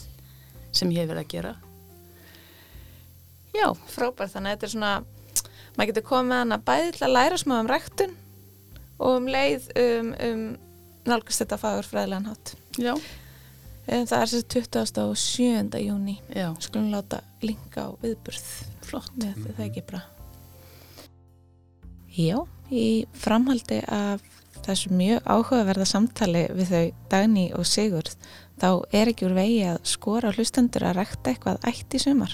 sem 0.72 0.96
ég 0.96 1.04
hef 1.04 1.12
verið 1.12 1.28
að 1.28 1.36
gera 1.36 1.60
Já, 3.56 3.68
frábært, 3.90 4.34
þannig 4.34 4.52
að 4.52 4.56
þetta 4.56 4.68
er 4.68 4.74
svona 4.74 4.94
maður 5.76 5.92
getur 5.92 6.08
komið 6.10 6.42
hann 6.42 6.56
að 6.56 6.66
bæði 6.68 6.92
til 6.96 7.06
að 7.08 7.16
læra 7.16 7.40
smá 7.40 7.56
um 7.60 7.72
rektun 7.72 8.16
og 9.00 9.16
um 9.16 9.30
leið 9.32 9.70
um, 9.80 10.12
um 10.28 10.46
nálgast 11.10 11.44
þetta 11.44 11.60
fagur 11.62 11.88
fræðilegan 11.88 12.30
hátt. 12.30 12.54
Já, 12.78 12.94
en 13.88 14.10
það 14.10 14.22
er 14.22 14.32
þessi 14.34 14.46
20. 14.56 15.02
og 15.06 15.18
7. 15.18 15.82
júni 15.86 16.20
já, 16.36 16.50
skulum 16.62 16.92
láta 16.94 17.24
linka 17.42 17.88
á 17.88 17.90
viðburð. 18.04 18.50
Flott. 18.90 19.14
Með 19.22 19.54
það 19.54 19.66
ekki 19.70 19.86
bara 19.90 20.06
Já, 22.20 22.42
í 22.74 23.06
framhaldi 23.16 23.84
af 23.86 24.24
þessu 24.66 24.92
mjög 24.98 25.24
áhugaverða 25.30 25.86
samtali 25.88 26.42
við 26.58 26.72
þau 26.74 26.86
Dagný 27.12 27.46
og 27.56 27.68
Sigurð 27.70 28.16
þá 28.60 28.70
er 28.92 29.12
ekki 29.12 29.28
úr 29.30 29.36
vegi 29.38 29.62
að 29.70 29.80
skora 29.88 30.34
hlustendur 30.36 30.88
að 30.90 30.98
rekta 31.00 31.32
eitthvað 31.32 31.62
ætt 31.70 31.96
í 31.96 32.02
sumar 32.02 32.34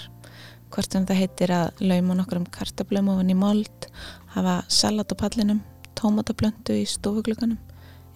hvort 0.74 0.92
sem 0.92 1.06
það 1.06 1.20
heitir 1.22 1.54
að 1.54 1.84
lauma 1.84 2.16
nokkur 2.18 2.40
um 2.42 2.48
kartablum 2.58 3.12
ofan 3.14 3.32
í 3.32 3.38
mold 3.38 3.90
hafa 4.34 4.58
salat 4.68 5.12
á 5.12 5.16
pallinum 5.16 5.62
tómatablöndu 5.98 6.76
í 6.76 6.88
stofugluganum 6.88 7.58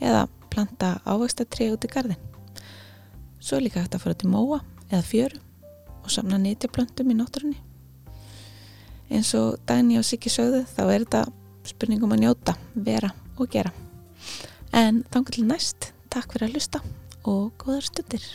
eða 0.00 0.26
planta 0.50 0.98
ávægstatri 1.06 1.70
út 1.72 1.86
í 1.86 1.92
gardin 1.92 2.20
svo 3.40 3.56
er 3.56 3.66
líka 3.66 3.80
hægt 3.80 3.96
að 3.96 4.04
fara 4.04 4.18
til 4.20 4.30
móa 4.32 4.60
eða 4.90 5.06
fjöru 5.06 5.40
og 6.04 6.12
samna 6.12 6.38
nýtjablöndum 6.40 7.12
í 7.12 7.16
náttúrunni. 7.16 7.58
Eins 9.10 9.32
og 9.38 9.58
Dagný 9.66 9.98
og 9.98 10.06
Siggi 10.06 10.30
sögðu 10.32 10.62
þá 10.70 10.82
er 10.86 11.04
þetta 11.04 11.22
spurningum 11.70 12.14
að 12.14 12.22
njóta, 12.24 12.54
vera 12.74 13.10
og 13.36 13.50
gera. 13.52 13.72
En 14.72 15.02
þangar 15.10 15.36
til 15.36 15.46
næst, 15.48 15.90
takk 16.12 16.32
fyrir 16.32 16.48
að 16.48 16.56
hlusta 16.56 16.82
og 17.28 17.50
góðar 17.60 17.88
stundir 17.88 18.26